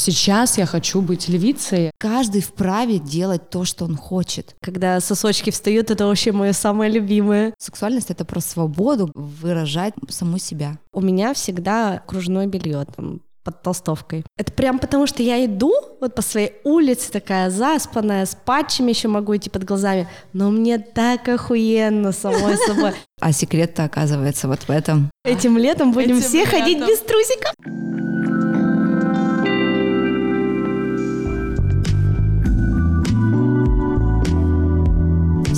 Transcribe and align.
Сейчас 0.00 0.56
я 0.56 0.64
хочу 0.64 1.02
быть 1.02 1.28
львицей. 1.28 1.90
Каждый 1.98 2.40
вправе 2.40 2.98
делать 2.98 3.50
то, 3.50 3.66
что 3.66 3.84
он 3.84 3.96
хочет. 3.96 4.54
Когда 4.62 4.98
сосочки 4.98 5.50
встают, 5.50 5.90
это 5.90 6.06
вообще 6.06 6.32
мое 6.32 6.54
самое 6.54 6.90
любимое. 6.90 7.52
Сексуальность— 7.58 8.08
это 8.10 8.24
про 8.24 8.40
свободу 8.40 9.10
выражать 9.14 9.92
саму 10.08 10.38
себя. 10.38 10.78
У 10.94 11.02
меня 11.02 11.34
всегда 11.34 12.02
кружное 12.06 12.46
белье 12.46 12.86
там 12.96 13.20
под 13.44 13.60
толстовкой. 13.60 14.24
Это 14.38 14.50
прям 14.52 14.78
потому, 14.78 15.06
что 15.06 15.22
я 15.22 15.44
иду 15.44 15.74
вот 16.00 16.14
по 16.14 16.22
своей 16.22 16.52
улице 16.64 17.12
такая 17.12 17.50
заспанная, 17.50 18.24
с 18.24 18.34
патчами 18.34 18.92
еще 18.92 19.08
могу 19.08 19.36
идти 19.36 19.50
под 19.50 19.64
глазами, 19.64 20.08
но 20.32 20.50
мне 20.50 20.78
так 20.78 21.28
охуенно 21.28 22.12
самой 22.12 22.56
собой. 22.56 22.92
А 23.20 23.32
секрет-то 23.32 23.84
оказывается 23.84 24.48
вот 24.48 24.60
в 24.60 24.70
этом. 24.70 25.10
Этим 25.26 25.58
летом 25.58 25.92
будем 25.92 26.22
все 26.22 26.46
ходить 26.46 26.78
без 26.78 27.00
трусиков. 27.00 27.52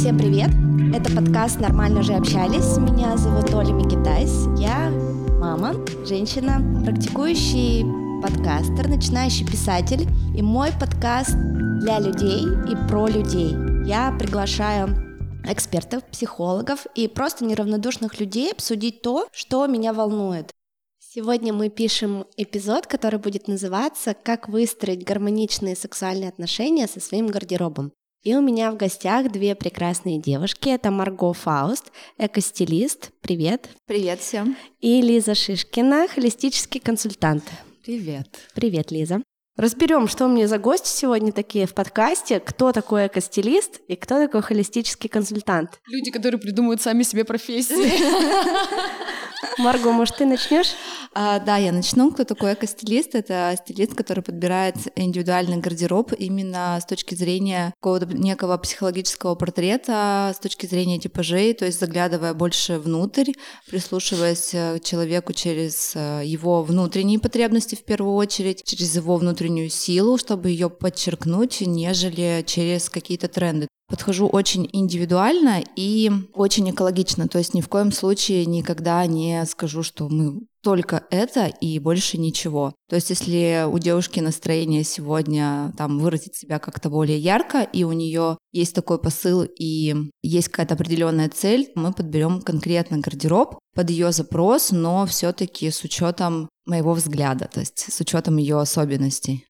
Всем 0.02 0.18
привет! 0.18 0.50
Это 0.92 1.14
подкаст 1.14 1.60
«Нормально 1.60 2.02
же 2.02 2.14
общались». 2.14 2.76
Меня 2.76 3.16
зовут 3.16 3.54
Оля 3.54 3.72
Микитайс. 3.72 4.48
Я 4.58 4.90
мама, 5.38 5.76
женщина, 6.04 6.60
практикующий 6.84 7.84
подкастер, 8.20 8.88
начинающий 8.88 9.46
писатель. 9.46 10.08
И 10.36 10.42
мой 10.42 10.70
подкаст 10.72 11.36
для 11.82 12.00
людей 12.00 12.40
и 12.68 12.88
про 12.88 13.06
людей. 13.06 13.54
Я 13.86 14.10
приглашаю 14.18 14.88
экспертов, 15.48 16.02
психологов 16.10 16.84
и 16.96 17.06
просто 17.06 17.44
неравнодушных 17.44 18.18
людей 18.18 18.50
обсудить 18.50 19.02
то, 19.02 19.28
что 19.30 19.68
меня 19.68 19.92
волнует. 19.92 20.50
Сегодня 20.98 21.52
мы 21.52 21.68
пишем 21.68 22.26
эпизод, 22.36 22.88
который 22.88 23.20
будет 23.20 23.46
называться 23.46 24.16
«Как 24.20 24.48
выстроить 24.48 25.06
гармоничные 25.06 25.76
сексуальные 25.76 26.30
отношения 26.30 26.88
со 26.88 26.98
своим 26.98 27.28
гардеробом». 27.28 27.92
И 28.22 28.36
у 28.36 28.40
меня 28.40 28.70
в 28.70 28.76
гостях 28.76 29.32
две 29.32 29.56
прекрасные 29.56 30.20
девушки. 30.20 30.68
Это 30.68 30.92
Марго 30.92 31.32
Фауст, 31.32 31.90
экостилист. 32.18 33.10
Привет. 33.20 33.68
Привет 33.86 34.20
всем. 34.20 34.56
И 34.80 35.02
Лиза 35.02 35.34
Шишкина, 35.34 36.06
холистический 36.06 36.80
консультант. 36.80 37.42
Привет. 37.84 38.28
Привет, 38.54 38.92
Лиза. 38.92 39.22
Разберем, 39.56 40.08
что 40.08 40.24
у 40.24 40.28
меня 40.28 40.48
за 40.48 40.58
гости 40.58 40.88
сегодня 40.88 41.30
такие 41.30 41.66
в 41.66 41.74
подкасте, 41.74 42.40
кто 42.40 42.72
такой 42.72 43.06
экостилист 43.06 43.80
и 43.86 43.96
кто 43.96 44.18
такой 44.18 44.40
холистический 44.40 45.10
консультант. 45.10 45.78
Люди, 45.88 46.10
которые 46.10 46.40
придумывают 46.40 46.80
сами 46.80 47.02
себе 47.02 47.24
профессии. 47.24 47.92
Марго, 49.58 49.92
может, 49.92 50.16
ты 50.16 50.24
начнешь? 50.24 50.74
А, 51.14 51.38
да, 51.40 51.58
я 51.58 51.72
начну. 51.72 52.10
Кто 52.10 52.24
такой 52.24 52.54
эко-стилист? 52.54 53.14
Это 53.14 53.54
стилист, 53.58 53.94
который 53.94 54.22
подбирает 54.22 54.76
индивидуальный 54.96 55.58
гардероб 55.58 56.12
именно 56.16 56.78
с 56.80 56.86
точки 56.86 57.14
зрения 57.14 57.74
какого-то 57.80 58.06
некого 58.06 58.56
психологического 58.56 59.34
портрета, 59.34 60.32
с 60.34 60.38
точки 60.38 60.66
зрения 60.66 60.98
типажей, 60.98 61.52
то 61.52 61.66
есть 61.66 61.78
заглядывая 61.78 62.32
больше 62.32 62.78
внутрь, 62.78 63.32
прислушиваясь 63.68 64.54
э, 64.54 64.78
к 64.78 64.84
человеку 64.84 65.34
через 65.34 65.92
э, 65.94 66.22
его 66.24 66.62
внутренние 66.62 67.18
потребности 67.18 67.74
в 67.74 67.84
первую 67.84 68.14
очередь, 68.14 68.62
через 68.64 68.94
его 68.96 69.16
внутреннюю 69.42 69.70
силу, 69.70 70.18
чтобы 70.18 70.50
ее 70.50 70.70
подчеркнуть, 70.70 71.62
нежели 71.62 72.44
через 72.46 72.88
какие-то 72.88 73.26
тренды. 73.26 73.66
Подхожу 73.92 74.26
очень 74.26 74.66
индивидуально 74.72 75.62
и 75.76 76.10
очень 76.32 76.70
экологично, 76.70 77.28
то 77.28 77.36
есть 77.36 77.52
ни 77.52 77.60
в 77.60 77.68
коем 77.68 77.92
случае 77.92 78.46
никогда 78.46 79.04
не 79.04 79.44
скажу, 79.44 79.82
что 79.82 80.08
мы 80.08 80.46
только 80.62 81.04
это 81.10 81.44
и 81.44 81.78
больше 81.78 82.16
ничего. 82.16 82.72
То 82.88 82.96
есть 82.96 83.10
если 83.10 83.66
у 83.70 83.78
девушки 83.78 84.18
настроение 84.20 84.82
сегодня 84.82 85.74
там 85.76 85.98
выразить 85.98 86.34
себя 86.34 86.58
как-то 86.58 86.88
более 86.88 87.18
ярко, 87.18 87.64
и 87.64 87.84
у 87.84 87.92
нее 87.92 88.38
есть 88.50 88.74
такой 88.74 88.98
посыл 88.98 89.42
и 89.42 89.94
есть 90.22 90.48
какая-то 90.48 90.72
определенная 90.72 91.28
цель, 91.28 91.70
мы 91.74 91.92
подберем 91.92 92.40
конкретно 92.40 92.96
гардероб 92.96 93.58
под 93.74 93.90
ее 93.90 94.10
запрос, 94.10 94.70
но 94.70 95.04
все-таки 95.04 95.70
с 95.70 95.84
учетом 95.84 96.48
моего 96.64 96.94
взгляда, 96.94 97.46
то 97.52 97.60
есть 97.60 97.92
с 97.92 98.00
учетом 98.00 98.38
ее 98.38 98.58
особенностей. 98.58 99.44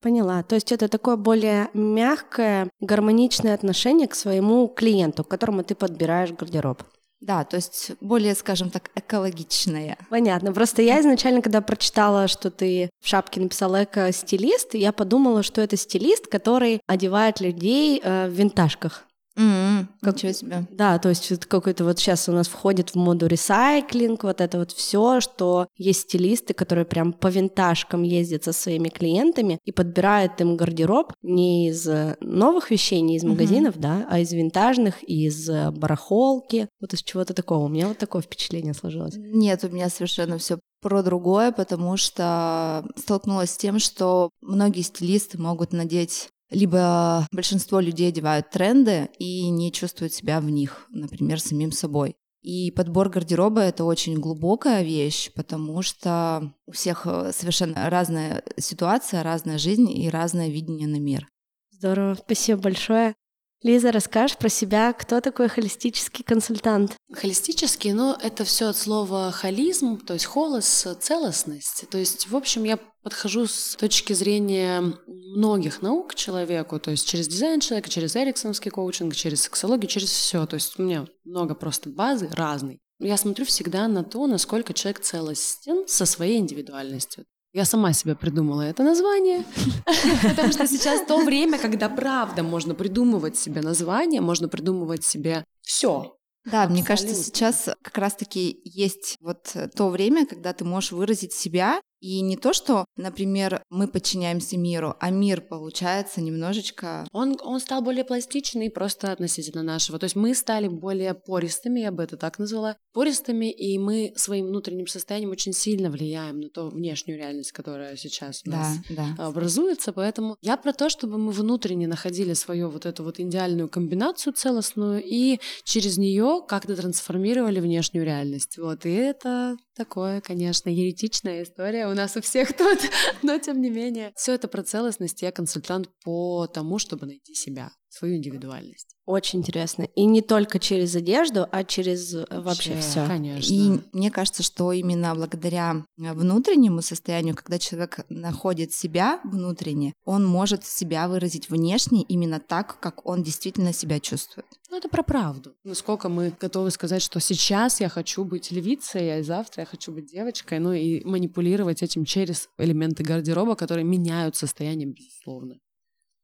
Поняла. 0.00 0.42
То 0.42 0.54
есть 0.54 0.70
это 0.70 0.88
такое 0.88 1.16
более 1.16 1.68
мягкое, 1.74 2.70
гармоничное 2.80 3.54
отношение 3.54 4.06
к 4.06 4.14
своему 4.14 4.68
клиенту, 4.68 5.24
к 5.24 5.28
которому 5.28 5.64
ты 5.64 5.74
подбираешь 5.74 6.30
гардероб. 6.32 6.82
Да, 7.20 7.44
то 7.44 7.56
есть 7.56 7.92
более, 8.00 8.36
скажем 8.36 8.70
так, 8.70 8.90
экологичная. 8.94 9.98
Понятно. 10.08 10.52
Просто 10.52 10.82
я 10.82 11.00
изначально, 11.00 11.42
когда 11.42 11.60
прочитала, 11.60 12.28
что 12.28 12.50
ты 12.52 12.90
в 13.02 13.08
шапке 13.08 13.40
написала 13.40 13.82
эко-стилист, 13.82 14.74
я 14.74 14.92
подумала, 14.92 15.42
что 15.42 15.60
это 15.60 15.76
стилист, 15.76 16.28
который 16.28 16.80
одевает 16.86 17.40
людей 17.40 18.00
э, 18.02 18.28
в 18.28 18.32
винтажках. 18.32 19.07
М-м, 19.38 19.88
Как- 20.02 20.16
Ничего 20.16 20.32
себе. 20.32 20.66
Да, 20.70 20.98
то 20.98 21.08
есть 21.08 21.46
какой-то 21.46 21.84
вот 21.84 21.98
сейчас 21.98 22.28
у 22.28 22.32
нас 22.32 22.48
входит 22.48 22.90
в 22.90 22.94
моду 22.96 23.26
ресайклинг, 23.26 24.24
вот 24.24 24.40
это 24.40 24.58
вот 24.58 24.72
все, 24.72 25.20
что 25.20 25.68
есть 25.76 26.00
стилисты, 26.02 26.54
которые 26.54 26.84
прям 26.84 27.12
по 27.12 27.28
винтажкам 27.28 28.02
ездят 28.02 28.44
со 28.44 28.52
своими 28.52 28.88
клиентами 28.88 29.58
и 29.64 29.72
подбирают 29.72 30.40
им 30.40 30.56
гардероб 30.56 31.12
не 31.22 31.68
из 31.68 31.86
э, 31.86 32.16
новых 32.20 32.70
вещей, 32.70 33.00
не 33.00 33.16
из 33.16 33.22
магазинов, 33.24 33.78
да, 33.78 34.06
а 34.10 34.18
из 34.18 34.32
винтажных, 34.32 35.02
из 35.04 35.48
э, 35.48 35.70
барахолки, 35.70 36.68
вот 36.80 36.92
из 36.92 37.02
чего-то 37.02 37.32
такого. 37.32 37.64
У 37.64 37.68
меня 37.68 37.88
вот 37.88 37.98
такое 37.98 38.22
впечатление 38.22 38.74
сложилось. 38.74 39.14
Нет, 39.16 39.62
у 39.64 39.68
меня 39.68 39.88
совершенно 39.88 40.38
все 40.38 40.58
про 40.80 41.02
другое, 41.02 41.52
потому 41.52 41.96
что 41.96 42.84
столкнулась 42.96 43.50
с 43.50 43.56
тем, 43.56 43.78
что 43.78 44.30
многие 44.40 44.82
стилисты 44.82 45.38
могут 45.38 45.72
надеть 45.72 46.28
либо 46.50 47.26
большинство 47.32 47.80
людей 47.80 48.08
одевают 48.08 48.50
тренды 48.50 49.08
и 49.18 49.48
не 49.50 49.72
чувствуют 49.72 50.12
себя 50.12 50.40
в 50.40 50.50
них, 50.50 50.86
например, 50.90 51.40
самим 51.40 51.72
собой. 51.72 52.16
И 52.42 52.70
подбор 52.70 53.08
гардероба— 53.10 53.60
это 53.62 53.84
очень 53.84 54.18
глубокая 54.18 54.82
вещь, 54.82 55.30
потому 55.34 55.82
что 55.82 56.54
у 56.66 56.72
всех 56.72 57.06
э, 57.06 57.32
совершенно 57.32 57.90
разная 57.90 58.42
ситуация, 58.56 59.22
разная 59.22 59.58
жизнь 59.58 59.90
и 59.90 60.08
разное 60.08 60.48
видение 60.48 60.86
на 60.86 61.00
мир. 61.00 61.26
Здорово, 61.72 62.14
спасибо 62.14 62.60
большое. 62.62 63.14
Лиза, 63.62 63.90
расскажешь 63.90 64.36
про 64.36 64.48
себя, 64.48 64.92
кто 64.92 65.20
такой 65.20 65.48
холистический 65.48 66.24
консультант? 66.24 66.96
Холистический, 67.12 67.92
но 67.92 68.16
это 68.22 68.44
все 68.44 68.68
от 68.68 68.76
слова 68.76 69.32
холизм, 69.32 69.98
то 69.98 70.14
есть 70.14 70.26
холос, 70.26 70.86
целостность. 71.00 71.84
То 71.90 71.98
есть, 71.98 72.28
в 72.28 72.36
общем, 72.36 72.62
я 72.62 72.78
подхожу 73.02 73.46
с 73.48 73.74
точки 73.74 74.12
зрения 74.12 74.80
многих 75.06 75.82
наук 75.82 76.14
человеку, 76.14 76.78
то 76.78 76.92
есть 76.92 77.08
через 77.08 77.26
дизайн 77.26 77.58
человека, 77.58 77.90
через 77.90 78.14
эриксоновский 78.14 78.70
коучинг, 78.70 79.16
через 79.16 79.42
сексологию, 79.42 79.88
через 79.88 80.10
все. 80.10 80.46
То 80.46 80.54
есть 80.54 80.78
у 80.78 80.82
меня 80.82 81.06
много 81.24 81.54
просто 81.56 81.88
базы 81.88 82.28
разной. 82.32 82.78
Я 83.00 83.16
смотрю 83.16 83.44
всегда 83.44 83.88
на 83.88 84.04
то, 84.04 84.26
насколько 84.26 84.72
человек 84.72 85.00
целостен 85.00 85.86
со 85.88 86.06
своей 86.06 86.38
индивидуальностью. 86.38 87.24
Я 87.54 87.64
сама 87.64 87.92
себе 87.94 88.14
придумала 88.14 88.62
это 88.62 88.82
название, 88.82 89.44
потому 90.22 90.52
что 90.52 90.66
сейчас 90.66 91.06
то 91.06 91.24
время, 91.24 91.58
когда 91.58 91.88
правда 91.88 92.42
можно 92.42 92.74
придумывать 92.74 93.38
себе 93.38 93.62
название, 93.62 94.20
можно 94.20 94.48
придумывать 94.48 95.04
себе 95.04 95.44
все. 95.62 96.18
Да, 96.44 96.68
мне 96.68 96.84
кажется, 96.84 97.12
Абсолютно. 97.14 97.36
сейчас 97.36 97.68
как 97.82 97.98
раз-таки 97.98 98.60
есть 98.64 99.16
вот 99.20 99.50
э, 99.54 99.68
то 99.68 99.88
время, 99.88 100.26
когда 100.26 100.52
ты 100.52 100.64
можешь 100.64 100.92
выразить 100.92 101.32
себя, 101.32 101.80
и 102.00 102.20
не 102.20 102.36
то, 102.36 102.52
что, 102.52 102.84
например, 102.96 103.62
мы 103.70 103.88
подчиняемся 103.88 104.56
миру, 104.56 104.94
а 105.00 105.10
мир, 105.10 105.40
получается, 105.40 106.20
немножечко... 106.20 107.06
Он, 107.12 107.36
он 107.42 107.60
стал 107.60 107.82
более 107.82 108.04
пластичный 108.04 108.70
просто 108.70 109.12
относительно 109.12 109.62
нашего. 109.62 109.98
То 109.98 110.04
есть 110.04 110.16
мы 110.16 110.34
стали 110.34 110.68
более 110.68 111.14
пористыми, 111.14 111.80
я 111.80 111.90
бы 111.90 112.02
это 112.02 112.16
так 112.16 112.38
назвала, 112.38 112.76
пористыми, 112.92 113.50
и 113.50 113.78
мы 113.78 114.12
своим 114.16 114.46
внутренним 114.46 114.86
состоянием 114.86 115.30
очень 115.30 115.52
сильно 115.52 115.90
влияем 115.90 116.40
на 116.40 116.48
ту 116.48 116.68
внешнюю 116.68 117.18
реальность, 117.18 117.52
которая 117.52 117.96
сейчас 117.96 118.42
у 118.46 118.50
Да, 118.50 118.56
нас 118.56 118.76
да. 118.90 119.14
образуется, 119.18 119.92
поэтому 119.92 120.36
я 120.40 120.56
про 120.56 120.72
то, 120.72 120.88
чтобы 120.88 121.18
мы 121.18 121.32
внутренне 121.32 121.88
находили 121.88 122.34
свою 122.34 122.70
вот 122.70 122.86
эту 122.86 123.04
вот 123.04 123.18
идеальную 123.18 123.68
комбинацию 123.68 124.32
целостную 124.32 125.02
и 125.04 125.40
через 125.64 125.98
нее 125.98 126.42
как-то 126.46 126.76
трансформировали 126.76 127.60
внешнюю 127.60 128.04
реальность. 128.04 128.58
Вот, 128.58 128.86
и 128.86 128.92
это 128.92 129.56
такое, 129.78 130.20
конечно, 130.20 130.68
еретичная 130.68 131.44
история 131.44 131.86
у 131.86 131.94
нас 131.94 132.16
у 132.16 132.20
всех 132.20 132.54
тут, 132.54 132.78
но 133.22 133.38
тем 133.38 133.62
не 133.62 133.70
менее. 133.70 134.12
Все 134.16 134.34
это 134.34 134.48
про 134.48 134.62
целостность, 134.62 135.22
я 135.22 135.32
консультант 135.32 135.88
по 136.04 136.46
тому, 136.46 136.78
чтобы 136.78 137.06
найти 137.06 137.34
себя, 137.34 137.70
свою 137.90 138.16
индивидуальность. 138.16 138.94
Очень 139.06 139.38
интересно. 139.38 139.84
И 139.94 140.04
не 140.04 140.20
только 140.20 140.58
через 140.58 140.94
одежду, 140.94 141.46
а 141.50 141.64
через 141.64 142.14
э, 142.14 142.26
вообще 142.30 142.76
все. 142.78 143.06
Конечно. 143.06 143.52
И 143.52 143.80
мне 143.92 144.10
кажется, 144.10 144.42
что 144.42 144.72
именно 144.72 145.14
благодаря 145.14 145.84
э, 145.96 146.12
внутреннему 146.12 146.82
состоянию, 146.82 147.34
когда 147.34 147.58
человек 147.58 148.00
находит 148.10 148.72
себя 148.72 149.20
внутренне, 149.24 149.94
он 150.04 150.26
может 150.26 150.66
себя 150.66 151.08
выразить 151.08 151.48
внешне 151.48 152.02
именно 152.02 152.38
так, 152.38 152.78
как 152.80 153.06
он 153.06 153.22
действительно 153.22 153.72
себя 153.72 153.98
чувствует. 153.98 154.46
Ну, 154.70 154.76
это 154.76 154.90
про 154.90 155.02
правду. 155.02 155.54
Насколько 155.64 156.10
мы 156.10 156.34
готовы 156.38 156.70
сказать, 156.70 157.00
что 157.00 157.18
сейчас 157.18 157.80
я 157.80 157.88
хочу 157.88 158.24
быть 158.24 158.52
львицей, 158.52 159.18
а 159.20 159.22
завтра 159.22 159.62
я 159.62 159.66
хочу 159.66 159.90
быть 159.90 160.12
девочкой, 160.12 160.58
ну 160.58 160.72
и 160.72 161.02
манипулировать 161.04 161.82
этим 161.82 162.04
через 162.04 162.50
элементы 162.58 163.02
гардероба, 163.02 163.54
которые 163.54 163.84
меняют 163.84 164.36
состояние, 164.36 164.88
безусловно. 164.88 165.58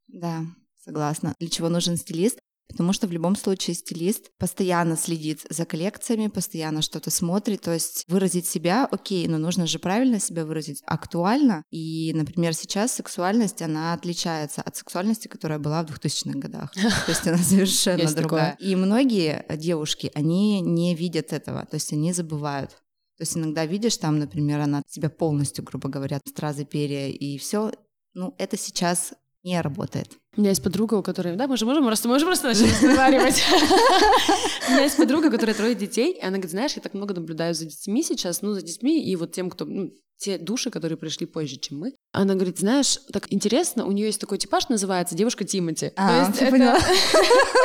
Да, 0.08 0.44
согласна. 0.84 1.34
Для 1.40 1.48
чего 1.48 1.68
нужен 1.68 1.96
стилист? 1.96 2.38
Потому 2.68 2.92
что 2.94 3.06
в 3.06 3.12
любом 3.12 3.36
случае 3.36 3.74
стилист 3.74 4.30
постоянно 4.38 4.96
следит 4.96 5.46
за 5.50 5.66
коллекциями, 5.66 6.28
постоянно 6.28 6.82
что-то 6.82 7.10
смотрит. 7.10 7.60
То 7.60 7.72
есть 7.72 8.04
выразить 8.08 8.46
себя, 8.46 8.88
окей, 8.90 9.28
но 9.28 9.38
нужно 9.38 9.66
же 9.66 9.78
правильно 9.78 10.18
себя 10.18 10.44
выразить, 10.46 10.82
актуально. 10.86 11.62
И, 11.70 12.12
например, 12.14 12.54
сейчас 12.54 12.92
сексуальность, 12.92 13.60
она 13.60 13.92
отличается 13.92 14.62
от 14.62 14.76
сексуальности, 14.76 15.28
которая 15.28 15.58
была 15.58 15.84
в 15.84 15.90
2000-х 15.90 16.38
годах. 16.38 16.72
То 16.74 17.10
есть 17.10 17.26
она 17.26 17.38
совершенно 17.38 18.10
другая. 18.12 18.56
И 18.58 18.74
многие 18.76 19.44
девушки, 19.56 20.10
они 20.14 20.60
не 20.60 20.94
видят 20.94 21.32
этого, 21.32 21.66
то 21.66 21.74
есть 21.74 21.92
они 21.92 22.12
забывают. 22.12 22.70
То 23.16 23.22
есть 23.22 23.36
иногда 23.36 23.66
видишь 23.66 23.96
там, 23.98 24.18
например, 24.18 24.60
она 24.60 24.82
тебя 24.88 25.10
полностью, 25.10 25.64
грубо 25.64 25.88
говоря, 25.88 26.20
стразы 26.26 26.64
перья 26.64 27.08
и 27.08 27.38
все. 27.38 27.72
Ну, 28.14 28.34
это 28.38 28.56
сейчас 28.56 29.12
не 29.44 29.60
работает. 29.60 30.18
У 30.36 30.40
меня 30.40 30.50
есть 30.50 30.62
подруга, 30.62 30.94
у 30.94 31.02
которой... 31.02 31.36
Да, 31.36 31.46
мы 31.46 31.56
же 31.56 31.64
можем 31.64 31.84
просто, 31.84 32.08
можем 32.08 32.26
просто 32.26 32.48
начать 32.48 32.72
разговаривать. 32.72 33.42
У 34.68 34.72
меня 34.72 34.82
есть 34.82 34.96
подруга, 34.96 35.30
которая 35.30 35.54
трое 35.54 35.74
детей, 35.74 36.12
и 36.12 36.20
она 36.20 36.32
говорит, 36.32 36.50
знаешь, 36.50 36.72
я 36.74 36.82
так 36.82 36.94
много 36.94 37.14
наблюдаю 37.14 37.54
за 37.54 37.66
детьми 37.66 38.02
сейчас, 38.02 38.42
ну, 38.42 38.52
за 38.52 38.62
детьми 38.62 39.04
и 39.04 39.14
вот 39.16 39.32
тем, 39.32 39.50
кто... 39.50 39.64
Ну, 39.64 39.92
те 40.16 40.38
души, 40.38 40.70
которые 40.70 40.96
пришли 40.96 41.26
позже, 41.26 41.56
чем 41.56 41.80
мы. 41.80 41.92
Она 42.12 42.34
говорит, 42.34 42.58
знаешь, 42.58 42.98
так 43.12 43.26
интересно, 43.32 43.84
у 43.84 43.92
нее 43.92 44.06
есть 44.06 44.20
такой 44.20 44.38
типаж, 44.38 44.68
называется 44.68 45.14
девушка 45.14 45.44
Тимати. 45.44 45.92
А, 45.96 46.08
То 46.08 46.30
есть 46.30 46.42
это 46.42 46.50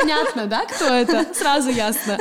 понятно, 0.00 0.46
да, 0.46 0.66
кто 0.66 0.86
это? 0.86 1.32
Сразу 1.34 1.70
ясно. 1.70 2.18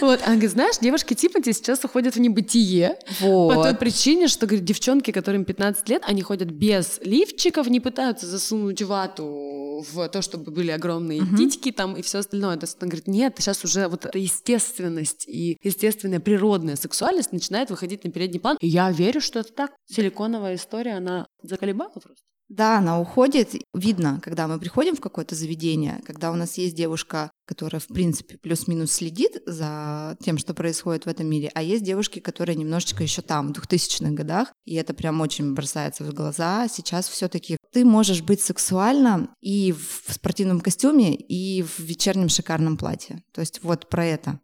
Вот, 0.00 0.20
она 0.22 0.32
говорит, 0.32 0.50
знаешь, 0.50 0.78
девушки 0.80 1.14
Тимати 1.14 1.52
сейчас 1.52 1.84
уходят 1.84 2.16
в 2.16 2.20
небытие 2.20 2.98
вот. 3.20 3.54
по 3.54 3.62
той 3.62 3.74
причине, 3.74 4.26
что, 4.26 4.46
говорит, 4.46 4.64
девчонки, 4.64 5.12
которым 5.12 5.44
15 5.44 5.88
лет, 5.88 6.02
они 6.04 6.22
ходят 6.22 6.50
без 6.50 6.98
лифчиков, 7.02 7.68
не 7.68 7.80
пытаются 7.80 8.26
засунуть 8.26 8.82
вату 8.82 9.79
в 9.82 10.08
то, 10.08 10.22
чтобы 10.22 10.50
были 10.50 10.70
огромные 10.70 11.20
uh-huh. 11.20 11.36
титики 11.36 11.72
там 11.72 11.96
и 11.96 12.02
все 12.02 12.18
остальное. 12.18 12.56
То 12.56 12.64
есть 12.64 12.76
она 12.80 12.88
говорит, 12.88 13.06
нет, 13.06 13.34
сейчас 13.38 13.64
уже 13.64 13.88
вот 13.88 14.06
эта 14.06 14.18
естественность 14.18 15.28
и 15.28 15.56
естественная 15.62 16.20
природная 16.20 16.76
сексуальность 16.76 17.32
начинает 17.32 17.70
выходить 17.70 18.04
на 18.04 18.10
передний 18.10 18.40
план. 18.40 18.56
И 18.60 18.68
я 18.68 18.90
верю, 18.90 19.20
что 19.20 19.40
это 19.40 19.52
так. 19.52 19.72
Силиконовая 19.86 20.56
история, 20.56 20.96
она 20.96 21.26
заколебала 21.42 21.90
просто. 21.90 22.24
Да, 22.50 22.78
она 22.78 23.00
уходит. 23.00 23.54
Видно, 23.72 24.20
когда 24.24 24.48
мы 24.48 24.58
приходим 24.58 24.96
в 24.96 25.00
какое-то 25.00 25.36
заведение, 25.36 26.02
когда 26.04 26.32
у 26.32 26.34
нас 26.34 26.58
есть 26.58 26.74
девушка, 26.74 27.30
которая, 27.50 27.80
в 27.80 27.88
принципе, 27.88 28.38
плюс-минус 28.38 28.92
следит 28.92 29.42
за 29.44 30.16
тем, 30.22 30.38
что 30.38 30.54
происходит 30.54 31.04
в 31.04 31.08
этом 31.08 31.26
мире, 31.26 31.50
а 31.52 31.64
есть 31.64 31.82
девушки, 31.82 32.20
которые 32.20 32.54
немножечко 32.54 33.02
еще 33.02 33.22
там, 33.22 33.52
в 33.52 33.58
2000-х 33.58 34.12
годах, 34.12 34.52
и 34.64 34.76
это 34.76 34.94
прям 34.94 35.20
очень 35.20 35.52
бросается 35.52 36.04
в 36.04 36.14
глаза. 36.14 36.68
Сейчас 36.68 37.08
все 37.08 37.26
таки 37.26 37.56
ты 37.72 37.84
можешь 37.84 38.22
быть 38.22 38.40
сексуальна 38.40 39.34
и 39.40 39.72
в 39.72 40.12
спортивном 40.12 40.60
костюме, 40.60 41.16
и 41.16 41.64
в 41.64 41.80
вечернем 41.80 42.28
шикарном 42.28 42.76
платье. 42.76 43.24
То 43.32 43.40
есть 43.40 43.64
вот 43.64 43.88
про 43.90 44.04
это 44.04 44.38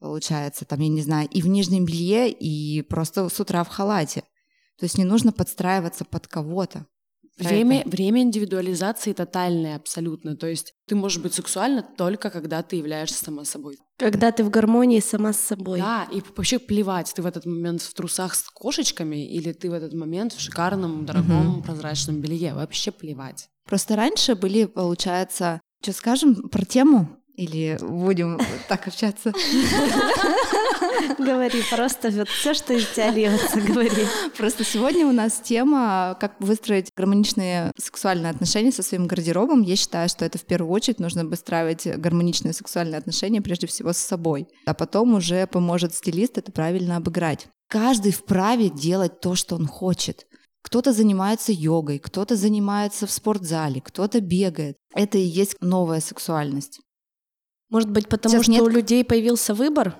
получается, 0.00 0.64
там, 0.64 0.80
я 0.80 0.88
не 0.88 1.02
знаю, 1.02 1.28
и 1.28 1.42
в 1.42 1.48
нижнем 1.48 1.84
белье, 1.84 2.30
и 2.30 2.80
просто 2.80 3.28
с 3.28 3.38
утра 3.40 3.62
в 3.62 3.68
халате. 3.68 4.22
То 4.78 4.84
есть 4.84 4.96
не 4.96 5.04
нужно 5.04 5.32
подстраиваться 5.32 6.06
под 6.06 6.26
кого-то. 6.28 6.86
Время, 7.38 7.82
время 7.86 8.22
индивидуализации 8.22 9.12
тотальное 9.12 9.76
абсолютно. 9.76 10.36
То 10.36 10.46
есть 10.46 10.74
ты 10.86 10.94
можешь 10.94 11.22
быть 11.22 11.34
сексуальна 11.34 11.82
только 11.82 12.30
когда 12.30 12.62
ты 12.62 12.76
являешься 12.76 13.24
сама 13.24 13.44
собой. 13.44 13.78
Когда 13.98 14.32
ты 14.32 14.44
в 14.44 14.50
гармонии 14.50 15.00
сама 15.00 15.32
с 15.32 15.40
собой. 15.40 15.80
Да, 15.80 16.06
и 16.12 16.20
вообще 16.20 16.58
плевать, 16.58 17.12
ты 17.14 17.22
в 17.22 17.26
этот 17.26 17.46
момент 17.46 17.82
в 17.82 17.94
трусах 17.94 18.34
с 18.34 18.48
кошечками 18.50 19.28
или 19.32 19.52
ты 19.52 19.70
в 19.70 19.72
этот 19.72 19.92
момент 19.92 20.32
в 20.32 20.40
шикарном, 20.40 21.04
дорогом, 21.04 21.58
угу. 21.58 21.62
прозрачном 21.62 22.20
белье. 22.20 22.54
Вообще 22.54 22.90
плевать. 22.90 23.48
Просто 23.66 23.96
раньше 23.96 24.34
были, 24.34 24.64
получается, 24.64 25.60
что 25.82 25.92
скажем 25.92 26.48
про 26.48 26.64
тему 26.64 27.17
или 27.38 27.78
будем 27.80 28.38
так 28.68 28.88
общаться? 28.88 29.32
Говори, 31.18 31.62
просто 31.70 32.10
вот 32.10 32.28
все, 32.28 32.52
что 32.52 32.74
из 32.74 32.86
тебя 32.88 33.10
льется, 33.10 33.60
говори. 33.60 34.06
Просто 34.36 34.64
сегодня 34.64 35.06
у 35.06 35.12
нас 35.12 35.40
тема, 35.40 36.16
как 36.20 36.34
выстроить 36.40 36.90
гармоничные 36.96 37.72
сексуальные 37.78 38.30
отношения 38.30 38.72
со 38.72 38.82
своим 38.82 39.06
гардеробом. 39.06 39.62
Я 39.62 39.76
считаю, 39.76 40.08
что 40.08 40.24
это 40.24 40.38
в 40.38 40.44
первую 40.44 40.72
очередь 40.72 40.98
нужно 40.98 41.24
выстраивать 41.24 41.86
гармоничные 41.86 42.52
сексуальные 42.52 42.98
отношения 42.98 43.40
прежде 43.40 43.68
всего 43.68 43.92
с 43.92 43.98
собой. 43.98 44.48
А 44.66 44.74
потом 44.74 45.14
уже 45.14 45.46
поможет 45.46 45.94
стилист 45.94 46.38
это 46.38 46.50
правильно 46.50 46.96
обыграть. 46.96 47.46
Каждый 47.68 48.12
вправе 48.12 48.68
делать 48.68 49.20
то, 49.20 49.36
что 49.36 49.54
он 49.54 49.66
хочет. 49.66 50.26
Кто-то 50.62 50.92
занимается 50.92 51.52
йогой, 51.52 51.98
кто-то 52.00 52.34
занимается 52.34 53.06
в 53.06 53.12
спортзале, 53.12 53.80
кто-то 53.80 54.20
бегает. 54.20 54.76
Это 54.94 55.18
и 55.18 55.22
есть 55.22 55.56
новая 55.60 56.00
сексуальность. 56.00 56.80
Может 57.70 57.90
быть, 57.90 58.08
потому 58.08 58.34
Сейчас 58.34 58.44
что 58.44 58.52
нет... 58.52 58.62
у 58.62 58.68
людей 58.68 59.04
появился 59.04 59.54
выбор? 59.54 59.96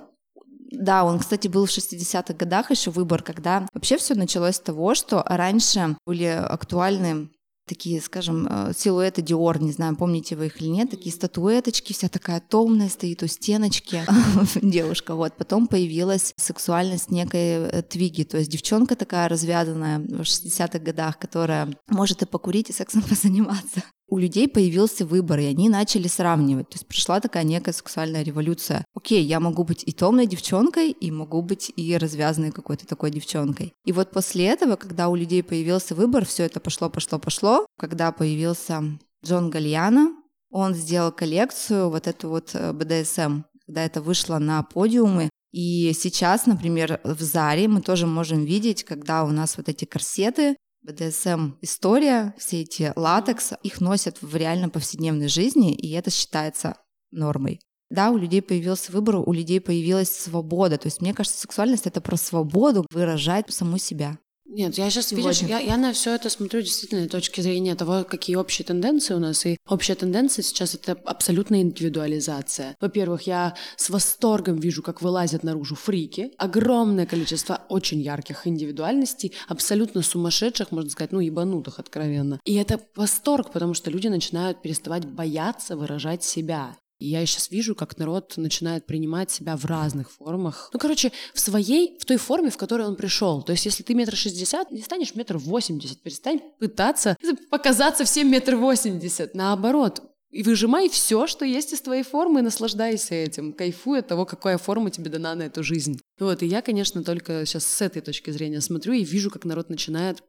Да, 0.70 1.04
он, 1.04 1.18
кстати, 1.18 1.48
был 1.48 1.66
в 1.66 1.70
60-х 1.70 2.34
годах 2.34 2.70
еще 2.70 2.90
выбор, 2.90 3.22
когда 3.22 3.66
вообще 3.72 3.96
все 3.96 4.14
началось 4.14 4.56
с 4.56 4.60
того, 4.60 4.94
что 4.94 5.22
раньше 5.26 5.96
были 6.06 6.24
актуальны 6.26 7.30
такие, 7.68 8.00
скажем, 8.00 8.46
э, 8.50 8.72
силуэты 8.74 9.22
Диор, 9.22 9.60
не 9.60 9.72
знаю, 9.72 9.94
помните 9.94 10.34
вы 10.34 10.46
их 10.46 10.60
или 10.60 10.68
нет, 10.68 10.90
такие 10.90 11.14
статуэточки, 11.14 11.92
вся 11.92 12.08
такая 12.08 12.40
томная 12.40 12.88
стоит 12.88 13.22
у 13.22 13.26
стеночки 13.26 14.02
девушка. 14.62 15.14
Вот 15.14 15.36
потом 15.36 15.66
появилась 15.66 16.32
сексуальность 16.36 17.10
некой 17.10 17.68
э, 17.68 17.82
Твиги, 17.82 18.24
то 18.24 18.38
есть 18.38 18.50
девчонка 18.50 18.96
такая 18.96 19.28
развязанная 19.28 19.98
в 19.98 20.22
60-х 20.22 20.78
годах, 20.78 21.18
которая 21.18 21.68
может 21.88 22.22
и 22.22 22.26
покурить, 22.26 22.70
и 22.70 22.72
сексом 22.72 23.02
позаниматься 23.08 23.82
у 24.08 24.18
людей 24.18 24.48
появился 24.48 25.04
выбор, 25.04 25.38
и 25.38 25.44
они 25.44 25.68
начали 25.68 26.08
сравнивать. 26.08 26.70
То 26.70 26.76
есть 26.76 26.86
пришла 26.86 27.20
такая 27.20 27.44
некая 27.44 27.72
сексуальная 27.72 28.22
революция. 28.22 28.84
Окей, 28.94 29.22
я 29.22 29.38
могу 29.38 29.64
быть 29.64 29.84
и 29.86 29.92
томной 29.92 30.26
девчонкой, 30.26 30.90
и 30.90 31.10
могу 31.10 31.42
быть 31.42 31.70
и 31.76 31.96
развязанной 31.96 32.50
какой-то 32.50 32.86
такой 32.86 33.10
девчонкой. 33.10 33.74
И 33.84 33.92
вот 33.92 34.10
после 34.10 34.46
этого, 34.46 34.76
когда 34.76 35.08
у 35.08 35.14
людей 35.14 35.42
появился 35.42 35.94
выбор, 35.94 36.24
все 36.24 36.44
это 36.44 36.58
пошло, 36.58 36.88
пошло, 36.88 37.18
пошло. 37.18 37.66
Когда 37.78 38.10
появился 38.10 38.82
Джон 39.24 39.50
Гальяна, 39.50 40.14
он 40.50 40.74
сделал 40.74 41.12
коллекцию 41.12 41.90
вот 41.90 42.06
эту 42.06 42.30
вот 42.30 42.54
BDSM, 42.54 43.40
э, 43.40 43.42
когда 43.66 43.84
это 43.84 44.00
вышло 44.00 44.38
на 44.38 44.62
подиумы. 44.62 45.28
И 45.52 45.92
сейчас, 45.92 46.46
например, 46.46 47.00
в 47.04 47.20
Заре 47.22 47.68
мы 47.68 47.82
тоже 47.82 48.06
можем 48.06 48.44
видеть, 48.44 48.84
когда 48.84 49.24
у 49.24 49.28
нас 49.28 49.56
вот 49.56 49.68
эти 49.68 49.84
корсеты, 49.84 50.56
БДСМ 50.88 51.56
история, 51.60 52.34
все 52.38 52.62
эти 52.62 52.92
латекс, 52.96 53.52
их 53.62 53.80
носят 53.82 54.22
в 54.22 54.34
реально 54.34 54.70
повседневной 54.70 55.28
жизни, 55.28 55.74
и 55.74 55.92
это 55.92 56.10
считается 56.10 56.76
нормой. 57.10 57.60
Да, 57.90 58.10
у 58.10 58.16
людей 58.16 58.40
появился 58.40 58.92
выбор, 58.92 59.16
у 59.16 59.32
людей 59.32 59.60
появилась 59.60 60.10
свобода. 60.10 60.78
То 60.78 60.86
есть, 60.86 61.02
мне 61.02 61.12
кажется, 61.12 61.38
сексуальность 61.38 61.86
это 61.86 62.00
про 62.00 62.16
свободу 62.16 62.86
выражать 62.90 63.52
саму 63.52 63.78
себя. 63.78 64.18
Нет, 64.48 64.78
я 64.78 64.88
сейчас, 64.88 65.12
видишь, 65.12 65.42
я, 65.42 65.58
я 65.58 65.76
на 65.76 65.92
все 65.92 66.14
это 66.14 66.30
смотрю 66.30 66.62
действительно 66.62 67.04
с 67.04 67.10
точки 67.10 67.42
зрения 67.42 67.74
того, 67.74 68.02
какие 68.04 68.36
общие 68.36 68.64
тенденции 68.64 69.12
у 69.12 69.18
нас. 69.18 69.44
И 69.44 69.58
общая 69.68 69.94
тенденция 69.94 70.42
сейчас 70.42 70.74
это 70.74 70.92
абсолютная 71.04 71.60
индивидуализация. 71.60 72.74
Во-первых, 72.80 73.22
я 73.22 73.54
с 73.76 73.90
восторгом 73.90 74.56
вижу, 74.56 74.82
как 74.82 75.02
вылазят 75.02 75.42
наружу 75.42 75.74
фрики. 75.74 76.32
Огромное 76.38 77.04
количество 77.04 77.60
очень 77.68 78.00
ярких 78.00 78.46
индивидуальностей, 78.46 79.34
абсолютно 79.48 80.00
сумасшедших, 80.00 80.72
можно 80.72 80.90
сказать, 80.90 81.12
ну, 81.12 81.20
ебанутых 81.20 81.78
откровенно. 81.78 82.40
И 82.44 82.54
это 82.54 82.80
восторг, 82.96 83.52
потому 83.52 83.74
что 83.74 83.90
люди 83.90 84.08
начинают 84.08 84.62
переставать 84.62 85.04
бояться 85.04 85.76
выражать 85.76 86.24
себя. 86.24 86.74
Я 86.98 87.24
сейчас 87.26 87.50
вижу, 87.50 87.74
как 87.74 87.96
народ 87.96 88.36
начинает 88.36 88.86
принимать 88.86 89.30
себя 89.30 89.56
в 89.56 89.64
разных 89.64 90.10
формах. 90.10 90.70
Ну, 90.72 90.80
короче, 90.80 91.12
в 91.32 91.38
своей, 91.38 91.96
в 91.98 92.04
той 92.04 92.16
форме, 92.16 92.50
в 92.50 92.56
которой 92.56 92.86
он 92.86 92.96
пришел. 92.96 93.42
То 93.42 93.52
есть, 93.52 93.66
если 93.66 93.84
ты 93.84 93.94
метр 93.94 94.16
шестьдесят, 94.16 94.72
не 94.72 94.82
станешь 94.82 95.14
метр 95.14 95.38
восемьдесят. 95.38 96.02
Перестань 96.02 96.40
пытаться 96.58 97.16
показаться 97.50 98.04
всем 98.04 98.30
метр 98.30 98.56
восемьдесят. 98.56 99.34
Наоборот, 99.34 100.02
и 100.30 100.42
выжимай 100.42 100.88
все, 100.88 101.26
что 101.26 101.44
есть 101.44 101.72
из 101.72 101.80
твоей 101.80 102.02
формы, 102.02 102.40
и 102.40 102.42
наслаждайся 102.42 103.14
этим. 103.14 103.52
Кайфуй 103.52 104.00
от 104.00 104.08
того, 104.08 104.26
какая 104.26 104.58
форма 104.58 104.90
тебе 104.90 105.08
дана 105.08 105.34
на 105.34 105.44
эту 105.44 105.62
жизнь. 105.62 106.00
Вот, 106.18 106.42
и 106.42 106.46
я, 106.46 106.62
конечно, 106.62 107.04
только 107.04 107.46
сейчас 107.46 107.64
с 107.64 107.80
этой 107.80 108.02
точки 108.02 108.30
зрения 108.30 108.60
смотрю 108.60 108.92
и 108.92 109.04
вижу, 109.04 109.30
как 109.30 109.44
народ 109.44 109.70
начинает 109.70 110.22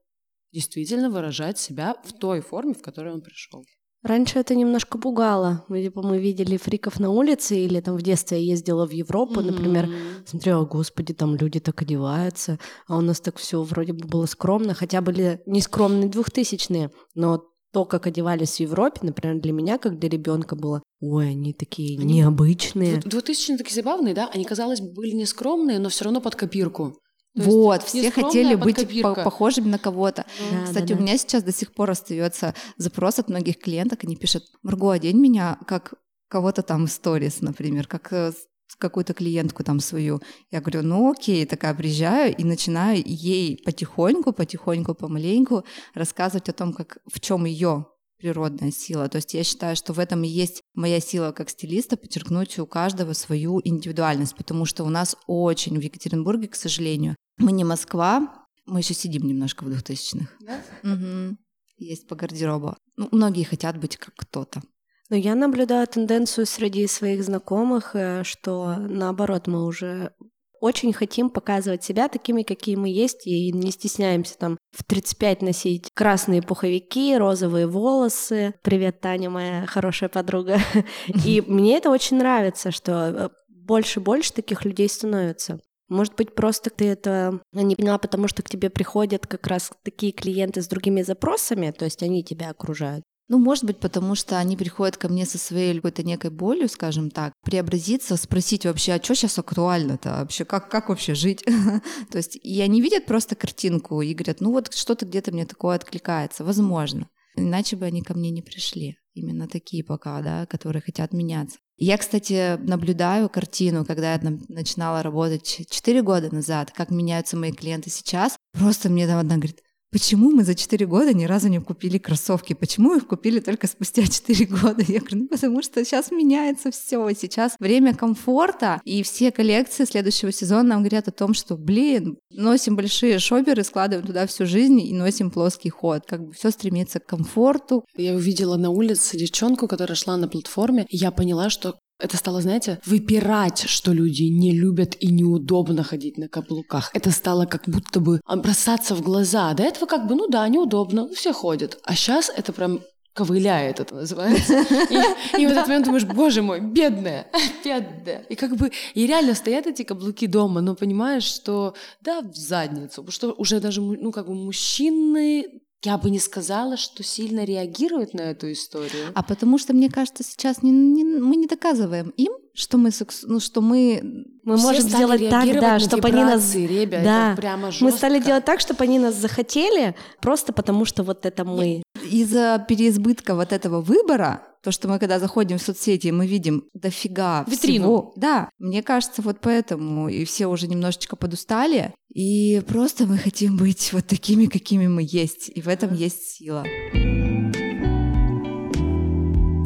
действительно 0.53 1.09
выражать 1.09 1.59
себя 1.59 1.95
в 2.03 2.13
той 2.13 2.41
форме, 2.41 2.73
в 2.73 2.81
которой 2.81 3.13
он 3.13 3.21
пришел. 3.21 3.65
Раньше 4.01 4.39
это 4.39 4.55
немножко 4.55 4.97
пугало. 4.97 5.65
Мы, 5.67 5.83
типа, 5.83 6.01
мы 6.01 6.19
видели 6.19 6.55
фриков 6.55 6.99
на 6.99 7.09
улице, 7.09 7.57
или 7.57 7.81
там 7.81 7.97
в 7.97 8.01
детстве 8.01 8.39
я 8.39 8.51
ездила 8.51 8.87
в 8.87 8.91
Европу, 8.91 9.41
mm-hmm. 9.41 9.51
например, 9.51 9.89
смотрела, 10.25 10.65
господи, 10.65 11.13
там 11.13 11.35
люди 11.35 11.59
так 11.59 11.81
одеваются, 11.81 12.59
а 12.87 12.97
у 12.97 13.01
нас 13.01 13.19
так 13.19 13.37
все 13.37 13.61
вроде 13.61 13.91
бы 13.91 14.07
было 14.07 14.25
скромно, 14.25 14.73
хотя 14.73 15.01
были 15.01 15.41
не 15.45 15.61
скромные 15.61 16.09
двухтысячные, 16.09 16.91
но 17.13 17.43
то, 17.71 17.85
как 17.85 18.07
одевались 18.07 18.55
в 18.55 18.59
Европе, 18.61 19.01
например, 19.03 19.41
для 19.41 19.51
меня, 19.51 19.77
как 19.77 19.99
для 19.99 20.09
ребенка 20.09 20.55
было 20.55 20.81
ой, 21.01 21.31
они 21.31 21.53
такие 21.53 21.99
они... 21.99 22.15
необычные. 22.15 22.97
2000 22.97 23.57
такие 23.57 23.75
забавные, 23.75 24.13
да? 24.13 24.29
Они, 24.33 24.43
казалось 24.45 24.81
бы, 24.81 24.91
были 24.93 25.11
не 25.11 25.25
скромные, 25.25 25.79
но 25.79 25.89
все 25.89 26.05
равно 26.05 26.21
под 26.21 26.35
копирку. 26.35 26.95
То 27.35 27.43
вот, 27.43 27.83
все 27.83 28.11
хотели 28.11 28.55
быть 28.55 29.01
по 29.01 29.13
похожими 29.13 29.67
на 29.67 29.77
кого-то. 29.77 30.25
Да, 30.51 30.63
Кстати, 30.65 30.87
да, 30.87 30.95
да. 30.95 30.99
у 30.99 31.03
меня 31.03 31.17
сейчас 31.17 31.43
до 31.43 31.51
сих 31.51 31.73
пор 31.73 31.91
остается 31.91 32.55
запрос 32.77 33.19
от 33.19 33.29
многих 33.29 33.59
клиенток, 33.59 34.03
они 34.03 34.15
пишут, 34.15 34.43
Марго, 34.63 34.91
одень 34.91 35.19
меня 35.19 35.57
как 35.67 35.93
кого-то 36.27 36.63
там 36.63 36.87
в 36.87 36.91
сторис, 36.91 37.41
например, 37.41 37.87
как 37.87 38.11
э, 38.13 38.31
какую-то 38.77 39.13
клиентку 39.13 39.63
там 39.63 39.79
свою. 39.79 40.21
Я 40.51 40.61
говорю, 40.61 40.83
ну 40.83 41.11
окей, 41.11 41.45
такая 41.45 41.73
приезжаю 41.73 42.35
и 42.35 42.43
начинаю 42.43 43.01
ей 43.05 43.61
потихоньку, 43.63 44.31
потихоньку, 44.31 44.95
помаленьку 44.95 45.63
рассказывать 45.93 46.49
о 46.49 46.53
том, 46.53 46.73
как 46.73 46.99
в 47.11 47.19
чем 47.19 47.45
ее 47.45 47.87
природная 48.19 48.71
сила. 48.71 49.09
То 49.09 49.17
есть 49.17 49.33
я 49.33 49.43
считаю, 49.43 49.75
что 49.75 49.93
в 49.93 49.99
этом 49.99 50.23
и 50.23 50.27
есть 50.27 50.61
моя 50.75 50.99
сила 50.99 51.31
как 51.31 51.49
стилиста, 51.49 51.97
подчеркнуть 51.97 52.59
у 52.59 52.67
каждого 52.67 53.13
свою 53.13 53.61
индивидуальность, 53.63 54.35
потому 54.35 54.65
что 54.65 54.83
у 54.83 54.89
нас 54.89 55.15
очень 55.25 55.79
в 55.79 55.81
Екатеринбурге, 55.81 56.47
к 56.47 56.55
сожалению, 56.55 57.15
мы 57.37 57.51
не 57.51 57.63
Москва, 57.63 58.45
мы 58.65 58.81
еще 58.81 58.93
сидим 58.93 59.23
немножко 59.23 59.63
в 59.63 59.69
2000-х. 59.69 60.27
Да? 60.41 60.61
Угу. 60.83 61.37
Есть 61.77 62.07
по 62.07 62.15
гардеробу. 62.15 62.75
Ну, 62.97 63.07
многие 63.11 63.43
хотят 63.43 63.79
быть 63.79 63.97
как 63.97 64.13
кто-то. 64.15 64.61
Но 65.09 65.15
я 65.15 65.33
наблюдаю 65.33 65.87
тенденцию 65.87 66.45
среди 66.45 66.85
своих 66.87 67.23
знакомых, 67.23 67.95
э, 67.95 68.23
что 68.23 68.75
наоборот 68.77 69.47
мы 69.47 69.65
уже 69.65 70.13
очень 70.61 70.93
хотим 70.93 71.29
показывать 71.29 71.83
себя 71.83 72.07
такими, 72.07 72.43
какие 72.43 72.75
мы 72.75 72.89
есть, 72.89 73.25
и 73.27 73.51
не 73.51 73.71
стесняемся 73.71 74.37
там 74.37 74.57
в 74.71 74.83
35 74.83 75.41
носить 75.41 75.89
красные 75.93 76.41
пуховики, 76.41 77.17
розовые 77.17 77.67
волосы. 77.67 78.53
Привет, 78.61 79.01
Таня, 79.01 79.29
моя 79.29 79.65
хорошая 79.65 80.09
подруга. 80.09 80.59
И 81.25 81.41
мне 81.45 81.77
это 81.77 81.89
очень 81.89 82.17
нравится, 82.17 82.71
что 82.71 82.91
э, 82.91 83.29
больше 83.47 83.99
и 83.99 84.03
больше 84.03 84.33
таких 84.33 84.65
людей 84.65 84.89
становится. 84.89 85.59
Может 85.89 86.15
быть, 86.15 86.35
просто 86.35 86.69
ты 86.69 86.87
это 86.87 87.39
не 87.51 87.75
поняла, 87.75 87.97
потому 87.97 88.27
что 88.27 88.43
к 88.43 88.49
тебе 88.49 88.69
приходят 88.69 89.25
как 89.25 89.47
раз 89.47 89.71
такие 89.83 90.11
клиенты 90.11 90.61
с 90.61 90.67
другими 90.67 91.01
запросами, 91.01 91.71
то 91.71 91.85
есть 91.85 92.03
они 92.03 92.23
тебя 92.23 92.51
окружают. 92.51 93.03
Ну, 93.29 93.37
может 93.37 93.63
быть, 93.63 93.77
потому 93.77 94.15
что 94.15 94.39
они 94.39 94.57
приходят 94.57 94.97
ко 94.97 95.07
мне 95.07 95.23
со 95.27 95.37
своей 95.37 95.75
какой-то 95.75 96.01
некой 96.01 96.31
болью, 96.31 96.67
скажем 96.67 97.11
так, 97.11 97.33
преобразиться, 97.45 98.17
спросить 98.17 98.65
вообще, 98.65 98.93
а 98.93 99.03
что 99.03 99.13
сейчас 99.13 99.37
актуально-то 99.37 100.09
вообще, 100.09 100.45
как, 100.45 100.69
как 100.69 100.89
вообще 100.89 101.13
жить? 101.13 101.45
То 102.11 102.17
есть, 102.17 102.35
и 102.35 102.59
они 102.59 102.81
видят 102.81 103.05
просто 103.05 103.35
картинку 103.35 104.01
и 104.01 104.15
говорят, 104.15 104.41
ну 104.41 104.51
вот 104.51 104.73
что-то 104.73 105.05
где-то 105.05 105.31
мне 105.31 105.45
такое 105.45 105.75
откликается, 105.75 106.43
возможно. 106.43 107.07
Иначе 107.35 107.75
бы 107.75 107.85
они 107.85 108.01
ко 108.01 108.15
мне 108.15 108.31
не 108.31 108.41
пришли. 108.41 108.97
Именно 109.13 109.47
такие 109.47 109.83
пока, 109.83 110.21
да, 110.21 110.47
которые 110.47 110.81
хотят 110.81 111.13
меняться. 111.13 111.57
Я, 111.77 111.97
кстати, 111.97 112.57
наблюдаю 112.57 113.29
картину, 113.29 113.85
когда 113.85 114.13
я 114.13 114.19
начинала 114.47 115.03
работать 115.03 115.67
4 115.69 116.01
года 116.01 116.33
назад, 116.33 116.71
как 116.71 116.89
меняются 116.89 117.37
мои 117.37 117.51
клиенты 117.51 117.91
сейчас. 117.91 118.37
Просто 118.53 118.89
мне 118.89 119.05
там 119.07 119.19
одна 119.19 119.35
говорит, 119.35 119.61
Почему 119.91 120.29
мы 120.29 120.43
за 120.43 120.53
4 120.53 120.85
года 120.85 121.13
ни 121.15 121.25
разу 121.25 121.47
не 121.47 121.59
купили 121.59 121.97
кроссовки? 121.97 122.53
Почему 122.53 122.95
их 122.95 123.07
купили 123.07 123.39
только 123.39 123.65
спустя 123.65 124.05
4 124.05 124.45
года? 124.45 124.83
Я 124.87 124.99
говорю, 124.99 125.23
ну 125.23 125.27
потому 125.27 125.63
что 125.63 125.83
сейчас 125.83 126.11
меняется 126.11 126.69
все. 126.69 127.09
Сейчас 127.13 127.55
время 127.59 127.95
комфорта, 127.95 128.81
и 128.85 129.01
все 129.01 129.31
коллекции 129.31 129.85
следующего 129.85 130.31
сезона 130.31 130.63
нам 130.63 130.79
говорят 130.83 131.07
о 131.07 131.11
том, 131.11 131.33
что, 131.33 131.57
блин, 131.57 132.17
носим 132.29 132.75
большие 132.75 133.17
шоперы, 133.17 133.63
складываем 133.63 134.05
туда 134.05 134.27
всю 134.27 134.45
жизнь 134.45 134.79
и 134.79 134.93
носим 134.93 135.31
плоский 135.31 135.69
ход. 135.69 136.03
Как 136.05 136.23
бы 136.23 136.33
все 136.33 136.51
стремится 136.51 136.99
к 136.99 137.07
комфорту. 137.07 137.83
Я 137.97 138.13
увидела 138.13 138.57
на 138.57 138.69
улице 138.69 139.17
девчонку, 139.17 139.67
которая 139.67 139.95
шла 139.95 140.17
на 140.17 140.27
платформе, 140.27 140.85
и 140.87 140.97
я 140.97 141.09
поняла, 141.09 141.49
что 141.49 141.79
это 141.99 142.17
стало, 142.17 142.41
знаете, 142.41 142.79
выпирать, 142.85 143.65
что 143.67 143.91
люди 143.91 144.23
не 144.23 144.51
любят 144.53 144.95
и 144.99 145.07
неудобно 145.07 145.83
ходить 145.83 146.17
на 146.17 146.27
каблуках. 146.29 146.91
Это 146.93 147.11
стало 147.11 147.45
как 147.45 147.63
будто 147.67 147.99
бы 147.99 148.21
бросаться 148.27 148.95
в 148.95 149.01
глаза. 149.01 149.53
До 149.53 149.63
этого 149.63 149.85
как 149.85 150.07
бы, 150.07 150.15
ну 150.15 150.27
да, 150.27 150.47
неудобно, 150.47 151.07
ну, 151.07 151.13
все 151.13 151.33
ходят. 151.33 151.79
А 151.83 151.95
сейчас 151.95 152.29
это 152.29 152.53
прям 152.53 152.79
ковыляет, 153.13 153.79
это 153.81 153.95
называется. 153.95 154.61
И, 154.89 155.41
и 155.41 155.45
в 155.45 155.51
этот 155.51 155.67
момент 155.67 155.85
думаешь, 155.85 156.05
боже 156.05 156.41
мой, 156.41 156.61
бедная, 156.61 157.27
бедная. 157.65 158.21
И 158.29 158.35
как 158.35 158.55
бы, 158.55 158.71
и 158.93 159.07
реально 159.07 159.33
стоят 159.33 159.67
эти 159.67 159.83
каблуки 159.83 160.27
дома, 160.27 160.61
но 160.61 160.75
понимаешь, 160.75 161.23
что 161.23 161.73
да, 162.01 162.21
в 162.21 162.35
задницу, 162.35 163.03
потому 163.03 163.11
что 163.11 163.33
уже 163.33 163.59
даже, 163.59 163.81
ну 163.81 164.11
как 164.11 164.27
бы 164.27 164.35
мужчины 164.35 165.45
я 165.83 165.97
бы 165.97 166.09
не 166.09 166.19
сказала, 166.19 166.77
что 166.77 167.03
сильно 167.03 167.45
реагируют 167.45 168.13
на 168.13 168.21
эту 168.21 168.51
историю. 168.51 169.11
А 169.15 169.23
потому 169.23 169.57
что, 169.57 169.73
мне 169.73 169.89
кажется, 169.89 170.23
сейчас 170.23 170.61
не, 170.61 170.71
не, 170.71 171.03
мы 171.03 171.37
не 171.37 171.47
доказываем 171.47 172.09
им, 172.17 172.33
что 172.53 172.77
мы, 172.77 172.91
сексу... 172.91 173.27
ну, 173.29 173.39
что 173.39 173.61
мы, 173.61 174.25
мы 174.43 174.57
можем 174.57 174.81
сделать 174.81 175.29
так, 175.29 175.45
да, 175.53 175.79
чтобы 175.79 176.09
они 176.09 176.23
нас, 176.23 176.53
ребят, 176.53 177.03
да, 177.03 177.33
прямо 177.37 177.71
жестко. 177.71 177.85
мы 177.85 177.91
стали 177.91 178.19
делать 178.19 178.43
так, 178.43 178.59
чтобы 178.59 178.83
они 178.83 178.99
нас 178.99 179.15
захотели, 179.15 179.95
просто 180.19 180.51
потому 180.51 180.83
что 180.83 181.03
вот 181.03 181.25
это 181.25 181.45
мы. 181.45 181.83
Из-за 182.03 182.63
переизбытка 182.67 183.35
вот 183.35 183.53
этого 183.53 183.81
выбора 183.81 184.48
то, 184.63 184.71
что 184.71 184.87
мы 184.87 184.99
когда 184.99 185.19
заходим 185.19 185.57
в 185.57 185.61
соцсети, 185.61 186.09
мы 186.09 186.27
видим 186.27 186.65
дофига 186.73 187.45
Витрину. 187.47 187.83
всего. 187.83 188.13
Да, 188.15 188.49
мне 188.59 188.83
кажется, 188.83 189.21
вот 189.21 189.37
поэтому 189.41 190.09
и 190.09 190.25
все 190.25 190.47
уже 190.47 190.67
немножечко 190.67 191.15
подустали, 191.15 191.93
и 192.13 192.61
просто 192.67 193.05
мы 193.05 193.17
хотим 193.17 193.57
быть 193.57 193.93
вот 193.93 194.07
такими, 194.07 194.45
какими 194.45 194.87
мы 194.87 195.05
есть, 195.05 195.49
и 195.53 195.61
в 195.61 195.67
этом 195.67 195.93
есть 195.93 196.23
сила 196.23 196.65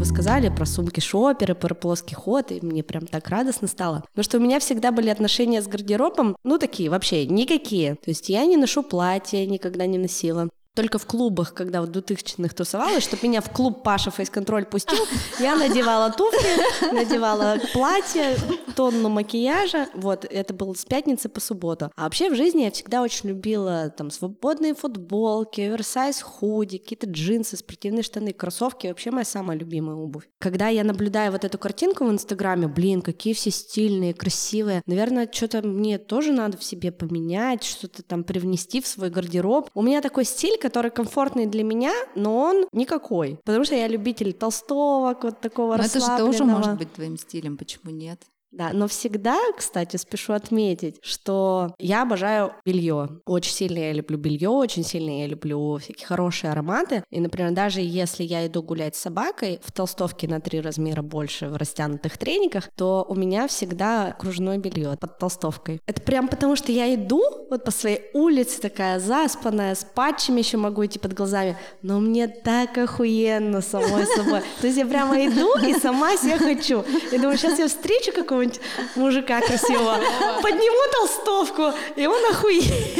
вы 0.04 0.08
сказали 0.10 0.50
про 0.50 0.66
сумки 0.66 1.00
шоперы, 1.00 1.56
про 1.56 1.74
плоский 1.74 2.14
ход, 2.14 2.52
и 2.52 2.60
мне 2.62 2.84
прям 2.84 3.08
так 3.08 3.30
радостно 3.30 3.70
стало. 3.70 4.04
Потому 4.10 4.24
что 4.26 4.38
у 4.38 4.42
меня 4.42 4.60
всегда 4.60 4.92
были 4.92 5.08
отношения 5.08 5.62
с 5.62 5.68
гардеробом, 5.68 6.36
ну, 6.44 6.58
такие 6.58 6.90
вообще 6.90 7.26
никакие. 7.26 7.96
То 7.96 8.10
есть 8.10 8.28
я 8.28 8.46
не 8.46 8.58
ношу 8.58 8.84
платья, 8.84 9.46
никогда 9.46 9.86
не 9.86 9.98
носила 9.98 10.50
только 10.76 10.98
в 10.98 11.06
клубах, 11.06 11.54
когда 11.54 11.82
в 11.82 11.90
2000-х 11.90 12.54
тусовалась, 12.56 13.04
чтобы 13.04 13.28
меня 13.28 13.42
в 13.42 13.52
клуб 13.52 13.84
Паша 13.84 14.12
фейс-контроль 14.12 14.66
пустил, 14.66 15.06
я 15.40 15.56
надевала 15.56 16.12
туфли, 16.12 16.94
надевала 16.94 17.58
платье, 17.74 18.36
тонну 18.76 19.10
макияжа, 19.10 19.88
вот, 19.94 20.26
это 20.26 20.54
было 20.54 20.74
с 20.74 20.86
пятницы 20.86 21.30
по 21.30 21.40
субботу. 21.40 21.92
А 21.96 22.04
вообще 22.04 22.30
в 22.30 22.36
жизни 22.36 22.64
я 22.64 22.72
всегда 22.72 23.02
очень 23.04 23.30
любила 23.30 23.90
там 23.96 24.10
свободные 24.10 24.74
футболки, 24.74 25.62
оверсайз 25.62 26.22
худи, 26.22 26.80
какие-то 26.80 27.08
джинсы, 27.08 27.56
спортивные 27.58 28.04
штаны, 28.04 28.34
кроссовки, 28.34 28.88
вообще 28.88 29.12
моя 29.12 29.26
самая 29.26 29.58
любимая 29.58 29.96
обувь. 29.96 30.28
Когда 30.40 30.70
я 30.70 30.84
наблюдаю 30.84 31.32
вот 31.32 31.46
эту 31.46 31.58
картинку 31.60 32.06
в 32.06 32.12
Инстаграме, 32.12 32.68
блин, 32.68 33.02
какие 33.02 33.34
все 33.34 33.52
стильные, 33.52 34.14
красивые, 34.14 34.82
наверное, 34.88 35.30
что-то 35.32 35.62
мне 35.62 36.00
тоже 36.00 36.32
надо 36.32 36.58
в 36.58 36.64
себе 36.64 36.92
поменять, 36.92 37.64
что-то 37.64 38.02
там 38.02 38.24
привнести 38.24 38.82
в 38.82 38.88
свой 38.88 39.10
гардероб. 39.10 39.70
У 39.76 39.82
меня 39.82 40.02
такой 40.02 40.26
стиль, 40.26 40.58
который 40.64 40.92
комфортный 40.92 41.46
для 41.46 41.64
меня, 41.64 41.94
но 42.16 42.38
он 42.38 42.66
никакой. 42.72 43.40
Потому 43.44 43.66
что 43.66 43.76
я 43.76 43.88
любитель 43.88 44.34
толстовок, 44.34 45.24
вот 45.24 45.42
такого 45.42 45.78
Но 45.78 45.84
это 45.84 46.00
же 46.00 46.18
тоже 46.18 46.46
может 46.46 46.78
быть 46.78 46.94
твоим 46.94 47.18
стилем, 47.18 47.58
почему 47.58 47.92
нет? 47.92 48.20
Да, 48.54 48.70
но 48.72 48.88
всегда, 48.88 49.38
кстати, 49.58 49.98
спешу 49.98 50.34
отметить, 50.34 50.98
что 51.02 51.74
я 51.80 52.04
обожаю 52.04 52.54
белье. 52.64 53.10
Очень 53.26 53.52
сильно 53.52 53.80
я 53.80 53.94
люблю 53.94 54.18
белье, 54.18 54.50
очень 54.50 54.84
сильно 54.84 55.22
я 55.22 55.28
люблю 55.28 55.78
всякие 55.78 56.06
хорошие 56.06 56.52
ароматы. 56.52 57.04
И, 57.10 57.20
например, 57.20 57.52
даже 57.52 57.82
если 57.82 58.24
я 58.24 58.46
иду 58.46 58.62
гулять 58.62 58.96
с 58.96 59.00
собакой 59.00 59.60
в 59.64 59.72
толстовке 59.72 60.28
на 60.28 60.40
три 60.40 60.62
размера 60.62 61.02
больше 61.02 61.50
в 61.50 61.56
растянутых 61.56 62.20
трениках, 62.20 62.70
то 62.76 63.04
у 63.10 63.16
меня 63.16 63.48
всегда 63.48 64.12
кружное 64.12 64.60
белье 64.60 64.96
под 65.02 65.18
толстовкой. 65.18 65.82
Это 65.88 66.04
прям 66.04 66.28
потому, 66.28 66.56
что 66.56 66.72
я 66.72 66.94
иду 66.94 67.24
вот 67.50 67.64
по 67.66 67.72
своей 67.72 68.12
улице 68.14 68.62
такая 68.62 69.00
заспанная, 69.00 69.74
с 69.74 69.84
патчами 69.84 70.40
еще 70.40 70.58
могу 70.58 70.86
идти 70.86 71.00
под 71.00 71.14
глазами, 71.14 71.58
но 71.82 72.00
мне 72.00 72.28
так 72.28 72.78
охуенно 72.78 73.62
самой 73.62 74.06
собой. 74.06 74.42
То 74.62 74.68
есть 74.68 74.78
я 74.78 74.86
прямо 74.86 75.26
иду 75.26 75.58
и 75.66 75.74
сама 75.74 76.16
себя 76.18 76.38
хочу. 76.38 76.84
Я 77.12 77.18
думаю, 77.18 77.38
сейчас 77.38 77.58
я 77.58 77.68
встречу 77.68 78.12
какого 78.14 78.43
какого-нибудь 78.44 78.60
мужика 78.96 79.42
красивого, 79.42 79.98
подниму 80.42 80.92
толстовку, 80.92 81.78
и 81.96 82.06
он 82.06 82.32
охуеет, 82.32 82.98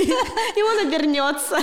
и 0.58 0.62
он 0.62 0.88
обернется. 0.88 1.60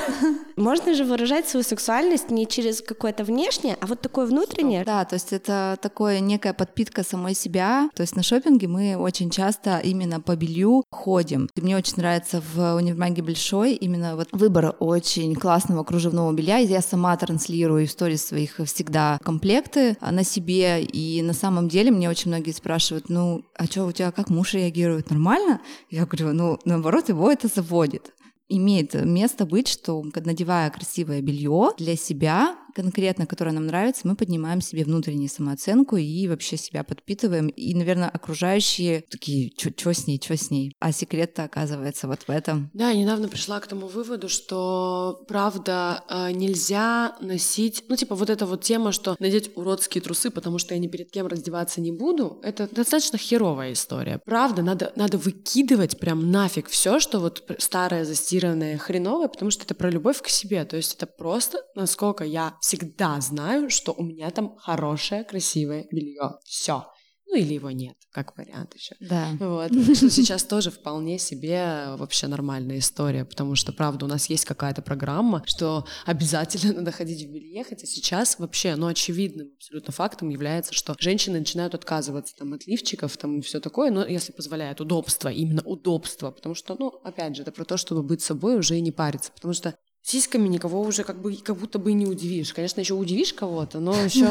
Можно 0.56 0.94
же 0.94 1.04
выражать 1.04 1.48
свою 1.48 1.64
сексуальность 1.64 2.30
не 2.30 2.46
через 2.46 2.82
какое-то 2.82 3.24
внешнее, 3.24 3.76
а 3.80 3.86
вот 3.86 4.00
такое 4.00 4.26
внутреннее. 4.26 4.84
Да, 4.84 5.04
то 5.04 5.14
есть 5.14 5.32
это 5.32 5.78
такое 5.80 6.20
некая 6.20 6.52
подпитка 6.52 7.02
самой 7.02 7.34
себя. 7.34 7.88
То 7.94 8.02
есть 8.02 8.16
на 8.16 8.22
шопинге 8.22 8.68
мы 8.68 8.96
очень 8.96 9.30
часто 9.30 9.78
именно 9.78 10.20
по 10.20 10.36
белью 10.36 10.84
ходим. 10.90 11.48
И 11.54 11.60
мне 11.60 11.76
очень 11.76 11.94
нравится 11.96 12.42
в 12.54 12.74
универмаге 12.76 13.22
Большой 13.22 13.72
именно 13.74 14.16
вот 14.16 14.28
выбор 14.32 14.74
очень 14.80 15.34
классного 15.34 15.84
кружевного 15.84 16.32
белья. 16.32 16.58
Я 16.58 16.80
сама 16.82 17.16
транслирую 17.16 17.86
в 17.86 17.90
сторис 17.90 18.26
своих 18.26 18.60
всегда 18.64 19.18
комплекты 19.22 19.96
на 20.00 20.24
себе. 20.24 20.82
И 20.82 21.22
на 21.22 21.32
самом 21.32 21.68
деле 21.68 21.90
мне 21.90 22.10
очень 22.10 22.30
многие 22.30 22.52
спрашивают, 22.52 23.08
ну, 23.08 23.44
а 23.54 23.66
что 23.70 23.86
у 23.86 23.92
тебя, 23.92 24.10
как 24.10 24.30
муж 24.30 24.54
реагирует? 24.54 25.10
Нормально? 25.10 25.60
Я 25.88 26.06
говорю, 26.06 26.32
ну, 26.32 26.58
наоборот, 26.64 27.08
его 27.08 27.30
это 27.30 27.48
заводит 27.48 28.12
имеет 28.50 28.94
место 28.94 29.46
быть, 29.46 29.68
что 29.68 30.02
надевая 30.02 30.68
красивое 30.70 31.22
белье 31.22 31.70
для 31.78 31.96
себя, 31.96 32.56
конкретно, 32.74 33.26
которая 33.26 33.54
нам 33.54 33.66
нравится, 33.66 34.06
мы 34.06 34.16
поднимаем 34.16 34.60
себе 34.60 34.84
внутреннюю 34.84 35.28
самооценку 35.28 35.96
и 35.96 36.28
вообще 36.28 36.56
себя 36.56 36.84
подпитываем. 36.84 37.48
И, 37.48 37.74
наверное, 37.74 38.08
окружающие 38.08 39.04
такие, 39.10 39.52
что 39.56 39.92
с 39.92 40.06
ней, 40.06 40.20
что 40.22 40.36
с 40.36 40.50
ней. 40.50 40.74
А 40.80 40.92
секрет-то 40.92 41.44
оказывается 41.44 42.06
вот 42.06 42.22
в 42.22 42.30
этом. 42.30 42.70
Да, 42.74 42.90
я 42.90 43.00
недавно 43.00 43.28
пришла 43.28 43.60
к 43.60 43.66
тому 43.66 43.86
выводу, 43.86 44.28
что 44.28 45.22
правда 45.28 46.04
э, 46.08 46.32
нельзя 46.32 47.16
носить, 47.20 47.84
ну 47.88 47.96
типа 47.96 48.14
вот 48.14 48.30
эта 48.30 48.46
вот 48.46 48.62
тема, 48.62 48.92
что 48.92 49.16
надеть 49.18 49.50
уродские 49.56 50.02
трусы, 50.02 50.30
потому 50.30 50.58
что 50.58 50.74
я 50.74 50.80
ни 50.80 50.88
перед 50.88 51.10
кем 51.10 51.26
раздеваться 51.26 51.80
не 51.80 51.92
буду, 51.92 52.38
это 52.42 52.68
достаточно 52.70 53.18
херовая 53.18 53.72
история. 53.72 54.20
Правда, 54.24 54.62
надо, 54.62 54.92
надо 54.96 55.18
выкидывать 55.18 55.98
прям 55.98 56.30
нафиг 56.30 56.68
все, 56.68 57.00
что 57.00 57.20
вот 57.20 57.44
старое, 57.58 58.04
застиранное, 58.04 58.78
хреновое, 58.78 59.28
потому 59.28 59.50
что 59.50 59.64
это 59.64 59.74
про 59.74 59.90
любовь 59.90 60.20
к 60.22 60.28
себе. 60.28 60.64
То 60.64 60.76
есть 60.76 60.94
это 60.94 61.06
просто, 61.06 61.58
насколько 61.74 62.24
я 62.24 62.56
всегда 62.60 63.20
знаю, 63.20 63.70
что 63.70 63.92
у 63.92 64.02
меня 64.02 64.30
там 64.30 64.56
хорошее, 64.56 65.24
красивое 65.24 65.86
белье. 65.90 66.38
Все. 66.44 66.86
Ну 67.30 67.36
или 67.36 67.54
его 67.54 67.70
нет, 67.70 67.96
как 68.10 68.36
вариант 68.36 68.74
еще. 68.74 68.96
Да. 68.98 69.28
Вот. 69.38 69.70
Что 69.96 70.10
сейчас 70.10 70.42
тоже 70.42 70.72
вполне 70.72 71.16
себе 71.16 71.94
вообще 71.96 72.26
нормальная 72.26 72.78
история, 72.78 73.24
потому 73.24 73.54
что, 73.54 73.72
правда, 73.72 74.06
у 74.06 74.08
нас 74.08 74.28
есть 74.28 74.44
какая-то 74.44 74.82
программа, 74.82 75.44
что 75.46 75.86
обязательно 76.06 76.72
надо 76.78 76.90
ходить 76.90 77.24
в 77.24 77.32
белье, 77.32 77.62
хотя 77.62 77.86
сейчас 77.86 78.36
вообще, 78.40 78.74
ну, 78.74 78.88
очевидным 78.88 79.52
абсолютно 79.56 79.92
фактом 79.92 80.28
является, 80.28 80.74
что 80.74 80.96
женщины 80.98 81.38
начинают 81.38 81.76
отказываться 81.76 82.34
там 82.36 82.52
от 82.52 82.66
лифчиков 82.66 83.16
там 83.16 83.38
и 83.38 83.42
все 83.42 83.60
такое, 83.60 83.92
но 83.92 84.04
если 84.04 84.32
позволяет 84.32 84.80
удобство, 84.80 85.28
именно 85.28 85.62
удобство, 85.62 86.32
потому 86.32 86.56
что, 86.56 86.74
ну, 86.80 86.88
опять 87.04 87.36
же, 87.36 87.42
это 87.42 87.52
про 87.52 87.64
то, 87.64 87.76
чтобы 87.76 88.02
быть 88.02 88.22
собой 88.22 88.58
уже 88.58 88.76
и 88.76 88.80
не 88.80 88.90
париться, 88.90 89.30
потому 89.32 89.54
что 89.54 89.76
Сиськами 90.02 90.48
никого 90.48 90.80
уже 90.80 91.04
как 91.04 91.20
бы 91.20 91.36
как 91.36 91.56
будто 91.56 91.78
бы 91.78 91.92
не 91.92 92.06
удивишь. 92.06 92.54
Конечно, 92.54 92.80
еще 92.80 92.94
удивишь 92.94 93.34
кого-то, 93.34 93.80
но 93.80 93.94
еще 94.04 94.28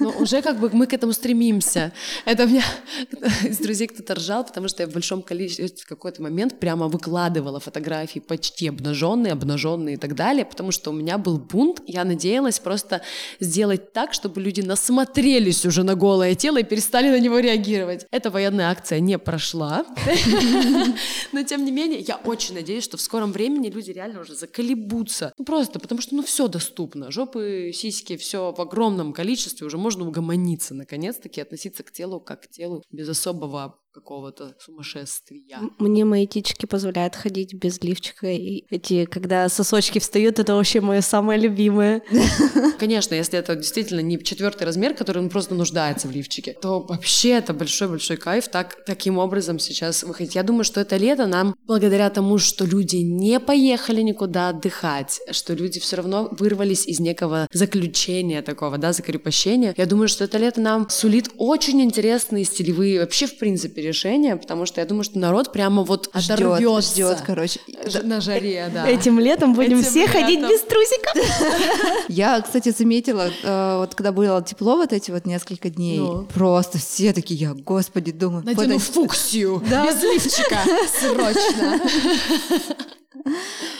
но 0.00 0.10
уже 0.18 0.40
как 0.40 0.58
бы 0.58 0.70
мы 0.72 0.86
к 0.86 0.94
этому 0.94 1.12
стремимся. 1.12 1.92
Это 2.24 2.46
меня 2.46 2.64
из 3.44 3.58
друзей 3.58 3.86
кто-то 3.86 4.14
ржал, 4.14 4.44
потому 4.44 4.68
что 4.68 4.82
я 4.82 4.88
в 4.88 4.92
большом 4.92 5.22
количестве 5.22 5.68
в 5.68 5.86
какой-то 5.86 6.22
момент 6.22 6.58
прямо 6.58 6.88
выкладывала 6.88 7.60
фотографии 7.60 8.18
почти 8.18 8.68
обнаженные, 8.68 9.34
обнаженные 9.34 9.94
и 9.94 9.98
так 9.98 10.14
далее, 10.14 10.44
потому 10.44 10.72
что 10.72 10.90
у 10.90 10.94
меня 10.94 11.18
был 11.18 11.38
бунт. 11.38 11.82
Я 11.86 12.04
надеялась 12.04 12.58
просто 12.58 13.02
сделать 13.40 13.92
так, 13.92 14.14
чтобы 14.14 14.40
люди 14.40 14.62
насмотрелись 14.62 15.66
уже 15.66 15.82
на 15.82 15.94
голое 15.96 16.34
тело 16.34 16.58
и 16.58 16.64
перестали 16.64 17.10
на 17.10 17.20
него 17.20 17.38
реагировать. 17.38 18.06
Эта 18.10 18.30
военная 18.30 18.70
акция 18.70 19.00
не 19.00 19.18
прошла. 19.18 19.84
Но 21.32 21.42
тем 21.42 21.64
не 21.64 21.70
менее, 21.70 22.00
я 22.00 22.16
очень 22.16 22.54
надеюсь, 22.54 22.84
что 22.84 22.96
в 22.96 23.00
скором 23.00 23.32
времени 23.32 23.68
люди 23.68 23.90
реально 23.90 24.20
уже 24.20 24.34
заколебут 24.34 25.03
ебутся. 25.04 25.32
Ну, 25.38 25.44
просто 25.44 25.78
потому 25.78 26.00
что, 26.00 26.14
ну, 26.14 26.22
все 26.22 26.48
доступно. 26.48 27.10
Жопы, 27.10 27.70
сиськи, 27.72 28.16
все 28.16 28.52
в 28.52 28.60
огромном 28.60 29.12
количестве. 29.12 29.66
Уже 29.66 29.78
можно 29.78 30.06
угомониться, 30.06 30.74
наконец-таки, 30.74 31.40
относиться 31.40 31.82
к 31.82 31.92
телу 31.92 32.20
как 32.20 32.42
к 32.42 32.48
телу 32.48 32.82
без 32.90 33.08
особого 33.08 33.78
какого-то 33.94 34.56
сумасшествия. 34.58 35.60
Мне 35.78 36.04
мои 36.04 36.26
тички 36.26 36.66
позволяют 36.66 37.14
ходить 37.14 37.54
без 37.54 37.80
лифчика, 37.80 38.26
и 38.26 38.64
эти, 38.68 39.04
когда 39.04 39.48
сосочки 39.48 40.00
встают, 40.00 40.40
это 40.40 40.56
вообще 40.56 40.80
мое 40.80 41.00
самое 41.00 41.40
любимое. 41.40 42.02
Конечно, 42.80 43.14
если 43.14 43.38
это 43.38 43.54
действительно 43.54 44.00
не 44.00 44.22
четвертый 44.22 44.64
размер, 44.64 44.94
который 44.94 45.22
он 45.22 45.30
просто 45.30 45.54
нуждается 45.54 46.08
в 46.08 46.10
лифчике, 46.10 46.56
то 46.60 46.80
вообще 46.80 47.30
это 47.30 47.54
большой-большой 47.54 48.16
кайф 48.16 48.48
так, 48.48 48.84
таким 48.84 49.18
образом 49.18 49.60
сейчас 49.60 50.02
выходить. 50.02 50.34
Я 50.34 50.42
думаю, 50.42 50.64
что 50.64 50.80
это 50.80 50.96
лето 50.96 51.26
нам, 51.26 51.54
благодаря 51.64 52.10
тому, 52.10 52.38
что 52.38 52.64
люди 52.64 52.96
не 52.96 53.38
поехали 53.38 54.00
никуда 54.00 54.48
отдыхать, 54.48 55.20
что 55.30 55.54
люди 55.54 55.78
все 55.78 55.96
равно 55.96 56.28
вырвались 56.32 56.86
из 56.86 56.98
некого 56.98 57.46
заключения 57.52 58.42
такого, 58.42 58.76
да, 58.76 58.92
закрепощения, 58.92 59.72
я 59.76 59.86
думаю, 59.86 60.08
что 60.08 60.24
это 60.24 60.38
лето 60.38 60.60
нам 60.60 60.88
сулит 60.90 61.30
очень 61.38 61.80
интересные 61.80 62.44
стилевые, 62.44 62.98
вообще, 62.98 63.26
в 63.26 63.38
принципе, 63.38 63.83
решение, 63.84 64.36
потому 64.36 64.66
что 64.66 64.80
я 64.80 64.86
думаю, 64.86 65.04
что 65.04 65.18
народ 65.18 65.52
прямо 65.52 65.82
вот 65.82 66.08
оторвется. 66.12 66.92
Ждет, 66.92 67.22
короче. 67.24 67.60
На 68.02 68.20
жаре, 68.20 68.70
да. 68.72 68.88
Этим 68.88 69.18
летом 69.18 69.54
будем 69.54 69.78
Этим 69.78 69.90
все 69.90 70.06
летом. 70.06 70.20
ходить 70.20 70.40
без 70.40 70.60
трусиков. 70.62 72.08
Я, 72.08 72.40
кстати, 72.40 72.70
заметила, 72.70 73.30
э, 73.42 73.76
вот 73.78 73.94
когда 73.94 74.12
было 74.12 74.42
тепло 74.42 74.76
вот 74.76 74.92
эти 74.92 75.10
вот 75.10 75.26
несколько 75.26 75.70
дней, 75.70 75.98
ну. 75.98 76.26
просто 76.34 76.78
все 76.78 77.12
такие, 77.12 77.40
я, 77.40 77.54
господи, 77.54 78.12
думаю... 78.12 78.44
Надену 78.44 78.78
фуксию, 78.78 79.60
без 79.60 80.02
лифчика, 80.02 80.58
срочно. 81.00 81.80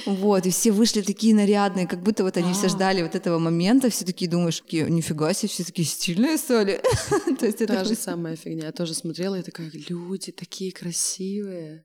Вот, 0.07 0.47
и 0.47 0.51
все 0.51 0.70
вышли 0.70 1.03
такие 1.03 1.35
нарядные, 1.35 1.87
как 1.87 2.03
будто 2.03 2.25
вот 2.25 2.37
они 2.37 2.53
все 2.53 2.66
а. 2.66 2.68
ждали 2.68 3.03
вот 3.03 3.14
этого 3.14 3.38
момента, 3.38 3.90
все 3.90 4.05
такие 4.05 4.31
думаешь, 4.31 4.62
нифига 4.70 5.33
себе, 5.33 5.49
все 5.49 5.64
такие 5.64 5.87
стильные 5.87 6.38
стали. 6.38 6.81
То 7.38 7.47
есть 7.47 7.61
это 7.61 7.75
Та 7.75 7.85
же 7.85 7.94
самая 7.94 8.37
фигня. 8.37 8.66
Я 8.66 8.73
тоже 8.73 8.94
смотрела 8.94 9.38
и 9.38 9.42
такая, 9.42 9.70
люди 9.88 10.33
такие 10.33 10.73
красивые. 10.73 11.85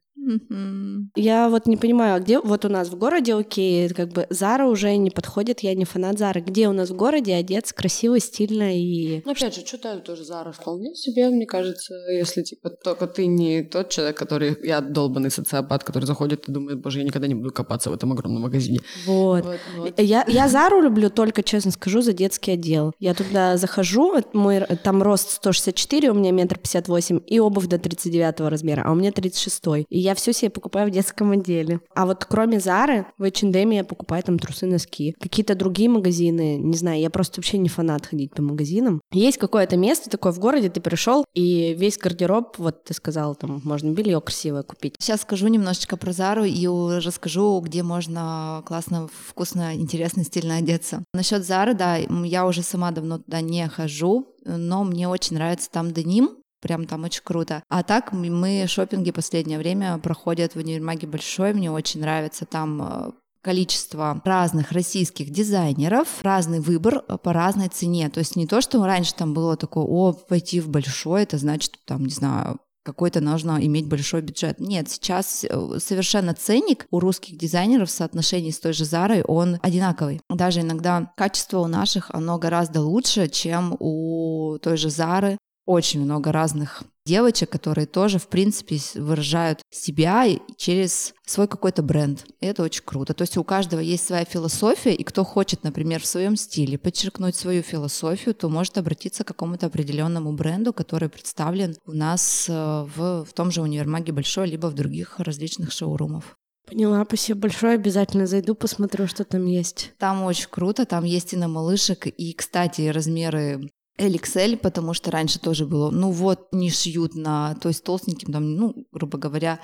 Я 1.15 1.49
вот 1.49 1.65
не 1.65 1.77
понимаю, 1.77 2.15
а 2.15 2.19
где 2.19 2.39
вот 2.39 2.65
у 2.65 2.69
нас 2.69 2.89
в 2.89 2.97
городе, 2.97 3.35
окей, 3.35 3.89
как 3.89 4.09
бы 4.09 4.27
Зара 4.29 4.65
уже 4.65 4.95
не 4.97 5.09
подходит, 5.09 5.61
я 5.61 5.73
не 5.75 5.85
фанат 5.85 6.17
Зары. 6.17 6.41
Где 6.41 6.67
у 6.67 6.73
нас 6.73 6.89
в 6.89 6.95
городе 6.95 7.35
одеться 7.35 7.73
красиво, 7.73 8.19
стильно 8.19 8.77
и... 8.77 9.21
Ну, 9.25 9.31
опять 9.31 9.55
же, 9.55 9.65
что-то 9.65 9.99
тоже 9.99 10.23
Зара 10.23 10.51
вполне 10.51 10.93
себе, 10.95 11.29
мне 11.29 11.45
кажется, 11.45 11.95
если, 12.11 12.43
типа, 12.43 12.69
только 12.69 13.07
ты 13.07 13.27
не 13.27 13.63
тот 13.63 13.89
человек, 13.89 14.17
который... 14.17 14.57
Я 14.63 14.81
долбанный 14.81 15.31
социопат, 15.31 15.83
который 15.83 16.05
заходит 16.05 16.47
и 16.47 16.51
думает, 16.51 16.81
боже, 16.81 16.99
я 16.99 17.05
никогда 17.05 17.27
не 17.27 17.35
буду 17.35 17.51
копаться 17.51 17.89
в 17.89 17.93
этом 17.93 18.11
огромном 18.11 18.43
магазине. 18.43 18.79
Вот. 19.05 19.45
вот, 19.45 19.59
вот. 19.77 19.99
Я, 19.99 20.25
я 20.27 20.47
Зару 20.47 20.81
люблю 20.81 21.09
только, 21.09 21.43
честно 21.43 21.71
скажу, 21.71 22.01
за 22.01 22.13
детский 22.13 22.51
отдел. 22.51 22.93
Я 22.99 23.13
туда 23.13 23.57
захожу, 23.57 24.15
мой, 24.33 24.61
там 24.83 25.01
рост 25.01 25.31
164, 25.31 26.11
у 26.11 26.13
меня 26.13 26.31
метр 26.31 26.57
пятьдесят 26.57 26.87
восемь, 26.87 27.19
и 27.25 27.39
обувь 27.39 27.67
до 27.67 27.77
39 27.77 28.39
размера, 28.41 28.83
а 28.85 28.91
у 28.91 28.95
меня 28.95 29.11
36. 29.11 29.59
И 29.89 29.99
я 29.99 30.08
все 30.15 30.33
себе 30.33 30.49
покупаю 30.49 30.87
в 30.89 30.91
детском 30.91 31.31
отделе. 31.31 31.81
А 31.95 32.05
вот 32.05 32.25
кроме 32.25 32.59
Зары, 32.59 33.05
в 33.17 33.23
H&M 33.23 33.69
я 33.71 33.83
покупаю 33.83 34.23
там 34.23 34.39
трусы, 34.39 34.65
носки. 34.65 35.15
Какие-то 35.19 35.55
другие 35.55 35.89
магазины, 35.89 36.57
не 36.57 36.77
знаю, 36.77 36.99
я 36.99 37.09
просто 37.09 37.39
вообще 37.39 37.57
не 37.57 37.69
фанат 37.69 38.05
ходить 38.05 38.33
по 38.33 38.41
магазинам. 38.41 39.01
Есть 39.11 39.37
какое-то 39.37 39.77
место 39.77 40.09
такое 40.09 40.31
в 40.31 40.39
городе, 40.39 40.69
ты 40.69 40.81
пришел, 40.81 41.25
и 41.33 41.73
весь 41.73 41.97
гардероб, 41.97 42.57
вот 42.57 42.83
ты 42.85 42.93
сказал, 42.93 43.35
там 43.35 43.61
можно 43.63 43.91
белье 43.91 44.21
красивое 44.21 44.63
купить. 44.63 44.95
Сейчас 44.99 45.21
скажу 45.21 45.47
немножечко 45.47 45.97
про 45.97 46.11
Зару 46.11 46.43
и 46.43 46.67
расскажу, 46.67 47.59
где 47.61 47.83
можно 47.83 48.63
классно, 48.65 49.09
вкусно, 49.27 49.75
интересно, 49.75 50.23
стильно 50.23 50.57
одеться. 50.57 51.03
Насчет 51.13 51.45
Зары, 51.45 51.73
да, 51.73 51.97
я 51.97 52.45
уже 52.45 52.61
сама 52.61 52.91
давно 52.91 53.19
туда 53.19 53.41
не 53.41 53.67
хожу, 53.67 54.27
но 54.45 54.83
мне 54.83 55.07
очень 55.07 55.35
нравится 55.35 55.69
там 55.69 55.91
деним, 55.91 56.38
Прям 56.61 56.85
там 56.85 57.03
очень 57.03 57.23
круто. 57.23 57.63
А 57.69 57.83
так 57.83 58.11
мы 58.11 58.65
шопинги 58.67 59.11
последнее 59.11 59.57
время 59.57 59.97
проходят 59.97 60.53
в 60.53 60.57
универмаге 60.57 61.07
большой. 61.07 61.53
Мне 61.53 61.71
очень 61.71 62.01
нравится 62.01 62.45
там 62.45 62.81
э, 62.81 63.11
количество 63.41 64.21
разных 64.25 64.71
российских 64.71 65.29
дизайнеров, 65.29 66.07
разный 66.21 66.59
выбор 66.59 67.03
э, 67.07 67.17
по 67.17 67.33
разной 67.33 67.69
цене. 67.69 68.09
То 68.09 68.19
есть 68.19 68.35
не 68.35 68.45
то, 68.45 68.61
что 68.61 68.85
раньше 68.85 69.15
там 69.15 69.33
было 69.33 69.55
такое, 69.55 69.85
о, 69.85 70.13
пойти 70.13 70.59
в 70.59 70.69
большой, 70.69 71.23
это 71.23 71.37
значит, 71.37 71.79
там, 71.85 72.03
не 72.05 72.11
знаю, 72.11 72.59
какой-то 72.83 73.21
нужно 73.21 73.59
иметь 73.61 73.87
большой 73.87 74.21
бюджет. 74.21 74.59
Нет, 74.59 74.89
сейчас 74.89 75.45
э, 75.45 75.79
совершенно 75.79 76.33
ценник 76.33 76.87
у 76.91 76.99
русских 76.99 77.37
дизайнеров 77.37 77.89
в 77.89 77.91
соотношении 77.91 78.51
с 78.51 78.59
той 78.59 78.73
же 78.73 78.85
Зарой, 78.85 79.21
он 79.21 79.59
одинаковый. 79.61 80.21
Даже 80.29 80.61
иногда 80.61 81.11
качество 81.15 81.59
у 81.59 81.67
наших, 81.67 82.09
оно 82.11 82.37
гораздо 82.37 82.81
лучше, 82.81 83.27
чем 83.27 83.75
у 83.79 84.57
той 84.61 84.77
же 84.77 84.89
Зары 84.89 85.37
очень 85.69 86.01
много 86.01 86.31
разных 86.31 86.81
девочек, 87.05 87.51
которые 87.51 87.85
тоже, 87.85 88.17
в 88.17 88.27
принципе, 88.27 88.79
выражают 88.95 89.61
себя 89.69 90.25
через 90.57 91.13
свой 91.27 91.47
какой-то 91.47 91.83
бренд. 91.83 92.25
И 92.41 92.47
это 92.47 92.63
очень 92.63 92.81
круто. 92.83 93.13
То 93.13 93.21
есть 93.21 93.37
у 93.37 93.43
каждого 93.43 93.79
есть 93.79 94.07
своя 94.07 94.25
философия, 94.25 94.95
и 94.95 95.03
кто 95.03 95.23
хочет, 95.23 95.63
например, 95.63 96.01
в 96.01 96.07
своем 96.07 96.37
стиле 96.37 96.79
подчеркнуть 96.79 97.35
свою 97.35 97.61
философию, 97.61 98.33
то 98.33 98.49
может 98.49 98.79
обратиться 98.79 99.23
к 99.23 99.27
какому-то 99.27 99.67
определенному 99.67 100.33
бренду, 100.33 100.73
который 100.73 101.07
представлен 101.07 101.75
у 101.85 101.93
нас 101.93 102.47
э, 102.49 102.53
в, 102.95 103.25
в 103.25 103.33
том 103.33 103.51
же 103.51 103.61
универмаге 103.61 104.11
большой, 104.11 104.47
либо 104.47 104.67
в 104.67 104.73
других 104.73 105.19
различных 105.19 105.71
шоурумов. 105.71 106.35
Поняла, 106.65 107.05
спасибо 107.05 107.41
большое. 107.41 107.75
Обязательно 107.75 108.25
зайду, 108.25 108.55
посмотрю, 108.55 109.07
что 109.07 109.23
там 109.23 109.45
есть. 109.45 109.93
Там 109.99 110.23
очень 110.23 110.49
круто, 110.49 110.85
там 110.85 111.03
есть 111.03 111.33
и 111.33 111.37
на 111.37 111.47
малышек, 111.47 112.07
и, 112.07 112.33
кстати, 112.33 112.87
размеры 112.89 113.69
LXL, 113.99 114.57
потому 114.57 114.93
что 114.93 115.11
раньше 115.11 115.39
тоже 115.39 115.65
было, 115.65 115.91
ну 115.91 116.11
вот, 116.11 116.47
не 116.51 116.69
шьют 116.69 117.15
на, 117.15 117.55
то 117.55 117.67
есть 117.67 117.83
толстеньким, 117.83 118.31
там, 118.33 118.55
ну, 118.55 118.87
грубо 118.91 119.17
говоря, 119.17 119.59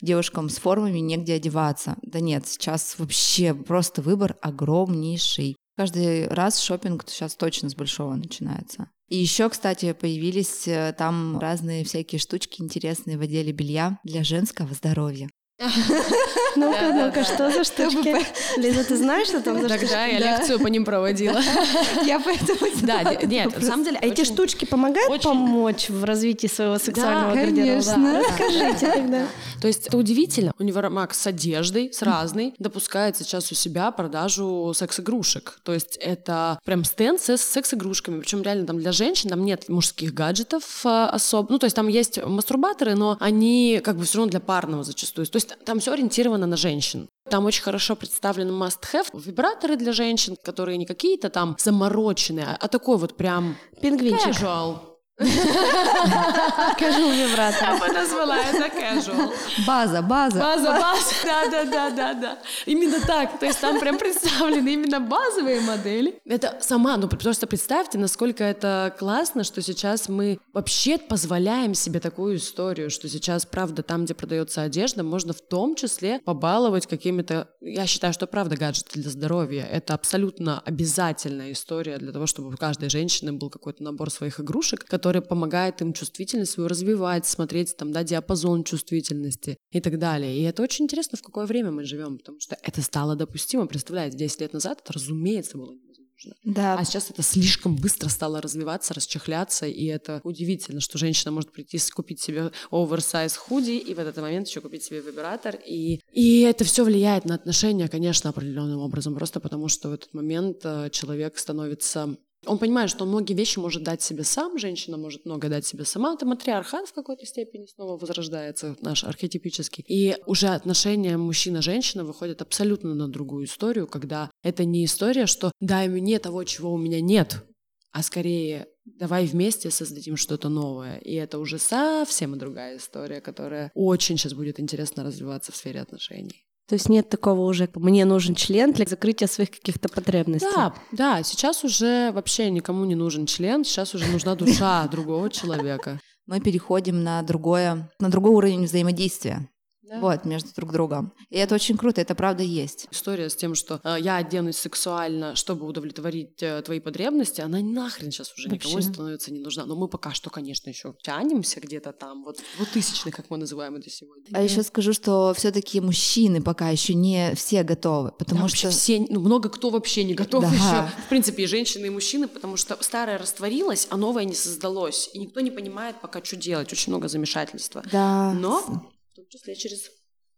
девушкам 0.00 0.48
с 0.48 0.58
формами 0.58 0.98
негде 0.98 1.34
одеваться. 1.34 1.96
Да 2.02 2.20
нет, 2.20 2.46
сейчас 2.46 2.98
вообще 2.98 3.54
просто 3.54 4.02
выбор 4.02 4.36
огромнейший. 4.42 5.56
Каждый 5.76 6.28
раз 6.28 6.60
шопинг 6.60 7.04
сейчас 7.06 7.36
точно 7.36 7.70
с 7.70 7.74
большого 7.74 8.14
начинается. 8.14 8.90
И 9.08 9.16
еще, 9.16 9.48
кстати, 9.48 9.92
появились 9.92 10.68
э, 10.68 10.94
там 10.96 11.38
разные 11.38 11.84
всякие 11.84 12.18
штучки 12.18 12.60
интересные 12.60 13.16
в 13.16 13.22
отделе 13.22 13.52
белья 13.52 13.98
для 14.04 14.22
женского 14.22 14.74
здоровья. 14.74 15.30
Ну-ка, 15.58 16.92
ну-ка, 16.92 17.24
что 17.24 17.50
за 17.50 17.64
штучки? 17.64 18.14
Лиза, 18.60 18.84
ты 18.84 18.96
знаешь, 18.96 19.26
что 19.26 19.40
там 19.40 19.60
за 19.60 19.68
штучки? 19.68 19.86
Тогда 19.86 20.06
я 20.06 20.18
лекцию 20.18 20.60
по 20.60 20.68
ним 20.68 20.84
проводила. 20.84 21.40
Я 22.06 22.20
поэтому... 22.20 22.58
Да, 22.82 23.14
нет, 23.24 23.56
на 23.56 23.66
самом 23.66 23.84
деле... 23.84 23.98
А 24.00 24.06
эти 24.06 24.24
штучки 24.24 24.64
помогают 24.64 25.22
помочь 25.22 25.88
в 25.88 26.04
развитии 26.04 26.46
своего 26.46 26.78
сексуального 26.78 27.34
гардероба? 27.34 27.82
конечно. 27.82 28.20
Расскажите 28.20 28.86
тогда. 28.86 29.26
То 29.60 29.66
есть 29.66 29.88
это 29.88 29.96
удивительно. 29.96 30.52
Универмаг 30.58 31.12
с 31.12 31.26
одеждой, 31.26 31.92
с 31.92 32.02
разной, 32.02 32.54
допускает 32.58 33.16
сейчас 33.16 33.50
у 33.50 33.54
себя 33.54 33.90
продажу 33.90 34.72
секс-игрушек. 34.74 35.58
То 35.64 35.74
есть 35.74 35.96
это 35.96 36.60
прям 36.64 36.84
стенд 36.84 37.20
с 37.20 37.36
секс-игрушками. 37.36 38.20
Причем 38.20 38.42
реально 38.42 38.66
там 38.66 38.78
для 38.78 38.92
женщин 38.92 39.30
там 39.30 39.44
нет 39.44 39.68
мужских 39.68 40.14
гаджетов 40.14 40.62
а, 40.84 41.10
особо. 41.10 41.50
Ну, 41.50 41.58
то 41.58 41.66
есть 41.66 41.74
там 41.74 41.88
есть 41.88 42.24
мастурбаторы, 42.24 42.94
но 42.94 43.16
они 43.18 43.80
как 43.82 43.96
бы 43.96 44.04
все 44.04 44.18
равно 44.18 44.30
для 44.30 44.40
парного 44.40 44.84
зачастую. 44.84 45.26
То 45.26 45.36
есть 45.36 45.47
там 45.64 45.80
все 45.80 45.92
ориентировано 45.92 46.46
на 46.46 46.56
женщин. 46.56 47.08
Там 47.30 47.44
очень 47.46 47.62
хорошо 47.62 47.94
представлены 47.96 48.50
must-have 48.52 49.08
вибраторы 49.12 49.76
для 49.76 49.92
женщин, 49.92 50.36
которые 50.42 50.78
не 50.78 50.86
какие-то 50.86 51.28
там 51.30 51.56
замороченные, 51.58 52.46
а- 52.46 52.56
а 52.60 52.68
такой 52.68 52.96
вот 52.98 53.16
прям 53.16 53.56
Пингвинчик. 53.82 54.28
casual. 54.28 54.78
Покажу 55.18 57.10
вибратор. 57.10 57.70
Я 57.70 57.76
бы 57.78 57.88
назвала 57.88 58.38
это 58.38 58.68
casual. 58.68 59.32
База, 59.66 60.00
база. 60.00 60.38
База, 60.38 60.72
база, 60.72 61.14
да, 61.24 61.50
да, 61.50 61.64
да, 61.64 61.90
да, 61.90 62.14
да. 62.14 62.38
Именно 62.66 63.00
так. 63.00 63.38
То 63.40 63.46
есть 63.46 63.60
там 63.60 63.80
прям 63.80 63.98
представлены 63.98 64.68
именно 64.74 65.00
базовые 65.00 65.60
модели. 65.60 66.20
Это 66.24 66.58
сама, 66.60 66.96
ну 66.96 67.08
просто 67.08 67.48
представьте, 67.48 67.98
насколько 67.98 68.44
это 68.44 68.94
классно, 68.96 69.42
что 69.42 69.60
сейчас 69.60 70.08
мы 70.08 70.38
вообще 70.52 70.98
позволяем 70.98 71.74
себе 71.74 71.98
такую 71.98 72.36
историю, 72.36 72.88
что 72.88 73.08
сейчас, 73.08 73.44
правда, 73.44 73.82
там, 73.82 74.04
где 74.04 74.14
продается 74.14 74.62
одежда, 74.62 75.02
можно 75.02 75.32
в 75.32 75.40
том 75.40 75.74
числе 75.74 76.20
побаловать 76.20 76.86
какими-то... 76.86 77.48
Я 77.60 77.86
считаю, 77.86 78.12
что 78.12 78.28
правда 78.28 78.56
гаджеты 78.56 79.00
для 79.00 79.10
здоровья. 79.10 79.64
Это 79.64 79.94
абсолютно 79.94 80.60
обязательная 80.64 81.50
история 81.52 81.98
для 81.98 82.12
того, 82.12 82.26
чтобы 82.26 82.54
у 82.54 82.56
каждой 82.56 82.88
женщины 82.88 83.32
был 83.32 83.50
какой-то 83.50 83.82
набор 83.82 84.10
своих 84.10 84.38
игрушек, 84.38 84.84
который 85.08 85.22
помогает 85.22 85.80
им 85.80 85.94
чувствительность 85.94 86.52
свою 86.52 86.68
развивать, 86.68 87.26
смотреть 87.26 87.74
там, 87.78 87.92
да, 87.92 88.04
диапазон 88.04 88.62
чувствительности 88.62 89.56
и 89.70 89.80
так 89.80 89.98
далее. 89.98 90.38
И 90.38 90.42
это 90.42 90.62
очень 90.62 90.84
интересно, 90.84 91.16
в 91.16 91.22
какое 91.22 91.46
время 91.46 91.70
мы 91.70 91.84
живем, 91.84 92.18
потому 92.18 92.40
что 92.40 92.58
это 92.62 92.82
стало 92.82 93.16
допустимо. 93.16 93.66
Представляете, 93.66 94.18
10 94.18 94.40
лет 94.42 94.52
назад 94.52 94.82
это, 94.84 94.92
разумеется, 94.92 95.56
было 95.56 95.72
невозможно. 95.72 96.34
Да, 96.44 96.74
А 96.74 96.84
сейчас 96.84 97.08
это 97.10 97.22
слишком 97.22 97.76
быстро 97.76 98.10
стало 98.10 98.42
развиваться, 98.42 98.92
расчехляться, 98.92 99.66
и 99.66 99.86
это 99.86 100.20
удивительно, 100.24 100.80
что 100.80 100.98
женщина 100.98 101.30
может 101.32 101.52
прийти 101.52 101.78
купить 101.94 102.20
себе 102.20 102.50
оверсайз 102.70 103.34
худи 103.34 103.78
и 103.78 103.94
в 103.94 103.98
этот 103.98 104.18
момент 104.18 104.46
еще 104.46 104.60
купить 104.60 104.82
себе 104.82 105.00
вибратор. 105.00 105.56
И, 105.66 106.02
и 106.12 106.40
это 106.40 106.64
все 106.64 106.84
влияет 106.84 107.24
на 107.24 107.36
отношения, 107.36 107.88
конечно, 107.88 108.28
определенным 108.28 108.80
образом, 108.80 109.14
просто 109.14 109.40
потому 109.40 109.68
что 109.68 109.88
в 109.88 109.92
этот 109.94 110.12
момент 110.12 110.58
э, 110.64 110.90
человек 110.90 111.38
становится 111.38 112.18
он 112.46 112.58
понимает, 112.58 112.90
что 112.90 113.04
он 113.04 113.10
многие 113.10 113.34
вещи 113.34 113.58
может 113.58 113.82
дать 113.82 114.02
себе 114.02 114.24
сам, 114.24 114.58
женщина 114.58 114.96
может 114.96 115.24
много 115.24 115.48
дать 115.48 115.66
себе 115.66 115.84
сама. 115.84 116.14
Это 116.14 116.26
матриархат 116.26 116.88
в 116.88 116.92
какой-то 116.92 117.26
степени 117.26 117.66
снова 117.66 117.98
возрождается, 117.98 118.76
наш 118.80 119.04
архетипический. 119.04 119.84
И 119.86 120.16
уже 120.26 120.48
отношения 120.48 121.16
мужчина-женщина 121.16 122.04
выходят 122.04 122.42
абсолютно 122.42 122.94
на 122.94 123.08
другую 123.08 123.46
историю, 123.46 123.86
когда 123.86 124.30
это 124.42 124.64
не 124.64 124.84
история, 124.84 125.26
что 125.26 125.52
дай 125.60 125.88
мне 125.88 126.18
того, 126.18 126.44
чего 126.44 126.72
у 126.72 126.78
меня 126.78 127.00
нет, 127.00 127.44
а 127.90 128.02
скорее 128.02 128.68
давай 128.84 129.26
вместе 129.26 129.70
создадим 129.70 130.16
что-то 130.16 130.48
новое. 130.48 130.98
И 130.98 131.14
это 131.14 131.38
уже 131.38 131.58
совсем 131.58 132.38
другая 132.38 132.78
история, 132.78 133.20
которая 133.20 133.70
очень 133.74 134.16
сейчас 134.16 134.34
будет 134.34 134.60
интересно 134.60 135.04
развиваться 135.04 135.52
в 135.52 135.56
сфере 135.56 135.80
отношений. 135.80 136.47
То 136.68 136.74
есть 136.74 136.90
нет 136.90 137.08
такого 137.08 137.46
уже, 137.46 137.68
мне 137.74 138.04
нужен 138.04 138.34
член 138.34 138.72
для 138.72 138.84
закрытия 138.84 139.26
своих 139.26 139.50
каких-то 139.50 139.88
потребностей. 139.88 140.48
Да, 140.54 140.74
да, 140.92 141.22
сейчас 141.22 141.64
уже 141.64 142.12
вообще 142.12 142.50
никому 142.50 142.84
не 142.84 142.94
нужен 142.94 143.24
член, 143.24 143.64
сейчас 143.64 143.94
уже 143.94 144.06
нужна 144.06 144.34
душа 144.34 144.86
другого 144.88 145.30
человека. 145.30 145.98
мы 146.26 146.40
переходим 146.40 147.02
на 147.02 147.22
другое, 147.22 147.90
на 147.98 148.10
другой 148.10 148.32
уровень 148.32 148.64
взаимодействия. 148.64 149.48
Да. 149.88 150.00
Вот, 150.00 150.24
между 150.24 150.52
друг 150.54 150.72
другом. 150.72 151.12
И 151.30 151.38
это 151.38 151.54
очень 151.54 151.76
круто, 151.76 152.00
это 152.00 152.14
правда 152.14 152.42
есть. 152.42 152.86
История 152.90 153.30
с 153.30 153.36
тем, 153.36 153.54
что 153.54 153.80
э, 153.84 153.96
я 154.00 154.16
оденусь 154.16 154.56
сексуально, 154.58 155.34
чтобы 155.34 155.66
удовлетворить 155.66 156.42
э, 156.42 156.60
твои 156.62 156.78
потребности, 156.80 157.40
она 157.40 157.60
нахрен 157.60 158.10
сейчас 158.10 158.32
уже 158.34 158.48
никому 158.48 158.74
Вообще. 158.74 158.92
становится 158.92 159.32
не 159.32 159.40
нужна. 159.40 159.64
Но 159.64 159.76
мы 159.76 159.88
пока 159.88 160.12
что, 160.12 160.30
конечно, 160.30 160.68
еще 160.68 160.94
тянемся 161.02 161.60
где-то 161.60 161.92
там, 161.92 162.24
вот 162.24 162.38
вот 162.58 162.68
тысячный, 162.70 163.12
как 163.12 163.30
мы 163.30 163.38
называем 163.38 163.76
это 163.76 163.88
сегодня. 163.90 164.24
А 164.32 164.42
еще 164.42 164.62
скажу, 164.62 164.92
что 164.92 165.32
все-таки 165.36 165.80
мужчины 165.80 166.42
пока 166.42 166.68
еще 166.68 166.94
не 166.94 167.34
все 167.34 167.62
готовы, 167.62 168.12
потому 168.12 168.42
Да, 168.42 168.48
что 168.48 168.66
вообще 168.66 168.78
все, 168.78 169.06
ну, 169.08 169.20
много 169.20 169.48
кто 169.48 169.70
вообще 169.70 170.04
не 170.04 170.14
готов 170.14 170.42
Да. 170.42 170.48
еще. 170.50 170.90
В 171.06 171.08
принципе, 171.08 171.44
и 171.44 171.46
женщины, 171.46 171.86
и 171.86 171.90
мужчины, 171.90 172.28
потому 172.28 172.56
что 172.56 172.76
старое 172.82 173.16
растворилось, 173.18 173.86
а 173.90 173.96
новое 173.96 174.24
не 174.24 174.34
создалось. 174.34 175.10
И 175.14 175.18
никто 175.18 175.40
не 175.40 175.50
понимает 175.50 175.96
пока, 176.00 176.22
что 176.22 176.36
делать. 176.36 176.72
Очень 176.72 176.92
много 176.92 177.08
замешательства. 177.08 177.82
да, 177.90 178.32
Но 178.34 178.90
числе 179.28 179.54
через 179.54 179.90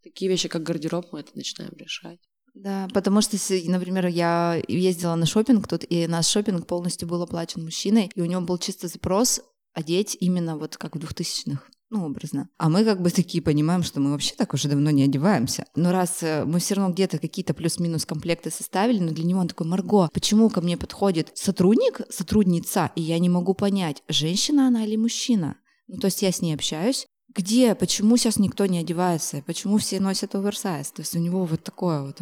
такие 0.03 0.31
вещи, 0.31 0.49
как 0.49 0.63
гардероб, 0.63 1.07
мы 1.13 1.21
это 1.21 1.33
начинаем 1.35 1.73
решать. 1.77 2.19
да, 2.55 2.89
потому 2.93 3.21
что, 3.21 3.37
например, 3.67 4.07
я 4.07 4.61
ездила 4.69 5.15
на 5.15 5.27
шопинг 5.27 5.69
тут, 5.69 5.85
и 5.89 6.07
наш 6.07 6.27
шопинг 6.27 6.67
полностью 6.67 7.09
был 7.09 7.23
оплачен 7.23 7.65
мужчиной, 7.65 8.11
и 8.15 8.21
у 8.21 8.25
него 8.25 8.41
был 8.41 8.59
чисто 8.59 8.89
запрос 8.89 9.41
одеть 9.73 10.17
именно 10.21 10.57
вот 10.57 10.77
как 10.77 10.97
в 10.97 10.99
2000-х. 10.99 11.63
Ну, 11.91 12.07
образно. 12.07 12.49
А 12.57 12.69
мы 12.69 12.85
как 12.85 13.03
бы 13.03 13.11
такие 13.11 13.43
понимаем, 13.43 13.83
что 13.83 13.99
мы 13.99 14.13
вообще 14.13 14.35
так 14.37 14.55
уже 14.55 14.69
давно 14.69 14.91
не 14.91 15.03
одеваемся. 15.03 15.67
Но 15.75 15.91
раз 15.91 16.23
э, 16.23 16.45
мы 16.45 16.61
все 16.61 16.77
равно 16.77 16.95
где-то 16.95 17.19
какие-то 17.19 17.53
плюс-минус 17.53 18.07
комплекты 18.07 18.51
составили, 18.51 19.01
но 19.01 19.11
для 19.11 19.25
него 19.25 19.41
он 19.41 19.49
такой, 19.49 19.67
Марго, 19.67 20.09
почему 20.13 20.49
ко 20.51 20.61
мне 20.61 20.77
подходит 20.77 21.33
сотрудник, 21.35 22.03
сотрудница, 22.09 22.93
и 22.95 23.03
я 23.03 23.19
не 23.19 23.29
могу 23.29 23.55
понять, 23.55 24.05
женщина 24.09 24.69
она 24.69 24.85
или 24.85 24.95
мужчина? 24.95 25.57
Ну, 25.89 25.99
то 25.99 26.05
есть 26.05 26.23
я 26.23 26.31
с 26.31 26.41
ней 26.41 26.55
общаюсь, 26.55 27.09
где, 27.35 27.75
почему 27.75 28.17
сейчас 28.17 28.39
никто 28.39 28.67
не 28.67 28.79
одевается, 28.79 29.43
почему 29.47 29.79
все 29.79 30.01
носят 30.01 30.35
оверсайз? 30.35 30.91
То 30.93 31.03
есть 31.03 31.15
у 31.17 31.19
него 31.19 31.45
вот 31.45 31.63
такое 31.63 32.03
вот. 32.03 32.21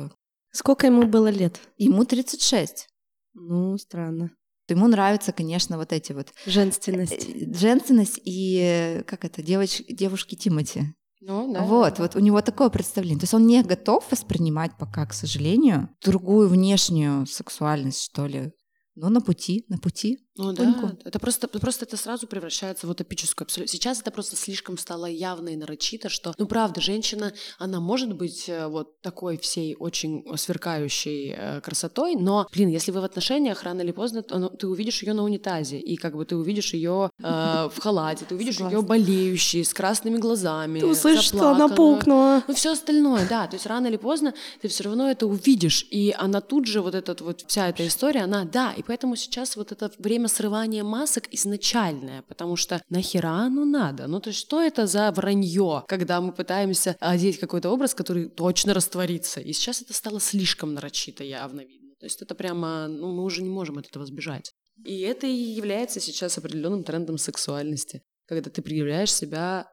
Сколько 0.53 0.87
ему 0.87 1.05
было 1.07 1.29
лет? 1.29 1.61
Ему 1.77 2.05
36. 2.05 2.89
Ну, 3.35 3.77
странно. 3.79 4.31
Ему 4.69 4.87
нравятся, 4.87 5.33
конечно, 5.33 5.79
вот 5.79 5.93
эти 5.93 6.13
вот 6.13 6.29
Женственность. 6.45 7.27
э, 7.27 7.55
женственность 7.55 8.21
и 8.23 8.59
э, 8.61 9.03
как 9.05 9.25
это, 9.25 9.43
девоч, 9.43 9.83
девушки 9.89 10.35
Тимати. 10.35 10.95
Ну, 11.21 11.53
да. 11.53 11.63
Вот, 11.63 11.99
вот 11.99 12.17
у 12.17 12.21
него 12.21 12.43
такое 12.43 12.69
представление. 12.69 13.19
То 13.19 13.25
есть 13.25 13.35
он 13.35 13.47
не 13.47 13.63
готов 13.63 14.05
воспринимать 14.11 14.73
пока, 14.79 15.07
к 15.07 15.15
сожалению, 15.15 15.89
другую 16.05 16.49
внешнюю 16.49 17.27
сексуальность, 17.27 18.03
что 18.03 18.27
ли. 18.27 18.53
Но 18.95 19.09
на 19.09 19.21
пути, 19.21 19.65
на 19.69 19.79
пути. 19.79 20.19
Ну 20.39 20.53
да, 20.53 20.97
это 21.05 21.19
просто, 21.19 21.49
просто 21.49 21.85
это 21.85 21.97
сразу 21.97 22.27
превращается 22.27 22.87
в 22.87 22.91
утопическую 22.91 23.45
абсолютно. 23.45 23.71
Сейчас 23.71 24.01
это 24.01 24.11
просто 24.11 24.37
слишком 24.37 24.79
стало 24.79 25.07
явно 25.07 25.51
и 25.51 25.57
нарочито, 25.57 26.09
что, 26.09 26.35
ну 26.39 26.47
правда, 26.47 26.81
женщина, 26.81 27.33
она 27.59 27.81
может 27.81 28.15
быть 28.15 28.49
э, 28.49 28.67
вот 28.69 29.01
такой 29.01 29.37
всей 29.37 29.75
очень 29.75 30.25
сверкающей 30.37 31.35
э, 31.37 31.61
красотой, 31.61 32.15
но, 32.15 32.47
блин, 32.53 32.69
если 32.69 32.93
вы 32.93 33.01
в 33.01 33.05
отношениях, 33.05 33.63
рано 33.65 33.83
или 33.83 33.93
поздно, 33.93 34.25
ну, 34.31 34.49
ты 34.49 34.67
увидишь 34.67 35.03
ее 35.03 35.13
на 35.13 35.25
унитазе, 35.25 35.79
и 35.79 35.97
как 35.97 36.17
бы 36.17 36.25
ты 36.25 36.37
увидишь 36.37 36.73
ее 36.73 37.11
э, 37.19 37.23
в 37.23 37.79
халате, 37.81 38.25
ты 38.25 38.35
увидишь 38.35 38.61
ее 38.61 38.83
болеющей, 38.83 39.65
с 39.65 39.75
красными 39.75 40.19
глазами, 40.19 40.81
Ты 40.81 40.87
услышишь, 40.87 41.25
что 41.25 41.51
она 41.51 41.69
пукнула. 41.69 42.43
Ну, 42.47 42.55
все 42.55 42.73
остальное, 42.73 43.27
да. 43.29 43.47
То 43.47 43.57
есть 43.57 43.67
рано 43.67 43.87
или 43.87 43.97
поздно 43.97 44.35
ты 44.61 44.69
все 44.69 44.85
равно 44.85 45.11
это 45.11 45.27
увидишь. 45.27 45.87
И 45.91 46.15
она 46.17 46.41
тут 46.41 46.67
же, 46.67 46.81
вот 46.81 46.95
этот 46.95 47.21
вот, 47.21 47.45
вся 47.47 47.69
эта 47.69 47.87
история, 47.87 48.23
она, 48.23 48.45
да. 48.45 48.73
И 48.73 48.83
поэтому 48.83 49.17
сейчас 49.17 49.57
вот 49.57 49.73
это 49.73 49.91
время 49.99 50.28
срывания 50.29 50.85
масок 50.85 51.29
изначальное, 51.33 52.23
потому 52.23 52.57
что 52.57 52.83
нахера 52.89 53.47
оно 53.47 53.65
надо? 53.65 54.07
Ну, 54.07 54.21
то 54.21 54.29
есть 54.29 54.41
что 54.41 54.63
это 54.63 54.87
за 54.87 55.11
вранье, 55.13 55.85
когда 55.89 56.21
мы 56.21 56.33
пытаемся 56.33 56.97
одеть 57.01 57.39
какой-то 57.39 57.71
образ, 57.71 57.95
который 57.95 58.29
точно 58.29 58.75
растворится? 58.75 59.41
И 59.41 59.53
сейчас 59.53 59.83
это 59.83 59.93
стало 59.93 60.21
слишком 60.21 60.75
нарочито 60.75 61.25
явно 61.25 61.61
видно. 61.61 61.95
То 61.99 62.07
есть 62.07 62.23
это 62.23 62.35
прямо, 62.35 62.87
ну, 62.87 63.13
мы 63.13 63.25
уже 63.25 63.43
не 63.43 63.51
можем 63.51 63.79
от 63.79 63.87
этого 63.87 64.07
сбежать. 64.07 64.53
И 64.85 65.01
это 65.01 65.27
и 65.27 65.33
является 65.33 66.01
сейчас 66.01 66.39
определенным 66.39 66.85
трендом 66.85 67.19
сексуальности, 67.19 68.03
когда 68.27 68.51
ты 68.51 68.63
проявляешь 68.63 69.13
себя 69.13 69.67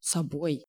собой. 0.00 0.64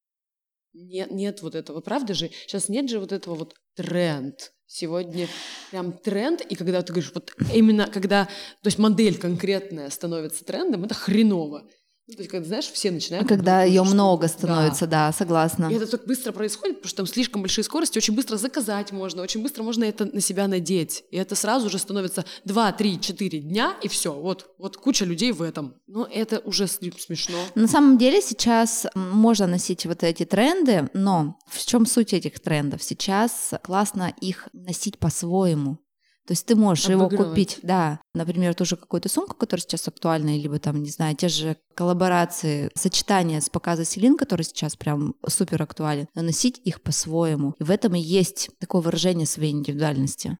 Нет, 0.73 1.11
нет 1.11 1.41
вот 1.41 1.53
этого, 1.53 1.81
правда 1.81 2.13
же? 2.15 2.29
Сейчас 2.29 2.67
нет 2.69 2.89
же 2.89 2.99
вот 2.99 3.11
этого 3.11 3.35
вот 3.35 3.53
тренд. 3.75 4.52
Сегодня 4.75 5.27
прям 5.69 5.93
тренд, 5.93 6.41
и 6.41 6.55
когда 6.55 6.81
ты 6.81 6.93
говоришь, 6.93 7.11
вот 7.13 7.31
именно 7.53 7.85
когда, 7.85 8.25
то 8.25 8.67
есть 8.67 8.79
модель 8.79 9.19
конкретная 9.19 9.91
становится 9.91 10.43
трендом, 10.43 10.83
это 10.83 10.95
хреново. 10.95 11.69
Ну, 12.05 12.15
то 12.15 12.19
есть, 12.19 12.31
когда, 12.31 12.47
знаешь, 12.47 12.65
все 12.65 12.91
начинают... 12.91 13.25
А 13.25 13.29
когда 13.29 13.63
ее 13.63 13.83
много 13.83 14.23
Да. 14.23 14.27
становится, 14.27 14.87
да, 14.87 15.11
согласна. 15.13 15.67
И 15.71 15.75
это 15.75 15.87
так 15.87 16.05
быстро 16.05 16.33
происходит, 16.33 16.77
потому 16.77 16.89
что 16.89 16.97
там 16.97 17.07
слишком 17.07 17.41
большие 17.41 17.63
скорости, 17.63 17.97
очень 17.97 18.13
быстро 18.13 18.35
заказать 18.35 18.91
можно, 18.91 19.21
очень 19.21 19.41
быстро 19.41 19.63
можно 19.63 19.85
это 19.85 20.03
на 20.05 20.19
себя 20.19 20.49
надеть. 20.49 21.05
И 21.11 21.17
это 21.17 21.35
сразу 21.35 21.69
же 21.69 21.79
становится 21.79 22.25
2, 22.43 22.71
3, 22.73 22.99
4 22.99 23.39
дня, 23.39 23.77
и 23.81 23.87
все. 23.87 24.11
Вот, 24.13 24.53
вот 24.57 24.75
куча 24.75 25.05
людей 25.05 25.31
в 25.31 25.41
этом. 25.41 25.75
Но 25.87 26.05
это 26.11 26.39
уже 26.39 26.67
смешно. 26.67 27.37
На 27.55 27.67
самом 27.69 27.97
деле 27.97 28.21
сейчас 28.21 28.85
можно 28.95 29.47
носить 29.47 29.85
вот 29.85 30.03
эти 30.03 30.25
тренды, 30.25 30.89
но 30.93 31.37
в 31.47 31.65
чем 31.65 31.85
суть 31.85 32.11
этих 32.13 32.41
трендов? 32.41 32.83
Сейчас 32.83 33.53
классно 33.63 34.13
их 34.19 34.49
носить 34.51 34.99
по-своему. 34.99 35.77
То 36.25 36.31
есть 36.31 36.45
ты 36.45 36.55
можешь 36.55 36.87
его 36.87 37.05
Обыгрывать. 37.05 37.29
купить, 37.29 37.59
да, 37.63 37.99
например, 38.13 38.55
ту 38.55 38.63
же 38.63 38.77
какую-то 38.77 39.09
сумку, 39.09 39.35
которая 39.35 39.61
сейчас 39.61 39.87
актуальна, 39.87 40.37
либо 40.37 40.57
там, 40.57 40.81
не 40.81 40.89
знаю, 40.89 41.15
те 41.17 41.27
же 41.27 41.57
коллаборации, 41.75 42.71
сочетания 42.75 43.41
с 43.41 43.49
показа 43.49 43.83
Селин, 43.83 44.15
который 44.15 44.43
сейчас 44.43 44.77
прям 44.77 45.15
супер 45.27 45.61
актуален, 45.61 46.07
но 46.15 46.21
носить 46.21 46.61
их 46.63 46.81
по-своему. 46.81 47.55
И 47.59 47.63
в 47.63 47.71
этом 47.71 47.95
и 47.95 47.99
есть 47.99 48.51
такое 48.59 48.81
выражение 48.81 49.27
своей 49.27 49.51
индивидуальности. 49.51 50.37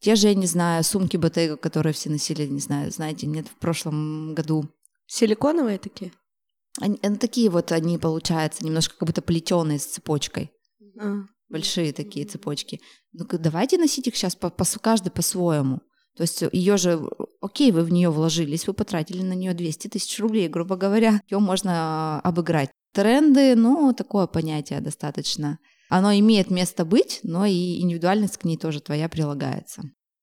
Те 0.00 0.14
же, 0.14 0.28
я 0.28 0.34
не 0.34 0.46
знаю, 0.46 0.84
сумки 0.84 1.16
Bottega, 1.16 1.56
которые 1.56 1.94
все 1.94 2.10
носили, 2.10 2.46
не 2.46 2.60
знаю, 2.60 2.90
знаете, 2.92 3.26
нет, 3.26 3.48
в 3.48 3.56
прошлом 3.56 4.34
году 4.34 4.68
Силиконовые 5.06 5.78
такие? 5.78 6.12
они, 6.80 6.98
они 7.02 7.16
такие 7.16 7.50
вот 7.50 7.72
они 7.72 7.98
получаются, 7.98 8.64
немножко 8.64 8.96
как 8.96 9.06
будто 9.06 9.22
плетеные 9.22 9.78
с 9.78 9.86
цепочкой. 9.86 10.52
А. 11.00 11.22
Большие 11.48 11.92
такие 11.92 12.26
цепочки. 12.26 12.80
Ну-ка, 13.12 13.38
давайте 13.38 13.78
носить 13.78 14.06
их 14.06 14.16
сейчас 14.16 14.36
по, 14.36 14.50
по- 14.50 14.64
каждый 14.80 15.10
по-своему. 15.10 15.80
То 16.16 16.22
есть 16.22 16.42
ее 16.52 16.76
же, 16.76 17.00
окей, 17.40 17.70
вы 17.70 17.84
в 17.84 17.92
нее 17.92 18.10
вложились, 18.10 18.66
вы 18.66 18.74
потратили 18.74 19.22
на 19.22 19.34
нее 19.34 19.54
200 19.54 19.88
тысяч 19.88 20.18
рублей, 20.18 20.48
грубо 20.48 20.76
говоря, 20.76 21.22
ее 21.30 21.38
можно 21.38 21.70
а, 21.72 22.20
обыграть. 22.24 22.70
Тренды, 22.92 23.54
ну, 23.54 23.94
такое 23.94 24.26
понятие 24.26 24.80
достаточно. 24.80 25.58
Оно 25.88 26.12
имеет 26.12 26.50
место 26.50 26.84
быть, 26.84 27.20
но 27.22 27.46
и 27.46 27.80
индивидуальность 27.80 28.36
к 28.36 28.44
ней 28.44 28.56
тоже 28.56 28.80
твоя 28.80 29.08
прилагается. 29.08 29.82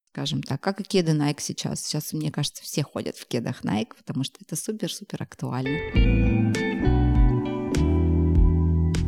Скажем 0.09 0.43
так, 0.43 0.61
как 0.61 0.81
и 0.81 0.83
кеды 0.83 1.13
Nike 1.13 1.39
сейчас. 1.39 1.81
Сейчас, 1.81 2.13
мне 2.13 2.31
кажется, 2.31 2.61
все 2.63 2.83
ходят 2.83 3.17
в 3.17 3.25
кедах 3.27 3.63
Nike, 3.63 3.95
потому 3.97 4.23
что 4.23 4.37
это 4.41 4.55
супер-супер 4.55 5.23
актуально. 5.23 7.04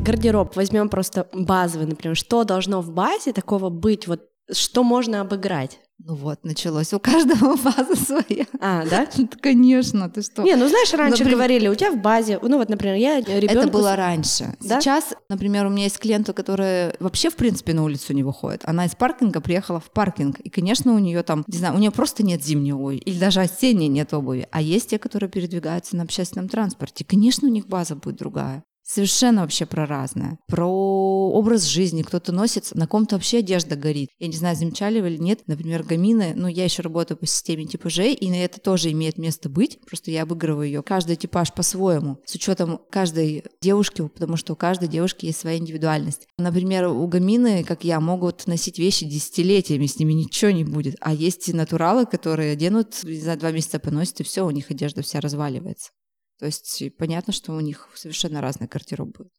Гардероб. 0.08 0.56
Возьмем 0.56 0.90
просто 0.90 1.28
базовый, 1.34 1.88
например. 1.88 2.16
Что 2.16 2.44
должно 2.44 2.82
в 2.82 2.92
базе 2.92 3.34
такого 3.34 3.70
быть? 3.70 4.08
Вот 4.08 4.22
что 4.52 4.84
можно 4.84 5.22
обыграть? 5.22 5.80
Ну 6.00 6.14
вот, 6.14 6.40
началось. 6.44 6.94
У 6.94 7.00
каждого 7.00 7.56
база 7.64 7.96
своя. 7.96 8.46
А, 8.62 8.86
да? 8.86 9.08
Ну, 9.18 9.28
Конечно, 9.42 10.10
ты 10.10 10.22
что? 10.22 10.44
Не, 10.44 10.56
ну 10.56 10.68
знаешь, 10.68 10.94
раньше 10.94 11.24
Например- 11.24 11.36
говорили, 11.36 11.68
у 11.68 11.76
тебя 11.76 11.92
в 11.92 11.98
базе, 12.02 12.40
ну 12.42 12.58
вот, 12.58 12.70
например, 12.70 12.96
я 12.96 13.20
ребенку... 13.20 13.56
Это 13.56 13.68
было 13.68 13.96
раньше. 13.96 14.56
Да? 14.62 14.80
Сейчас, 14.80 15.16
например, 15.28 15.66
у 15.66 15.70
меня 15.70 15.86
есть 15.86 15.98
клиентка, 15.98 16.34
которая 16.34 16.96
вообще, 17.00 17.30
в 17.30 17.36
принципе, 17.36 17.74
на 17.74 17.84
улицу 17.84 18.14
не 18.14 18.24
выходит. 18.24 18.62
Она 18.64 18.86
из 18.86 18.96
паркинга 18.96 19.42
приехала 19.42 19.80
в 19.80 19.92
паркинг. 19.92 20.40
И, 20.40 20.50
конечно, 20.50 20.94
у 20.94 21.00
нее 21.00 21.24
там, 21.24 21.44
не 21.48 21.58
знаю, 21.58 21.76
у 21.76 21.80
нее 21.80 21.92
просто 21.92 22.24
нет 22.24 22.44
зимней 22.46 22.74
обуви. 22.74 22.98
Или 22.98 23.20
даже 23.20 23.42
осенней 23.42 23.88
нет 23.88 24.14
обуви. 24.14 24.48
А 24.52 24.62
есть 24.62 24.92
те, 24.92 25.00
которые 25.00 25.30
передвигаются 25.30 25.96
на 25.98 26.04
общественном 26.04 26.48
транспорте. 26.48 27.04
Конечно, 27.04 27.48
у 27.48 27.52
них 27.52 27.68
база 27.68 27.96
будет 27.96 28.18
другая. 28.18 28.64
Совершенно 28.90 29.42
вообще 29.42 29.66
про 29.66 29.86
разное. 29.86 30.40
Про 30.48 30.66
образ 30.66 31.66
жизни. 31.66 32.04
Кто-то 32.04 32.32
носит, 32.32 32.74
на 32.74 32.88
ком-то 32.88 33.16
вообще 33.16 33.40
одежда 33.40 33.76
горит. 33.76 34.12
Я 34.18 34.28
не 34.28 34.38
знаю, 34.38 34.56
замечали 34.56 35.02
вы 35.02 35.10
или 35.10 35.18
нет. 35.18 35.42
Например, 35.46 35.84
гамины. 35.84 36.32
Ну, 36.38 36.48
я 36.48 36.64
еще 36.64 36.84
работаю 36.84 37.18
по 37.18 37.26
системе 37.26 37.66
типажей, 37.66 38.14
и 38.14 38.30
на 38.30 38.42
это 38.42 38.62
тоже 38.62 38.90
имеет 38.94 39.18
место 39.18 39.50
быть. 39.50 39.78
Просто 39.86 40.10
я 40.10 40.24
обыгрываю 40.24 40.68
ее. 40.68 40.84
Каждый 40.84 41.18
типаж 41.18 41.52
по-своему. 41.52 42.20
С 42.26 42.36
учетом 42.36 42.80
каждой 42.90 43.44
девушки, 43.62 44.08
потому 44.08 44.38
что 44.38 44.54
у 44.54 44.56
каждой 44.56 44.88
девушки 44.88 45.26
есть 45.26 45.42
своя 45.42 45.58
индивидуальность. 45.58 46.26
Например, 46.38 46.88
у 46.88 47.06
гамины, 47.08 47.66
как 47.66 47.84
я, 47.84 48.00
могут 48.00 48.48
носить 48.48 48.80
вещи 48.80 49.06
десятилетиями, 49.06 49.86
с 49.86 50.00
ними 50.00 50.14
ничего 50.14 50.52
не 50.52 50.64
будет. 50.64 50.96
А 51.02 51.14
есть 51.14 51.50
и 51.50 51.54
натуралы, 51.54 52.06
которые 52.06 52.54
оденут, 52.54 52.94
за 52.96 53.36
два 53.36 53.52
месяца 53.52 53.80
поносят, 53.80 54.22
и 54.22 54.24
все, 54.24 54.46
у 54.46 54.52
них 54.52 54.72
одежда 54.72 55.02
вся 55.02 55.20
разваливается. 55.20 55.92
То 56.40 56.46
есть 56.46 56.84
понятно, 56.98 57.34
что 57.34 57.54
у 57.54 57.60
них 57.60 57.90
совершенно 57.96 58.42
разный 58.42 58.68
гардероб 58.68 59.18
будет. 59.18 59.32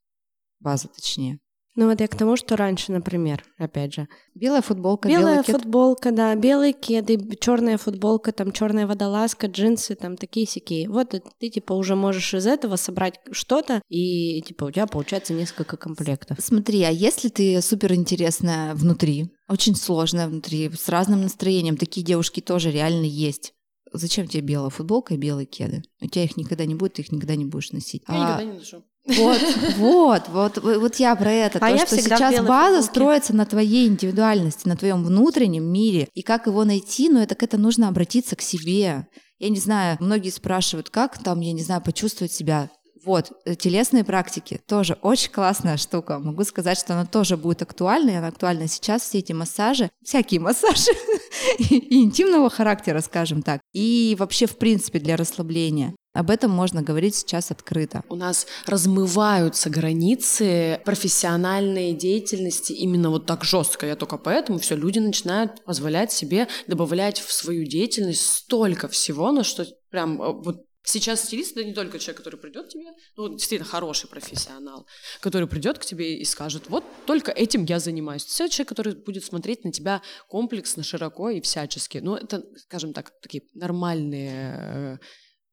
База, 0.61 0.89
точнее. 0.89 1.39
Ну 1.79 1.89
вот 1.89 2.01
я 2.01 2.09
к 2.09 2.17
тому, 2.17 2.37
что 2.37 2.57
раньше, 2.57 2.91
например, 2.91 3.45
опять 3.57 3.95
же, 3.95 4.09
Белая 4.35 4.63
футболка, 4.63 5.09
белая 5.09 5.35
белый 5.35 5.45
кед. 5.45 5.55
футболка, 5.55 6.11
да, 6.11 6.35
белые 6.35 6.73
кеды, 6.73 7.37
черная 7.41 7.79
футболка, 7.79 8.33
там 8.33 8.51
черная 8.51 8.89
водолазка, 8.89 9.47
джинсы, 9.47 9.95
там 9.95 10.17
такие 10.17 10.45
сякие. 10.45 10.89
Вот 10.89 11.15
и 11.15 11.23
ты 11.39 11.51
типа 11.51 11.75
уже 11.75 11.95
можешь 11.95 12.35
из 12.35 12.49
этого 12.49 12.75
собрать 12.75 13.21
что-то, 13.31 13.81
и 13.89 14.43
типа 14.43 14.65
у 14.65 14.71
тебя 14.73 14.89
получается 14.89 15.35
несколько 15.35 15.77
комплектов. 15.77 16.39
Смотри, 16.41 16.83
а 16.83 16.91
если 16.91 17.29
ты 17.29 17.63
супер 17.63 17.95
интересная 17.95 18.75
внутри, 18.75 19.31
очень 19.49 19.77
сложная 19.77 20.27
внутри, 20.27 20.73
с 20.73 20.89
разным 20.89 21.23
настроением, 21.23 21.77
такие 21.77 22.05
девушки 22.05 22.41
тоже 22.41 22.73
реально 22.73 23.05
есть. 23.05 23.55
Зачем 23.93 24.27
тебе 24.29 24.43
белая 24.43 24.71
футболка 24.71 25.15
и 25.15 25.17
белые 25.17 25.47
кеды? 25.47 25.83
У 26.01 26.07
тебя 26.07 26.25
их 26.25 26.37
никогда 26.37 26.65
не 26.67 26.75
будет, 26.75 26.95
ты 26.95 27.03
их 27.03 27.13
никогда 27.13 27.37
не 27.37 27.45
будешь 27.45 27.73
носить. 27.73 28.03
Я 28.09 28.15
А- 28.15 28.19
никогда 28.25 28.45
не 28.53 28.59
ношу. 28.59 28.85
Вот, 29.07 29.41
вот, 29.79 30.29
вот, 30.29 30.59
вот 30.59 30.97
я 30.97 31.17
про 31.17 31.33
это. 31.33 31.59
А 31.59 31.61
то, 31.61 31.67
я 31.69 31.87
что 31.87 31.97
сейчас 31.97 32.35
база 32.45 32.77
футболке. 32.77 32.83
строится 32.83 33.35
на 33.35 33.47
твоей 33.47 33.89
индивидуальности, 33.89 34.69
на 34.69 34.77
твоем 34.77 35.03
внутреннем 35.03 35.65
мире. 35.65 36.09
И 36.13 36.21
как 36.23 36.47
его 36.47 36.65
найти, 36.65 37.09
ну 37.09 37.19
это 37.19 37.35
к 37.35 37.43
это 37.43 37.57
нужно 37.57 37.89
обратиться 37.89 38.37
к 38.37 38.43
себе. 38.43 39.07
Я 39.39 39.49
не 39.49 39.59
знаю, 39.59 39.97
многие 40.01 40.31
спрашивают, 40.31 40.91
как 40.91 41.23
там, 41.23 41.41
я 41.41 41.53
не 41.53 41.63
знаю, 41.63 41.81
почувствовать 41.81 42.33
себя. 42.33 42.71
Вот, 43.05 43.33
э, 43.45 43.55
телесные 43.55 44.05
практики 44.05 44.61
тоже 44.67 44.99
очень 45.03 45.31
классная 45.31 45.77
штука. 45.77 46.19
Могу 46.19 46.45
сказать, 46.45 46.79
что 46.79 46.95
она 46.95 47.07
тоже 47.07 47.37
будет 47.37 47.63
актуальна, 47.63 48.11
и 48.11 48.15
она 48.15 48.29
актуальна 48.29 48.69
сейчас, 48.69 49.03
все 49.03 49.19
эти 49.19 49.33
массажи, 49.33 49.91
всякие 50.05 50.41
массажи 50.41 50.93
и 51.59 52.03
интимного 52.03 52.51
характера, 52.51 53.01
скажем 53.01 53.43
так, 53.43 53.61
и 53.73 54.17
вообще, 54.19 54.47
в 54.47 54.57
принципе, 54.57 54.99
для 54.99 55.17
расслабления. 55.17 55.95
Об 56.19 56.31
этом 56.31 56.51
можно 56.51 56.83
говорить 56.83 57.15
сейчас 57.15 57.53
открыто. 57.53 58.03
У 58.09 58.17
нас 58.17 58.49
размываются 58.67 59.71
границы 59.71 60.81
профессиональной 60.85 61.93
деятельности 61.93 62.73
именно 62.73 63.11
вот 63.11 63.27
так 63.27 63.45
жестко. 63.45 63.87
Я 63.87 63.95
только 63.95 64.17
поэтому 64.17 64.59
все 64.59 64.75
люди 64.75 64.99
начинают 64.99 65.65
позволять 65.65 66.11
себе 66.11 66.49
добавлять 66.67 67.21
в 67.21 67.33
свою 67.33 67.65
деятельность 67.67 68.27
столько 68.27 68.89
всего, 68.89 69.31
на 69.31 69.45
что 69.45 69.65
прям 69.91 70.21
э, 70.21 70.33
вот 70.33 70.65
Сейчас 70.89 71.25
стилист 71.25 71.53
это 71.53 71.65
не 71.65 71.75
только 71.75 71.99
человек, 71.99 72.17
который 72.17 72.41
придет 72.41 72.69
к 72.69 72.71
тебе, 72.71 72.95
ну, 73.15 73.29
действительно 73.29 73.69
хороший 73.69 74.09
профессионал, 74.09 74.87
который 75.21 75.47
придет 75.47 75.79
к 75.79 75.85
тебе 75.85 76.17
и 76.17 76.25
скажет, 76.25 76.71
вот 76.71 76.83
только 77.05 77.31
этим 77.31 77.67
я 77.67 77.79
занимаюсь. 77.79 78.25
Это 78.41 78.49
человек, 78.49 78.71
который 78.71 78.95
будет 78.95 79.23
смотреть 79.23 79.65
на 79.65 79.71
тебя 79.71 80.01
комплексно, 80.31 80.83
широко 80.83 81.29
и 81.29 81.43
всячески. 81.43 81.99
Ну, 81.99 82.15
это, 82.15 82.43
скажем 82.57 82.95
так, 82.95 83.13
такие 83.21 83.43
нормальные 83.53 84.57
э, 84.57 84.99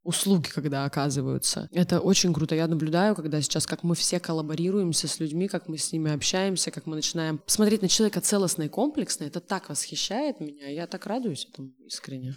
услуги, 0.04 0.48
когда 0.48 0.86
оказываются. 0.86 1.68
Это 1.74 2.00
очень 2.00 2.34
круто. 2.34 2.56
Я 2.56 2.68
наблюдаю, 2.68 3.14
когда 3.14 3.42
сейчас, 3.42 3.68
как 3.68 3.84
мы 3.84 3.96
все 3.96 4.22
коллаборируемся 4.22 5.10
с 5.10 5.20
людьми, 5.20 5.50
как 5.50 5.68
мы 5.68 5.78
с 5.78 5.92
ними 5.92 6.14
общаемся, 6.14 6.72
как 6.72 6.86
мы 6.86 6.96
начинаем 6.96 7.42
смотреть 7.46 7.82
на 7.82 7.90
человека 7.90 8.22
целостно 8.22 8.64
и 8.64 8.70
комплексно. 8.70 9.26
Это 9.26 9.42
так 9.42 9.68
восхищает 9.68 10.40
меня. 10.40 10.70
Я 10.70 10.88
так 10.88 11.06
радуюсь 11.06 11.46
этому 11.52 11.74
искренне. 11.86 12.36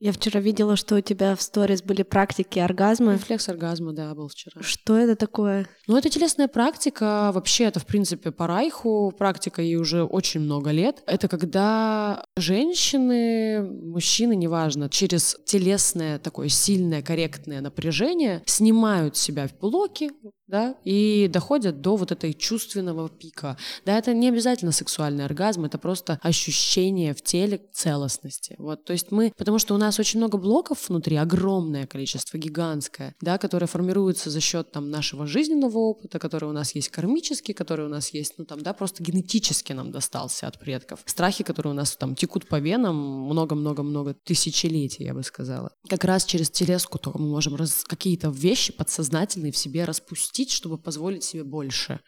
Я 0.00 0.12
вчера 0.12 0.38
видела, 0.40 0.76
что 0.76 0.94
у 0.94 1.00
тебя 1.00 1.34
в 1.34 1.42
сторис 1.42 1.82
были 1.82 2.02
практики 2.04 2.60
оргазма. 2.60 3.14
Рефлекс 3.14 3.48
оргазма, 3.48 3.92
да, 3.92 4.14
был 4.14 4.28
вчера. 4.28 4.62
Что 4.62 4.96
это 4.96 5.16
такое? 5.16 5.68
Ну, 5.88 5.96
это 5.96 6.08
телесная 6.08 6.46
практика. 6.46 7.32
Вообще, 7.34 7.64
это, 7.64 7.80
в 7.80 7.86
принципе, 7.86 8.30
по 8.30 8.46
Райху 8.46 9.12
практика 9.18 9.60
ей 9.60 9.74
уже 9.74 10.04
очень 10.04 10.40
много 10.40 10.70
лет. 10.70 11.02
Это 11.06 11.26
когда 11.26 12.24
женщины, 12.36 13.60
мужчины, 13.62 14.36
неважно, 14.36 14.88
через 14.88 15.36
телесное 15.44 16.20
такое 16.20 16.48
сильное, 16.48 17.02
корректное 17.02 17.60
напряжение 17.60 18.44
снимают 18.46 19.16
себя 19.16 19.48
в 19.48 19.58
блоки, 19.58 20.10
да, 20.48 20.74
и 20.84 21.28
доходят 21.30 21.80
до 21.80 21.96
вот 21.96 22.10
этой 22.10 22.32
чувственного 22.32 23.08
пика. 23.08 23.56
Да, 23.84 23.96
это 23.96 24.14
не 24.14 24.28
обязательно 24.28 24.72
сексуальный 24.72 25.24
оргазм, 25.24 25.66
это 25.66 25.78
просто 25.78 26.18
ощущение 26.22 27.14
в 27.14 27.22
теле 27.22 27.60
целостности. 27.72 28.56
Вот, 28.58 28.84
то 28.84 28.92
есть 28.92 29.12
мы, 29.12 29.32
потому 29.36 29.58
что 29.58 29.74
у 29.74 29.78
нас 29.78 29.98
очень 30.00 30.18
много 30.18 30.38
блоков 30.38 30.88
внутри, 30.88 31.16
огромное 31.16 31.86
количество, 31.86 32.38
гигантское, 32.38 33.14
да, 33.20 33.38
которое 33.38 33.66
формируется 33.66 34.30
за 34.30 34.40
счет 34.40 34.72
там 34.72 34.90
нашего 34.90 35.26
жизненного 35.26 35.78
опыта, 35.78 36.18
который 36.18 36.48
у 36.48 36.52
нас 36.52 36.74
есть 36.74 36.88
кармический, 36.88 37.52
который 37.54 37.86
у 37.86 37.90
нас 37.90 38.14
есть, 38.14 38.34
ну 38.38 38.44
там, 38.44 38.62
да, 38.62 38.72
просто 38.72 39.02
генетически 39.02 39.72
нам 39.72 39.92
достался 39.92 40.46
от 40.46 40.58
предков. 40.58 41.00
Страхи, 41.04 41.44
которые 41.44 41.72
у 41.72 41.76
нас 41.76 41.96
там 41.96 42.14
текут 42.14 42.48
по 42.48 42.58
венам 42.58 42.96
много-много-много 42.96 44.14
тысячелетий, 44.14 45.04
я 45.04 45.14
бы 45.14 45.22
сказала. 45.22 45.70
Как 45.88 46.04
раз 46.04 46.24
через 46.24 46.50
телеску 46.50 46.98
только 46.98 47.18
мы 47.18 47.28
можем 47.28 47.54
раз- 47.54 47.84
какие-то 47.84 48.30
вещи 48.30 48.72
подсознательные 48.72 49.52
в 49.52 49.56
себе 49.56 49.84
распустить, 49.84 50.37
чтобы 50.46 50.78
позволить 50.78 51.24
себе 51.24 51.44
больше. 51.44 52.00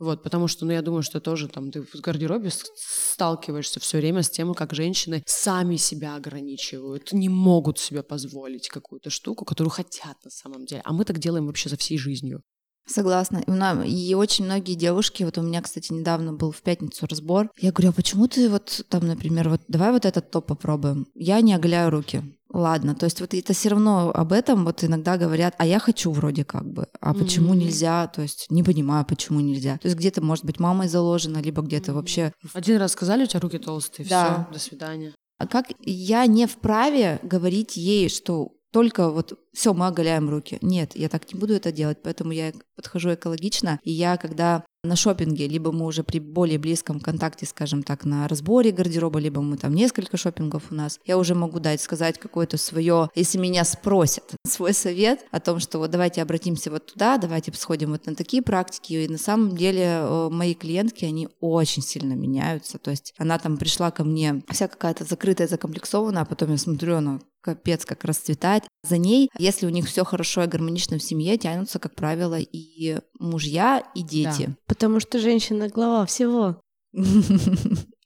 Вот, 0.00 0.22
потому 0.24 0.48
что, 0.48 0.66
ну, 0.66 0.72
я 0.72 0.82
думаю, 0.82 1.02
что 1.02 1.20
тоже 1.20 1.48
там 1.48 1.70
ты 1.70 1.82
в 1.82 1.94
гардеробе 2.00 2.50
сталкиваешься 2.50 3.78
все 3.78 3.98
время 3.98 4.22
с 4.22 4.30
тем, 4.30 4.52
как 4.54 4.74
женщины 4.74 5.22
сами 5.24 5.76
себя 5.76 6.16
ограничивают, 6.16 7.12
не 7.12 7.28
могут 7.28 7.78
себе 7.78 8.02
позволить 8.02 8.68
какую-то 8.68 9.10
штуку, 9.10 9.44
которую 9.44 9.70
хотят 9.70 10.16
на 10.24 10.30
самом 10.30 10.66
деле. 10.66 10.82
А 10.84 10.92
мы 10.92 11.04
так 11.04 11.18
делаем 11.18 11.46
вообще 11.46 11.68
за 11.68 11.76
всей 11.76 11.96
жизнью. 11.96 12.42
Согласна. 12.86 13.38
И 13.86 14.14
очень 14.14 14.44
многие 14.44 14.74
девушки, 14.74 15.22
вот 15.22 15.38
у 15.38 15.42
меня, 15.42 15.62
кстати, 15.62 15.92
недавно 15.92 16.34
был 16.34 16.50
в 16.50 16.60
пятницу 16.60 17.06
разбор. 17.06 17.50
Я 17.58 17.72
говорю, 17.72 17.90
а 17.90 17.92
почему 17.92 18.28
ты 18.28 18.50
вот 18.50 18.84
там, 18.90 19.06
например, 19.06 19.48
вот 19.48 19.62
давай 19.68 19.92
вот 19.92 20.04
этот 20.04 20.30
топ 20.30 20.46
попробуем. 20.46 21.06
Я 21.14 21.40
не 21.40 21.54
оголяю 21.54 21.90
руки. 21.90 22.22
Ладно, 22.54 22.94
то 22.94 23.04
есть 23.04 23.20
вот 23.20 23.34
это 23.34 23.52
все 23.52 23.70
равно 23.70 24.12
об 24.14 24.32
этом 24.32 24.64
вот 24.64 24.84
иногда 24.84 25.18
говорят, 25.18 25.56
а 25.58 25.66
я 25.66 25.80
хочу 25.80 26.12
вроде 26.12 26.44
как 26.44 26.64
бы, 26.64 26.86
а 27.00 27.12
mm-hmm. 27.12 27.18
почему 27.18 27.54
нельзя, 27.54 28.06
то 28.06 28.22
есть 28.22 28.46
не 28.48 28.62
понимаю, 28.62 29.04
почему 29.04 29.40
нельзя. 29.40 29.76
То 29.78 29.88
есть 29.88 29.98
где-то, 29.98 30.22
может 30.22 30.44
быть, 30.44 30.60
мамой 30.60 30.86
заложено, 30.86 31.38
либо 31.38 31.62
где-то 31.62 31.90
mm-hmm. 31.90 31.94
вообще... 31.94 32.32
Один 32.52 32.76
раз 32.78 32.92
сказали, 32.92 33.24
у 33.24 33.26
тебя 33.26 33.40
руки 33.40 33.58
толстые, 33.58 34.08
да. 34.08 34.46
все, 34.46 34.52
до 34.52 34.58
свидания. 34.60 35.14
А 35.38 35.48
как 35.48 35.66
я 35.80 36.26
не 36.26 36.46
вправе 36.46 37.18
говорить 37.24 37.76
ей, 37.76 38.08
что 38.08 38.52
только 38.70 39.10
вот 39.10 39.36
все, 39.54 39.72
мы 39.72 39.86
оголяем 39.86 40.28
руки. 40.28 40.58
Нет, 40.62 40.96
я 40.96 41.08
так 41.08 41.32
не 41.32 41.38
буду 41.38 41.54
это 41.54 41.72
делать, 41.72 41.98
поэтому 42.02 42.32
я 42.32 42.52
подхожу 42.76 43.14
экологично. 43.14 43.78
И 43.84 43.92
я, 43.92 44.16
когда 44.16 44.64
на 44.84 44.96
шопинге, 44.96 45.48
либо 45.48 45.72
мы 45.72 45.86
уже 45.86 46.04
при 46.04 46.18
более 46.18 46.58
близком 46.58 47.00
контакте, 47.00 47.46
скажем 47.46 47.82
так, 47.82 48.04
на 48.04 48.28
разборе 48.28 48.70
гардероба, 48.70 49.18
либо 49.18 49.40
мы 49.40 49.56
там 49.56 49.74
несколько 49.74 50.16
шопингов 50.16 50.70
у 50.70 50.74
нас, 50.74 51.00
я 51.06 51.16
уже 51.16 51.34
могу 51.34 51.58
дать, 51.58 51.80
сказать 51.80 52.18
какое-то 52.18 52.58
свое, 52.58 53.08
если 53.14 53.38
меня 53.38 53.64
спросят, 53.64 54.24
свой 54.46 54.74
совет 54.74 55.24
о 55.30 55.40
том, 55.40 55.58
что 55.58 55.78
вот 55.78 55.90
давайте 55.90 56.20
обратимся 56.20 56.70
вот 56.70 56.86
туда, 56.86 57.16
давайте 57.16 57.52
сходим 57.54 57.92
вот 57.92 58.06
на 58.06 58.14
такие 58.14 58.42
практики. 58.42 58.92
И 58.92 59.08
на 59.08 59.18
самом 59.18 59.56
деле 59.56 59.84
э, 59.84 60.28
мои 60.30 60.54
клиентки, 60.54 61.04
они 61.04 61.28
очень 61.40 61.82
сильно 61.82 62.12
меняются. 62.12 62.78
То 62.78 62.90
есть 62.90 63.14
она 63.16 63.38
там 63.38 63.56
пришла 63.56 63.90
ко 63.90 64.04
мне 64.04 64.42
вся 64.50 64.68
какая-то 64.68 65.04
закрытая, 65.04 65.48
закомплексованная, 65.48 66.22
а 66.22 66.26
потом 66.26 66.50
я 66.50 66.58
смотрю, 66.58 66.96
она 66.96 67.20
капец 67.40 67.84
как 67.84 68.04
расцветает. 68.04 68.64
За 68.86 68.98
ней, 68.98 69.30
если 69.38 69.66
у 69.66 69.70
них 69.70 69.86
все 69.86 70.04
хорошо 70.04 70.44
и 70.44 70.46
гармонично 70.46 70.98
в 70.98 71.02
семье, 71.02 71.36
тянутся, 71.38 71.78
как 71.78 71.94
правило, 71.94 72.38
и 72.38 72.98
мужья, 73.18 73.82
и 73.94 74.02
дети. 74.02 74.46
Да. 74.46 74.56
Потому 74.66 75.00
что 75.00 75.18
женщина 75.18 75.68
глава 75.68 76.06
всего. 76.06 76.60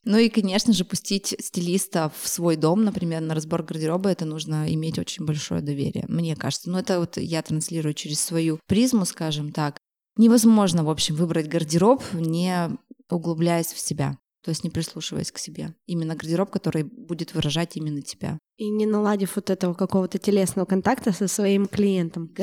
Ну 0.05 0.17
и, 0.17 0.31
конечно 0.31 0.73
же, 0.73 0.87
пустить 0.87 1.37
стилиста 1.39 2.11
в 2.23 2.29
свой 2.29 2.57
дом, 2.57 2.83
например, 2.83 3.21
на 3.21 3.35
разбор 3.35 3.63
гардероба, 3.63 4.09
это 4.09 4.25
нужно 4.25 4.73
иметь 4.73 4.99
очень 4.99 5.27
большое 5.27 5.61
доверие, 5.61 6.07
мне 6.09 6.35
кажется. 6.35 6.71
Ну 6.71 6.79
это 6.79 6.99
вот 6.99 7.19
я 7.19 7.43
транслирую 7.43 7.93
через 7.93 8.19
свою 8.19 8.59
призму, 8.67 9.05
скажем 9.05 9.53
так. 9.53 9.77
Невозможно, 10.17 10.83
в 10.83 10.89
общем, 10.89 11.15
выбрать 11.15 11.49
гардероб, 11.49 12.03
не 12.15 12.71
углубляясь 13.11 13.75
в 13.75 13.79
себя 13.79 14.17
то 14.49 14.51
есть 14.53 14.65
не 14.65 14.71
прислушиваясь 14.71 15.31
к 15.31 15.37
себе. 15.37 15.75
Именно 15.85 16.15
гардероб, 16.15 16.49
который 16.49 16.83
будет 16.83 17.35
выражать 17.35 17.77
именно 17.77 18.01
тебя. 18.01 18.39
И 18.57 18.71
не 18.71 18.87
наладив 18.87 19.37
вот 19.37 19.51
этого 19.51 19.75
какого-то 19.75 20.17
телесного 20.17 20.65
контакта 20.65 21.13
со 21.13 21.29
своим 21.29 21.67
клиентом. 21.67 22.35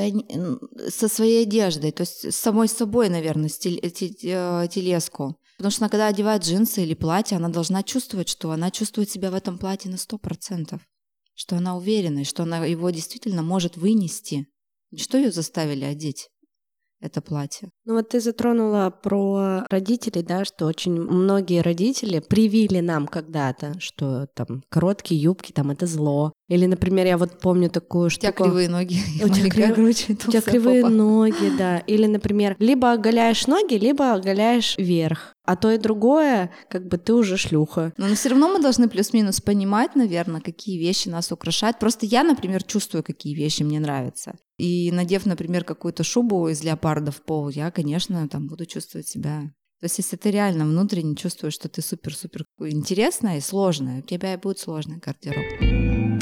Со 0.88 1.08
своей 1.08 1.42
одеждой, 1.48 1.92
то 1.92 2.02
есть 2.02 2.32
с 2.32 2.38
самой 2.38 2.68
собой, 2.68 3.10
наверное, 3.10 3.50
стиль, 3.50 3.80
э, 3.82 4.68
телеску. 4.68 5.36
Потому 5.58 5.72
что 5.72 5.86
она, 5.86 5.90
когда 5.90 6.06
одевает 6.06 6.44
джинсы 6.44 6.84
или 6.84 6.94
платье, 6.94 7.38
она 7.38 7.50
должна 7.50 7.82
чувствовать, 7.82 8.30
что 8.30 8.52
она 8.52 8.70
чувствует 8.70 9.10
себя 9.10 9.32
в 9.32 9.34
этом 9.34 9.58
платье 9.58 9.90
на 9.90 9.98
сто 9.98 10.20
процентов, 10.20 10.82
что 11.34 11.58
она 11.58 11.76
уверена, 11.76 12.20
и 12.20 12.24
что 12.24 12.44
она 12.44 12.64
его 12.68 12.92
действительно 12.92 13.42
может 13.42 13.78
вынести. 13.78 14.48
Что 14.96 15.18
ее 15.18 15.32
заставили 15.32 15.86
одеть? 15.86 16.30
Это 17.02 17.22
платье. 17.22 17.70
Ну 17.86 17.96
вот 17.96 18.10
ты 18.10 18.20
затронула 18.20 18.90
про 18.90 19.66
родителей, 19.70 20.24
да, 20.24 20.46
что 20.46 20.66
очень 20.66 20.94
многие 20.94 21.62
родители 21.62 22.20
привили 22.20 22.80
нам 22.80 23.08
когда-то, 23.08 23.80
что 23.80 24.28
там 24.34 24.64
короткие 24.70 25.22
юбки, 25.22 25.52
там 25.52 25.72
это 25.72 25.86
зло. 25.86 26.34
Или, 26.48 26.66
например, 26.66 27.06
я 27.06 27.18
вот 27.18 27.40
помню 27.40 27.70
такую 27.70 28.10
штуку... 28.10 28.28
У 28.28 28.32
тебя 28.32 28.46
кривые 28.46 28.70
ноги, 28.70 29.00
у 29.24 29.30
тебя, 29.30 29.50
крив... 29.50 29.76
грудь, 29.76 30.06
у 30.10 30.32
тебя 30.32 30.42
кривые 30.42 30.82
попа. 30.84 30.94
ноги, 30.94 31.58
да. 31.58 31.80
Или, 31.80 32.08
например, 32.08 32.56
либо 32.60 32.92
оголяешь 32.92 33.48
ноги, 33.48 33.76
либо 33.76 34.14
оголяешь 34.14 34.78
верх. 34.78 35.35
А 35.46 35.56
то 35.56 35.72
и 35.72 35.78
другое, 35.78 36.52
как 36.70 36.88
бы 36.88 36.98
ты 36.98 37.14
уже 37.14 37.38
шлюха. 37.38 37.94
Но, 37.98 38.08
но 38.08 38.16
все 38.16 38.30
равно 38.30 38.50
мы 38.50 38.62
должны 38.62 38.90
плюс-минус 38.90 39.42
понимать, 39.42 39.96
наверное, 39.96 40.42
какие 40.42 40.80
вещи 40.80 41.10
нас 41.10 41.32
украшают. 41.32 41.80
Просто 41.80 42.06
я, 42.06 42.24
например, 42.24 42.64
чувствую, 42.64 43.04
какие 43.04 43.36
вещи 43.36 43.64
мне 43.64 43.80
нравятся. 43.80 44.36
И 44.58 44.92
надев, 44.92 45.26
например, 45.26 45.64
какую-то 45.64 46.04
шубу 46.04 46.48
из 46.48 46.64
леопарда 46.64 47.12
в 47.12 47.22
пол, 47.22 47.50
я, 47.50 47.72
конечно, 47.72 48.28
там 48.28 48.48
буду 48.48 48.66
чувствовать 48.66 49.08
себя 49.08 49.52
то 49.82 49.88
есть, 49.88 49.98
если 49.98 50.16
ты 50.16 50.32
реально 50.32 50.66
внутренне 50.66 51.16
чувствуешь, 51.16 51.54
что 51.54 51.68
ты 51.68 51.82
супер-супер 51.82 52.46
интересная 52.60 53.38
и 53.38 53.42
сложная, 53.42 54.00
у 54.00 54.02
тебя 54.02 54.34
и 54.34 54.38
будет 54.38 54.58
сложный 54.58 54.98
гардероб. 54.98 56.15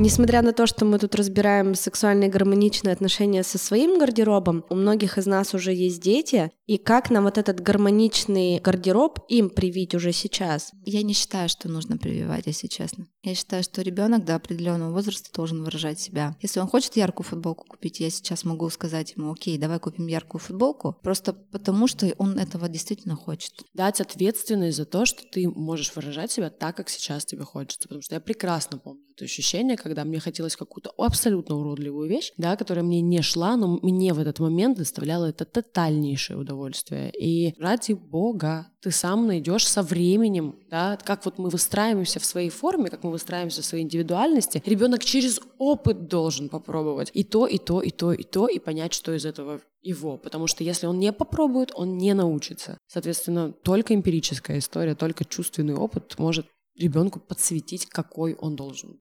Несмотря 0.00 0.42
на 0.42 0.52
то, 0.52 0.68
что 0.68 0.84
мы 0.84 1.00
тут 1.00 1.16
разбираем 1.16 1.74
сексуальные 1.74 2.30
гармоничные 2.30 2.92
отношения 2.92 3.42
со 3.42 3.58
своим 3.58 3.98
гардеробом, 3.98 4.64
у 4.70 4.76
многих 4.76 5.18
из 5.18 5.26
нас 5.26 5.54
уже 5.54 5.74
есть 5.74 6.00
дети, 6.00 6.52
и 6.66 6.78
как 6.78 7.10
нам 7.10 7.24
вот 7.24 7.36
этот 7.36 7.58
гармоничный 7.58 8.60
гардероб 8.60 9.18
им 9.28 9.50
привить 9.50 9.96
уже 9.96 10.12
сейчас? 10.12 10.70
Я 10.84 11.02
не 11.02 11.14
считаю, 11.14 11.48
что 11.48 11.68
нужно 11.68 11.98
прививать, 11.98 12.46
если 12.46 12.68
честно. 12.68 13.08
Я 13.24 13.34
считаю, 13.34 13.64
что 13.64 13.82
ребенок 13.82 14.24
до 14.24 14.36
определенного 14.36 14.92
возраста 14.92 15.30
должен 15.34 15.64
выражать 15.64 15.98
себя. 15.98 16.36
Если 16.40 16.60
он 16.60 16.68
хочет 16.68 16.94
яркую 16.94 17.26
футболку 17.26 17.64
купить, 17.66 17.98
я 17.98 18.08
сейчас 18.08 18.44
могу 18.44 18.70
сказать 18.70 19.14
ему, 19.16 19.32
окей, 19.32 19.58
давай 19.58 19.80
купим 19.80 20.06
яркую 20.06 20.40
футболку, 20.40 20.96
просто 21.02 21.32
потому 21.32 21.88
что 21.88 22.06
он 22.18 22.38
этого 22.38 22.68
действительно 22.68 23.16
хочет. 23.16 23.52
Дать 23.74 24.00
ответственность 24.00 24.76
за 24.76 24.84
то, 24.84 25.06
что 25.06 25.24
ты 25.28 25.48
можешь 25.48 25.96
выражать 25.96 26.30
себя 26.30 26.50
так, 26.50 26.76
как 26.76 26.88
сейчас 26.88 27.24
тебе 27.24 27.42
хочется. 27.42 27.88
Потому 27.88 28.02
что 28.02 28.14
я 28.14 28.20
прекрасно 28.20 28.78
помню 28.78 29.07
это 29.18 29.24
ощущение, 29.24 29.76
когда 29.76 30.04
мне 30.04 30.20
хотелось 30.20 30.56
какую-то 30.56 30.92
абсолютно 30.96 31.56
уродливую 31.56 32.08
вещь, 32.08 32.32
да, 32.36 32.56
которая 32.56 32.84
мне 32.84 33.00
не 33.00 33.20
шла, 33.20 33.56
но 33.56 33.78
мне 33.82 34.14
в 34.14 34.20
этот 34.20 34.38
момент 34.38 34.78
доставляло 34.78 35.26
это 35.26 35.44
тотальнейшее 35.44 36.38
удовольствие. 36.38 37.10
И 37.10 37.54
ради 37.58 37.92
бога, 37.94 38.68
ты 38.80 38.92
сам 38.92 39.26
найдешь 39.26 39.66
со 39.66 39.82
временем, 39.82 40.60
да, 40.70 40.96
как 41.04 41.24
вот 41.24 41.38
мы 41.38 41.48
выстраиваемся 41.50 42.20
в 42.20 42.24
своей 42.24 42.50
форме, 42.50 42.90
как 42.90 43.02
мы 43.02 43.10
выстраиваемся 43.10 43.62
в 43.62 43.64
своей 43.64 43.84
индивидуальности, 43.84 44.62
ребенок 44.64 45.04
через 45.04 45.40
опыт 45.58 46.06
должен 46.06 46.48
попробовать 46.48 47.10
и 47.12 47.24
то, 47.24 47.46
и 47.46 47.58
то, 47.58 47.80
и 47.82 47.90
то, 47.90 48.12
и 48.12 48.22
то, 48.22 48.46
и 48.46 48.60
понять, 48.60 48.94
что 48.94 49.12
из 49.12 49.26
этого 49.26 49.60
его, 49.82 50.16
потому 50.16 50.46
что 50.46 50.62
если 50.62 50.86
он 50.86 51.00
не 51.00 51.12
попробует, 51.12 51.72
он 51.74 51.98
не 51.98 52.14
научится. 52.14 52.78
Соответственно, 52.86 53.52
только 53.52 53.94
эмпирическая 53.94 54.58
история, 54.58 54.94
только 54.94 55.24
чувственный 55.24 55.74
опыт 55.74 56.16
может 56.18 56.46
ребенку 56.76 57.18
подсветить, 57.18 57.86
какой 57.86 58.34
он 58.34 58.54
должен 58.54 59.00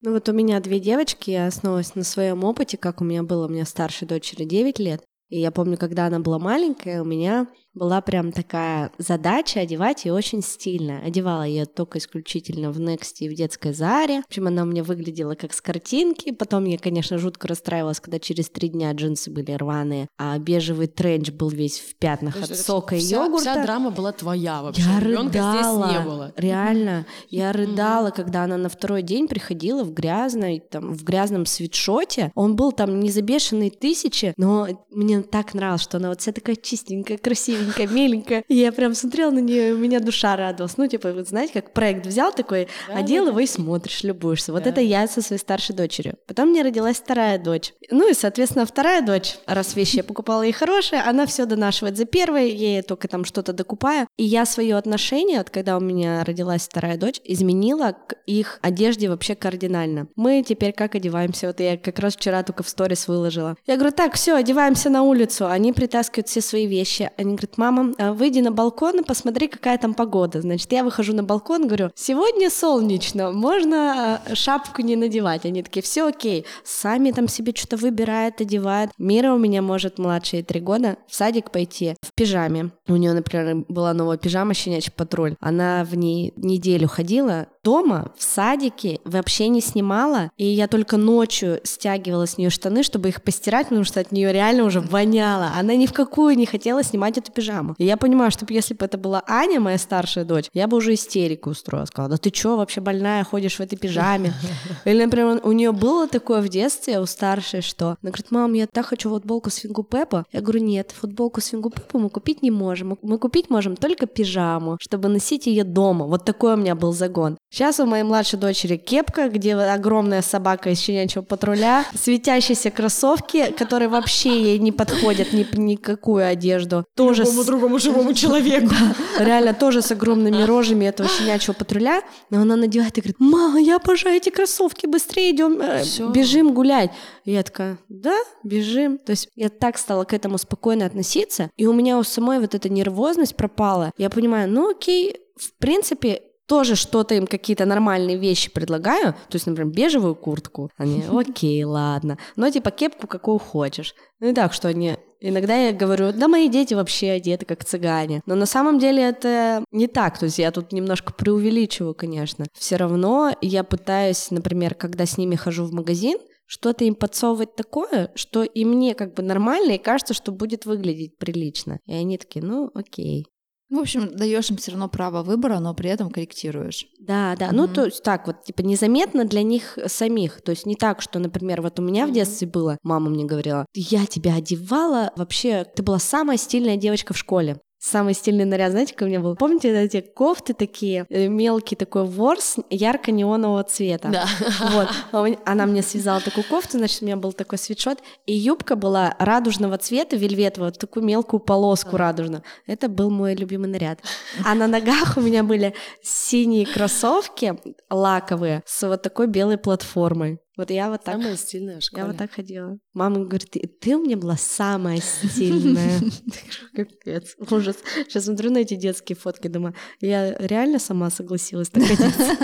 ну 0.00 0.12
вот 0.12 0.28
у 0.28 0.32
меня 0.32 0.60
две 0.60 0.78
девочки, 0.78 1.30
я 1.30 1.46
основываюсь 1.46 1.94
на 1.94 2.04
своем 2.04 2.44
опыте, 2.44 2.76
как 2.76 3.00
у 3.00 3.04
меня 3.04 3.22
было, 3.22 3.46
у 3.46 3.50
меня 3.50 3.64
старшей 3.64 4.06
дочери 4.06 4.44
9 4.44 4.78
лет, 4.78 5.02
и 5.28 5.40
я 5.40 5.50
помню, 5.50 5.76
когда 5.76 6.06
она 6.06 6.20
была 6.20 6.38
маленькая, 6.38 7.02
у 7.02 7.04
меня 7.04 7.48
была 7.74 8.00
прям 8.00 8.32
такая 8.32 8.90
задача 8.98 9.60
одевать 9.60 10.04
ее 10.04 10.12
очень 10.12 10.42
стильно. 10.42 11.00
Одевала 11.00 11.42
ее 11.42 11.64
только 11.66 11.98
исключительно 11.98 12.72
в 12.72 12.80
Next 12.80 13.16
и 13.20 13.28
в 13.28 13.34
детской 13.34 13.72
Заре. 13.72 14.22
В 14.22 14.26
общем, 14.26 14.46
она 14.48 14.62
у 14.62 14.66
меня 14.66 14.82
выглядела 14.82 15.34
как 15.34 15.52
с 15.52 15.60
картинки. 15.60 16.32
Потом 16.32 16.64
я, 16.64 16.78
конечно, 16.78 17.18
жутко 17.18 17.48
расстраивалась, 17.48 18.00
когда 18.00 18.18
через 18.18 18.48
три 18.48 18.68
дня 18.68 18.92
джинсы 18.92 19.30
были 19.30 19.52
рваные, 19.52 20.08
а 20.18 20.38
бежевый 20.38 20.88
тренч 20.88 21.30
был 21.30 21.48
весь 21.48 21.78
в 21.78 21.94
пятнах 21.96 22.36
от 22.42 22.56
сока 22.56 22.96
и 22.96 22.98
вся, 22.98 23.24
йогурта. 23.24 23.52
Вся 23.52 23.62
драма 23.62 23.90
была 23.90 24.12
твоя 24.12 24.62
вообще. 24.62 24.82
Я 24.82 25.00
рыдала. 25.00 25.28
здесь 25.30 25.92
не 25.92 26.04
было. 26.04 26.32
Реально. 26.36 27.06
Я 27.28 27.52
рыдала, 27.52 28.10
когда 28.10 28.44
она 28.44 28.56
на 28.56 28.68
второй 28.68 29.02
день 29.02 29.28
приходила 29.28 29.84
в 29.84 29.92
грязной, 29.92 30.60
там, 30.60 30.92
в 30.92 31.04
грязном 31.04 31.46
свитшоте. 31.46 32.32
Он 32.34 32.56
был 32.56 32.72
там 32.72 32.98
не 33.00 33.10
за 33.10 33.22
бешеные 33.22 33.70
тысячи, 33.70 34.34
но 34.36 34.66
мне 34.90 35.22
так 35.22 35.54
нравилось, 35.54 35.82
что 35.82 35.98
она 35.98 36.08
вот 36.08 36.20
вся 36.20 36.32
такая 36.32 36.56
чистенькая, 36.56 37.18
красивенькая, 37.18 37.57
миленькая. 37.86 38.44
И 38.48 38.54
я 38.54 38.72
прям 38.72 38.94
смотрела 38.94 39.30
на 39.30 39.40
нее, 39.40 39.70
и 39.70 39.72
у 39.72 39.78
меня 39.78 40.00
душа 40.00 40.36
радовалась. 40.36 40.76
Ну, 40.76 40.86
типа, 40.86 41.12
вот 41.12 41.28
знаете, 41.28 41.54
как 41.54 41.72
проект 41.72 42.06
взял 42.06 42.32
такой, 42.32 42.68
да, 42.88 42.98
одел 42.98 43.24
да, 43.24 43.30
его 43.30 43.40
и 43.40 43.46
смотришь, 43.46 44.02
любуешься. 44.02 44.52
Вот 44.52 44.64
да. 44.64 44.70
это 44.70 44.80
я 44.80 45.06
со 45.06 45.22
своей 45.22 45.40
старшей 45.40 45.74
дочерью. 45.74 46.16
Потом 46.26 46.50
мне 46.50 46.62
родилась 46.62 46.96
вторая 46.96 47.38
дочь. 47.38 47.72
Ну 47.90 48.10
и, 48.10 48.14
соответственно, 48.14 48.66
вторая 48.66 49.02
дочь, 49.02 49.36
раз 49.46 49.76
вещи 49.76 49.96
я 49.96 50.04
покупала 50.04 50.42
ей 50.42 50.52
хорошие, 50.52 51.02
она 51.02 51.26
все 51.26 51.46
донашивает 51.46 51.96
за 51.96 52.04
первой, 52.04 52.50
ей 52.50 52.82
только 52.82 53.08
там 53.08 53.24
что-то 53.24 53.52
докупаю. 53.52 54.06
И 54.16 54.24
я 54.24 54.44
свое 54.46 54.76
отношение, 54.76 55.38
вот 55.38 55.50
когда 55.50 55.76
у 55.76 55.80
меня 55.80 56.24
родилась 56.24 56.62
вторая 56.62 56.96
дочь, 56.96 57.20
изменила 57.24 57.96
к 58.06 58.16
их 58.26 58.58
одежде 58.62 59.08
вообще 59.08 59.34
кардинально. 59.34 60.08
Мы 60.16 60.44
теперь 60.46 60.72
как 60.72 60.94
одеваемся? 60.94 61.48
Вот 61.48 61.60
я 61.60 61.76
как 61.76 61.98
раз 61.98 62.16
вчера 62.16 62.42
только 62.42 62.62
в 62.62 62.68
сторис 62.68 63.08
выложила. 63.08 63.56
Я 63.66 63.76
говорю, 63.76 63.94
так, 63.94 64.14
все, 64.14 64.34
одеваемся 64.34 64.90
на 64.90 65.02
улицу, 65.02 65.46
они 65.46 65.72
притаскивают 65.72 66.28
все 66.28 66.40
свои 66.40 66.66
вещи. 66.66 67.10
Они 67.16 67.30
говорят, 67.30 67.47
мама, 67.56 67.94
а 67.98 68.12
выйди 68.12 68.40
на 68.40 68.52
балкон 68.52 69.00
и 69.00 69.04
посмотри, 69.04 69.48
какая 69.48 69.78
там 69.78 69.94
погода. 69.94 70.40
Значит, 70.40 70.70
я 70.72 70.84
выхожу 70.84 71.14
на 71.14 71.22
балкон, 71.22 71.66
говорю, 71.66 71.90
сегодня 71.94 72.50
солнечно, 72.50 73.32
можно 73.32 74.20
а, 74.26 74.34
шапку 74.34 74.82
не 74.82 74.96
надевать. 74.96 75.44
Они 75.44 75.62
такие, 75.62 75.82
все 75.82 76.08
окей. 76.08 76.44
Сами 76.64 77.10
там 77.10 77.28
себе 77.28 77.52
что-то 77.54 77.76
выбирают, 77.76 78.40
одевают. 78.40 78.92
Мира 78.98 79.32
у 79.32 79.38
меня 79.38 79.62
может 79.62 79.98
младшие 79.98 80.42
три 80.42 80.60
года 80.60 80.96
в 81.06 81.14
садик 81.14 81.50
пойти 81.50 81.96
в 82.02 82.12
пижаме. 82.14 82.70
У 82.88 82.96
нее, 82.96 83.12
например, 83.12 83.64
была 83.68 83.92
новая 83.92 84.18
пижама 84.18 84.54
«Щенячий 84.54 84.92
патруль». 84.92 85.34
Она 85.40 85.84
в 85.84 85.94
ней 85.94 86.32
неделю 86.36 86.88
ходила, 86.88 87.46
дома, 87.62 88.12
в 88.16 88.22
садике, 88.22 89.00
вообще 89.04 89.48
не 89.48 89.60
снимала, 89.60 90.30
и 90.36 90.44
я 90.44 90.68
только 90.68 90.96
ночью 90.96 91.60
стягивала 91.64 92.26
с 92.26 92.38
нее 92.38 92.50
штаны, 92.50 92.82
чтобы 92.82 93.08
их 93.08 93.22
постирать, 93.22 93.68
потому 93.68 93.84
что 93.84 94.00
от 94.00 94.12
нее 94.12 94.32
реально 94.32 94.64
уже 94.64 94.80
воняло. 94.80 95.52
Она 95.56 95.74
ни 95.76 95.86
в 95.86 95.92
какую 95.92 96.36
не 96.36 96.46
хотела 96.46 96.82
снимать 96.82 97.18
эту 97.18 97.32
пижаму. 97.32 97.74
И 97.78 97.84
я 97.84 97.96
понимаю, 97.96 98.30
что 98.30 98.46
если 98.48 98.74
бы 98.74 98.84
это 98.84 98.98
была 98.98 99.22
Аня, 99.26 99.60
моя 99.60 99.78
старшая 99.78 100.24
дочь, 100.24 100.46
я 100.54 100.66
бы 100.66 100.76
уже 100.76 100.94
истерику 100.94 101.50
устроила. 101.50 101.86
Сказала, 101.86 102.10
да 102.10 102.16
ты 102.16 102.30
что, 102.34 102.56
вообще 102.56 102.80
больная, 102.80 103.24
ходишь 103.24 103.56
в 103.56 103.60
этой 103.60 103.76
пижаме? 103.76 104.32
Или, 104.84 105.04
например, 105.04 105.40
у 105.44 105.52
нее 105.52 105.72
было 105.72 106.08
такое 106.08 106.40
в 106.40 106.48
детстве, 106.48 107.00
у 107.00 107.06
старшей, 107.06 107.62
что 107.62 107.96
она 108.02 108.10
говорит, 108.10 108.30
мам, 108.30 108.52
я 108.54 108.66
так 108.66 108.86
хочу 108.86 109.10
футболку 109.10 109.50
Свингу 109.50 109.82
Пеппа. 109.82 110.24
Я 110.32 110.40
говорю, 110.40 110.60
нет, 110.60 110.92
футболку 110.98 111.40
Свингу 111.40 111.70
Пеппа 111.70 111.98
мы 111.98 112.10
купить 112.10 112.42
не 112.42 112.50
можем. 112.50 112.98
Мы 113.02 113.18
купить 113.18 113.50
можем 113.50 113.76
только 113.76 114.06
пижаму, 114.06 114.76
чтобы 114.80 115.08
носить 115.08 115.46
ее 115.46 115.64
дома. 115.64 116.06
Вот 116.06 116.24
такой 116.24 116.54
у 116.54 116.56
меня 116.56 116.74
был 116.74 116.92
загон. 116.92 117.38
Сейчас 117.50 117.80
у 117.80 117.86
моей 117.86 118.02
младшей 118.02 118.38
дочери 118.38 118.76
кепка, 118.76 119.30
где 119.30 119.54
огромная 119.54 120.20
собака 120.20 120.70
из 120.70 120.80
щенячьего 120.80 121.22
патруля, 121.22 121.86
светящиеся 121.94 122.70
кроссовки, 122.70 123.52
которые 123.52 123.88
вообще 123.88 124.30
ей 124.42 124.58
не 124.58 124.70
подходят 124.70 125.32
ни 125.32 125.46
никакую 125.56 126.26
одежду. 126.26 126.84
Тоже 126.94 127.22
Любому 127.22 127.42
с... 127.42 127.46
другому 127.46 127.78
живому 127.78 128.14
человеку. 128.14 128.74
Реально 129.18 129.54
тоже 129.54 129.80
с 129.80 129.90
огромными 129.90 130.42
рожами 130.42 130.84
этого 130.84 131.08
щенячьего 131.08 131.54
патруля. 131.54 132.02
Но 132.28 132.42
она 132.42 132.56
надевает 132.56 132.98
и 132.98 133.00
говорит, 133.00 133.16
мама, 133.18 133.58
я 133.58 133.76
обожаю 133.76 134.16
эти 134.16 134.28
кроссовки, 134.28 134.86
быстрее 134.86 135.34
идем, 135.34 135.58
э, 135.60 135.84
бежим 136.12 136.52
гулять. 136.52 136.90
И 137.24 137.32
я 137.32 137.42
такая, 137.42 137.78
да, 137.88 138.16
бежим. 138.44 138.98
То 138.98 139.12
есть 139.12 139.28
я 139.36 139.48
так 139.48 139.78
стала 139.78 140.04
к 140.04 140.12
этому 140.12 140.36
спокойно 140.36 140.84
относиться, 140.84 141.50
и 141.56 141.66
у 141.66 141.72
меня 141.72 141.98
у 141.98 142.02
самой 142.02 142.40
вот 142.40 142.54
эта 142.54 142.68
нервозность 142.68 143.36
пропала. 143.36 143.92
Я 143.96 144.10
понимаю, 144.10 144.50
ну 144.50 144.70
окей, 144.70 145.16
в 145.36 145.56
принципе, 145.58 146.22
тоже 146.48 146.74
что-то 146.74 147.14
им 147.14 147.26
какие-то 147.26 147.66
нормальные 147.66 148.16
вещи 148.16 148.50
предлагаю, 148.50 149.12
то 149.12 149.34
есть, 149.34 149.46
например, 149.46 149.72
бежевую 149.72 150.14
куртку, 150.14 150.70
они, 150.76 151.04
окей, 151.12 151.62
ладно, 151.62 152.18
но 152.36 152.50
типа 152.50 152.70
кепку 152.70 153.06
какую 153.06 153.38
хочешь. 153.38 153.94
Ну 154.18 154.28
и 154.28 154.32
так, 154.32 154.52
что 154.52 154.68
они 154.68 154.96
Иногда 155.20 155.56
я 155.56 155.72
говорю, 155.72 156.12
да 156.12 156.28
мои 156.28 156.48
дети 156.48 156.74
вообще 156.74 157.10
одеты 157.10 157.44
как 157.44 157.64
цыгане. 157.64 158.22
Но 158.26 158.36
на 158.36 158.46
самом 158.46 158.78
деле 158.78 159.02
это 159.02 159.64
не 159.72 159.88
так. 159.88 160.16
То 160.16 160.26
есть 160.26 160.38
я 160.38 160.52
тут 160.52 160.70
немножко 160.70 161.12
преувеличиваю, 161.12 161.94
конечно. 161.94 162.46
Все 162.52 162.76
равно 162.76 163.34
я 163.40 163.64
пытаюсь, 163.64 164.30
например, 164.30 164.76
когда 164.76 165.06
с 165.06 165.18
ними 165.18 165.34
хожу 165.34 165.64
в 165.64 165.72
магазин, 165.72 166.18
что-то 166.46 166.84
им 166.84 166.94
подсовывать 166.94 167.56
такое, 167.56 168.10
что 168.14 168.42
и 168.42 168.64
мне 168.64 168.94
как 168.94 169.14
бы 169.14 169.22
нормально, 169.22 169.72
и 169.72 169.78
кажется, 169.78 170.14
что 170.14 170.30
будет 170.30 170.66
выглядеть 170.66 171.18
прилично. 171.18 171.80
И 171.86 171.94
они 171.94 172.16
такие, 172.16 172.44
ну 172.44 172.70
окей. 172.74 173.26
Ну, 173.70 173.78
в 173.78 173.82
общем, 173.82 174.16
даешь 174.16 174.50
им 174.50 174.56
все 174.56 174.70
равно 174.70 174.88
право 174.88 175.22
выбора, 175.22 175.58
но 175.58 175.74
при 175.74 175.90
этом 175.90 176.10
корректируешь. 176.10 176.86
Да, 176.98 177.36
да. 177.36 177.48
Mm-hmm. 177.48 177.52
Ну, 177.52 177.68
то 177.68 177.84
есть 177.84 178.02
так 178.02 178.26
вот, 178.26 178.44
типа, 178.44 178.62
незаметно 178.62 179.24
для 179.26 179.42
них 179.42 179.78
самих. 179.86 180.40
То 180.40 180.50
есть 180.50 180.64
не 180.64 180.74
так, 180.74 181.02
что, 181.02 181.18
например, 181.18 181.60
вот 181.60 181.78
у 181.78 181.82
меня 181.82 182.04
mm-hmm. 182.04 182.10
в 182.10 182.12
детстве 182.12 182.48
было, 182.48 182.78
мама 182.82 183.10
мне 183.10 183.24
говорила, 183.24 183.66
я 183.74 184.06
тебя 184.06 184.36
одевала, 184.36 185.12
вообще, 185.16 185.64
ты 185.64 185.82
была 185.82 185.98
самая 185.98 186.38
стильная 186.38 186.76
девочка 186.76 187.12
в 187.12 187.18
школе. 187.18 187.60
Самый 187.80 188.14
стильный 188.14 188.44
наряд, 188.44 188.72
знаете, 188.72 188.92
какой 188.92 189.06
у 189.06 189.10
меня 189.10 189.20
был? 189.20 189.36
Помните 189.36 189.70
эти 189.70 190.00
кофты 190.00 190.52
такие, 190.52 191.06
э, 191.08 191.28
мелкий 191.28 191.76
такой 191.76 192.04
ворс 192.04 192.56
ярко-неонового 192.70 193.62
цвета? 193.62 194.08
Да. 194.08 194.26
Вот. 194.72 194.88
А 195.12 195.26
она 195.50 195.66
мне 195.66 195.82
связала 195.82 196.20
такую 196.20 196.44
кофту, 196.44 196.78
значит, 196.78 197.02
у 197.02 197.04
меня 197.04 197.16
был 197.16 197.32
такой 197.32 197.58
свитшот, 197.58 197.98
и 198.26 198.34
юбка 198.34 198.74
была 198.74 199.14
радужного 199.18 199.78
цвета, 199.78 200.16
вельветового, 200.16 200.72
такую 200.72 201.04
мелкую 201.04 201.40
полоску 201.40 201.96
радужную. 201.96 202.42
Это 202.66 202.88
был 202.88 203.10
мой 203.10 203.34
любимый 203.34 203.68
наряд. 203.68 204.00
А 204.44 204.54
на 204.54 204.66
ногах 204.66 205.16
у 205.16 205.20
меня 205.20 205.44
были 205.44 205.74
синие 206.02 206.66
кроссовки 206.66 207.58
лаковые 207.90 208.62
с 208.66 208.86
вот 208.86 209.02
такой 209.02 209.28
белой 209.28 209.56
платформой. 209.56 210.40
Вот 210.58 210.70
я 210.70 210.90
вот 210.90 211.04
так... 211.04 211.14
Самая 211.14 211.36
стильная 211.36 211.78
в 211.78 211.84
школе. 211.84 212.02
Я 212.02 212.08
вот 212.08 212.16
так 212.16 212.32
ходила. 212.32 212.78
Мама 212.92 213.24
говорит, 213.24 213.48
ты, 213.48 213.60
ты 213.60 213.96
у 213.96 214.02
меня 214.02 214.16
была 214.16 214.36
самая 214.36 215.00
стильная. 215.00 216.00
Капец, 216.74 217.36
ужас. 217.48 217.76
Сейчас 217.94 218.24
смотрю 218.24 218.50
на 218.50 218.58
эти 218.58 218.74
детские 218.74 219.14
фотки, 219.14 219.46
думаю, 219.46 219.76
я 220.00 220.36
реально 220.36 220.80
сама 220.80 221.10
согласилась 221.10 221.70
так 221.70 221.84
одеться. 221.84 222.36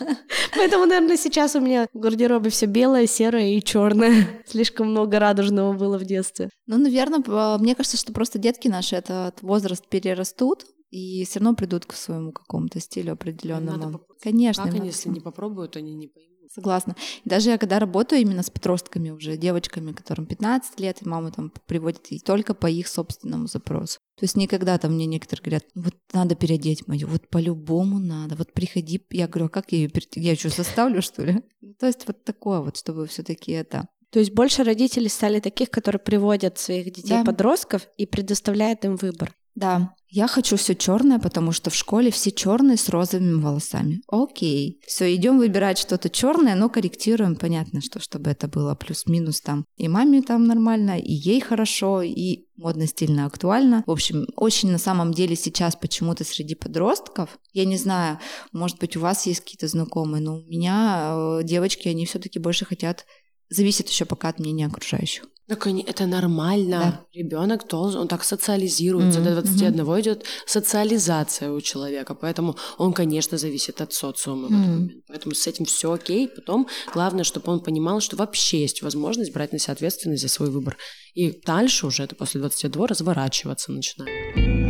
Поэтому, 0.56 0.84
наверное, 0.84 1.16
сейчас 1.16 1.54
у 1.54 1.60
меня 1.60 1.86
в 1.94 1.98
гардеробе 1.98 2.50
все 2.50 2.66
белое, 2.66 3.06
серое 3.06 3.50
и 3.50 3.62
черное. 3.62 4.26
Слишком 4.46 4.88
много 4.88 5.20
радужного 5.20 5.72
было 5.72 5.96
в 5.96 6.04
детстве. 6.04 6.50
Ну, 6.66 6.76
наверное, 6.76 7.20
мне 7.58 7.76
кажется, 7.76 7.96
что 7.96 8.12
просто 8.12 8.40
детки 8.40 8.66
наши 8.66 8.96
этот 8.96 9.42
возраст 9.42 9.88
перерастут, 9.88 10.64
и 10.90 11.24
все 11.24 11.38
равно 11.38 11.54
придут 11.54 11.86
к 11.86 11.92
своему 11.92 12.32
какому-то 12.32 12.80
стилю 12.80 13.12
определенному. 13.12 14.00
Конечно. 14.20 14.64
Как 14.64 14.74
они, 14.74 14.88
если 14.88 15.08
не 15.08 15.20
попробуют, 15.20 15.76
они 15.76 15.94
не 15.94 16.08
поймут. 16.08 16.29
Согласна. 16.52 16.96
Даже 17.24 17.50
я 17.50 17.58
когда 17.58 17.78
работаю 17.78 18.20
именно 18.20 18.42
с 18.42 18.50
подростками 18.50 19.10
уже, 19.10 19.36
девочками, 19.36 19.92
которым 19.92 20.26
15 20.26 20.80
лет, 20.80 21.00
и 21.00 21.08
мама 21.08 21.30
там 21.30 21.52
приводит 21.66 22.10
и 22.10 22.18
только 22.18 22.54
по 22.54 22.66
их 22.66 22.88
собственному 22.88 23.46
запросу. 23.46 24.00
То 24.16 24.24
есть 24.24 24.36
никогда 24.36 24.76
там 24.76 24.94
мне 24.94 25.06
некоторые 25.06 25.44
говорят, 25.44 25.64
вот 25.76 25.94
надо 26.12 26.34
переодеть 26.34 26.88
мою, 26.88 27.06
вот 27.06 27.28
по-любому 27.28 28.00
надо, 28.00 28.34
вот 28.34 28.52
приходи. 28.52 29.00
Я 29.10 29.28
говорю, 29.28 29.46
а 29.46 29.48
как 29.48 29.70
я 29.70 29.78
ее 29.78 29.88
переодеть? 29.88 30.16
Я 30.16 30.34
что, 30.34 30.48
заставлю, 30.48 31.02
что 31.02 31.22
ли? 31.22 31.40
То 31.78 31.86
есть 31.86 32.08
вот 32.08 32.24
такое 32.24 32.60
вот, 32.60 32.76
чтобы 32.76 33.06
все 33.06 33.22
таки 33.22 33.52
это... 33.52 33.86
То 34.10 34.18
есть 34.18 34.32
больше 34.32 34.64
родителей 34.64 35.08
стали 35.08 35.40
таких, 35.40 35.70
которые 35.70 36.00
приводят 36.00 36.58
своих 36.58 36.92
детей-подростков 36.92 37.82
да. 37.82 37.88
и 37.96 38.06
предоставляют 38.06 38.84
им 38.84 38.96
выбор. 38.96 39.34
Да, 39.54 39.94
я 40.08 40.26
хочу 40.26 40.56
все 40.56 40.74
черное, 40.74 41.18
потому 41.18 41.52
что 41.52 41.70
в 41.70 41.74
школе 41.74 42.10
все 42.10 42.32
черные 42.32 42.76
с 42.76 42.88
розовыми 42.88 43.40
волосами. 43.40 44.00
Окей. 44.08 44.80
Все, 44.86 45.14
идем 45.14 45.38
выбирать 45.38 45.78
что-то 45.78 46.08
черное, 46.08 46.56
но 46.56 46.68
корректируем. 46.68 47.36
Понятно, 47.36 47.80
что 47.80 48.00
чтобы 48.00 48.30
это 48.30 48.48
было 48.48 48.74
плюс-минус 48.74 49.40
там. 49.40 49.64
И 49.76 49.86
маме 49.86 50.22
там 50.22 50.46
нормально, 50.46 50.98
и 50.98 51.12
ей 51.12 51.40
хорошо, 51.40 52.02
и 52.02 52.46
модно, 52.56 52.86
стильно, 52.86 53.26
актуально. 53.26 53.84
В 53.86 53.90
общем, 53.90 54.26
очень 54.36 54.70
на 54.72 54.78
самом 54.78 55.12
деле 55.12 55.36
сейчас 55.36 55.76
почему-то 55.76 56.24
среди 56.24 56.54
подростков, 56.54 57.38
я 57.52 57.64
не 57.64 57.76
знаю, 57.76 58.18
может 58.52 58.78
быть, 58.78 58.96
у 58.96 59.00
вас 59.00 59.26
есть 59.26 59.40
какие-то 59.40 59.68
знакомые, 59.68 60.22
но 60.22 60.38
у 60.38 60.42
меня 60.42 61.38
э, 61.40 61.44
девочки, 61.44 61.88
они 61.88 62.04
все-таки 62.04 62.38
больше 62.38 62.64
хотят, 62.64 63.06
зависит 63.50 63.88
еще 63.88 64.04
пока 64.04 64.28
от 64.28 64.38
мнения 64.38 64.66
окружающих. 64.66 65.24
Так 65.50 65.66
это 65.66 66.06
нормально. 66.06 66.78
Да. 66.78 67.06
Ребенок 67.12 67.66
должен, 67.66 68.02
он 68.02 68.08
так 68.08 68.22
социализируется. 68.22 69.18
Mm-hmm. 69.18 69.24
До 69.24 69.42
21 69.42 69.80
mm-hmm. 69.80 70.00
идет 70.00 70.24
социализация 70.46 71.50
у 71.50 71.60
человека. 71.60 72.14
Поэтому 72.14 72.56
он, 72.78 72.92
конечно, 72.92 73.36
зависит 73.36 73.80
от 73.80 73.92
социума 73.92 74.48
mm-hmm. 74.48 74.88
Поэтому 75.08 75.34
с 75.34 75.48
этим 75.48 75.64
все 75.64 75.90
окей. 75.90 76.28
Потом 76.28 76.68
главное, 76.94 77.24
чтобы 77.24 77.50
он 77.50 77.58
понимал, 77.58 78.00
что 78.00 78.14
вообще 78.14 78.60
есть 78.60 78.82
возможность 78.82 79.32
брать 79.32 79.52
на 79.52 79.58
себя 79.58 79.72
ответственность 79.72 80.22
за 80.22 80.28
свой 80.28 80.50
выбор. 80.50 80.76
И 81.14 81.32
дальше 81.44 81.84
уже 81.88 82.04
это 82.04 82.14
после 82.14 82.38
22 82.38 82.86
разворачиваться 82.86 83.72
начинает. 83.72 84.69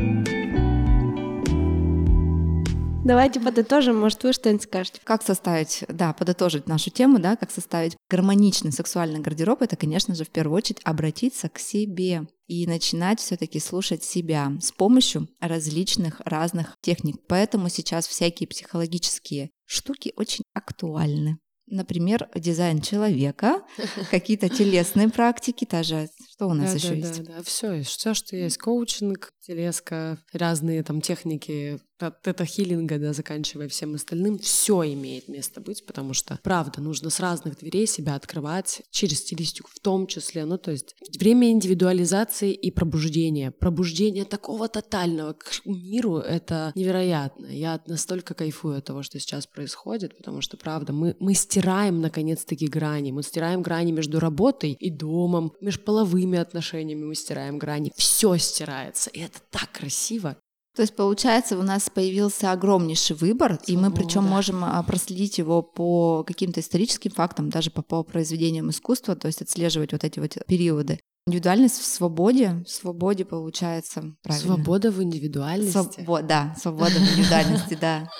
Давайте 3.11 3.41
подытожим, 3.41 3.99
может, 3.99 4.23
вы 4.23 4.33
что-нибудь 4.33 4.63
скажете. 4.63 5.01
Как 5.03 5.25
составить, 5.25 5.83
да, 5.89 6.13
подытожить 6.13 6.69
нашу 6.69 6.91
тему, 6.91 7.19
да, 7.19 7.35
как 7.35 7.51
составить 7.51 7.97
гармоничный 8.09 8.71
сексуальный 8.71 9.19
гардероб, 9.19 9.63
это, 9.63 9.75
конечно 9.75 10.15
же, 10.15 10.23
в 10.23 10.31
первую 10.31 10.57
очередь 10.57 10.81
обратиться 10.85 11.49
к 11.49 11.59
себе 11.59 12.29
и 12.47 12.69
начинать 12.69 13.19
все-таки 13.19 13.59
слушать 13.59 14.05
себя 14.05 14.53
с 14.61 14.71
помощью 14.71 15.27
различных 15.41 16.21
разных 16.25 16.77
техник. 16.83 17.17
Поэтому 17.27 17.69
сейчас 17.69 18.07
всякие 18.07 18.47
психологические 18.47 19.51
штуки 19.67 20.13
очень 20.15 20.45
актуальны. 20.55 21.41
Например, 21.67 22.29
дизайн 22.37 22.81
человека, 22.81 23.63
какие-то 24.13 24.49
телесные 24.49 25.09
практики, 25.09 25.67
даже 25.69 26.09
что 26.41 26.49
у 26.49 26.55
нас 26.55 26.71
да, 26.71 26.77
еще 26.77 26.89
да, 26.89 26.95
есть? 26.95 27.25
Да, 27.25 27.33
да, 27.37 27.43
все 27.43 27.83
все, 27.83 28.15
что 28.15 28.35
есть, 28.35 28.57
коучинг, 28.57 29.35
телеска, 29.47 30.19
разные 30.33 30.83
там 30.83 31.03
техники 31.03 31.79
от 32.03 32.23
тета-хиллинга, 32.23 32.99
да, 32.99 33.13
заканчивая 33.13 33.69
всем 33.69 33.95
остальным, 33.95 34.39
все 34.39 34.83
имеет 34.95 35.29
место 35.29 35.61
быть, 35.61 35.85
потому 35.85 36.15
что, 36.15 36.39
правда, 36.43 36.81
нужно 36.81 37.11
с 37.11 37.21
разных 37.21 37.59
дверей 37.59 37.87
себя 37.87 38.15
открывать, 38.15 38.83
через 38.91 39.19
стилистику 39.19 39.69
в 39.73 39.81
том 39.81 40.07
числе, 40.07 40.45
ну, 40.45 40.57
то 40.57 40.71
есть 40.71 40.95
время 41.19 41.51
индивидуализации 41.51 42.53
и 42.53 42.71
пробуждения. 42.71 43.51
Пробуждение 43.51 44.25
такого 44.25 44.69
тотального 44.69 45.35
к 45.35 45.67
миру— 45.67 46.17
это 46.19 46.73
невероятно. 46.75 47.47
Я 47.47 47.81
настолько 47.87 48.35
кайфую 48.35 48.79
от 48.79 48.85
того, 48.85 49.03
что 49.03 49.19
сейчас 49.19 49.47
происходит, 49.47 50.17
потому 50.17 50.41
что, 50.41 50.57
правда, 50.57 50.93
мы, 50.93 51.17
мы 51.21 51.35
стираем, 51.35 52.01
наконец-таки, 52.01 52.67
грани, 52.67 53.13
мы 53.13 53.23
стираем 53.23 53.63
грани 53.63 53.93
между 53.93 54.21
работой 54.21 54.73
и 54.73 54.91
домом, 54.91 55.53
между 55.61 55.83
половыми 55.83 56.30
любыми 56.31 56.39
отношениями 56.39 57.05
мы 57.05 57.15
стираем 57.15 57.59
грани. 57.59 57.93
Все 57.97 58.37
стирается, 58.37 59.11
и 59.11 59.21
это 59.21 59.39
так 59.51 59.71
красиво. 59.73 60.37
То 60.77 60.83
есть, 60.83 60.95
получается, 60.95 61.59
у 61.59 61.63
нас 61.63 61.91
появился 61.91 62.53
огромнейший 62.53 63.17
выбор, 63.17 63.55
Свобода. 63.55 63.73
и 63.73 63.77
мы 63.77 63.93
причем 63.93 64.23
можем 64.23 64.65
а, 64.65 64.81
проследить 64.85 65.39
его 65.39 65.63
по 65.63 66.23
каким-то 66.23 66.61
историческим 66.61 67.11
фактам, 67.11 67.51
даже 67.51 67.71
по, 67.73 67.83
по 67.83 68.05
произведениям 68.05 68.71
искусства, 68.71 69.17
то 69.17 69.27
есть 69.27 69.43
отслеживать 69.43 69.93
вот 69.93 70.05
эти 70.05 70.21
вот 70.21 70.39
периоды. 70.47 71.01
Индивидуальность 71.27 71.81
в 71.81 71.85
свободе, 71.85 72.63
в 72.65 72.71
свободе 72.71 73.25
получается 73.25 74.15
правильно. 74.23 74.55
Свобода 74.55 74.91
в 74.93 75.03
индивидуальности. 75.03 76.05
Своб... 76.05 76.23
Да, 76.27 76.55
свобода 76.59 76.93
в 76.93 77.03
индивидуальности, 77.03 77.77
да. 77.81 78.09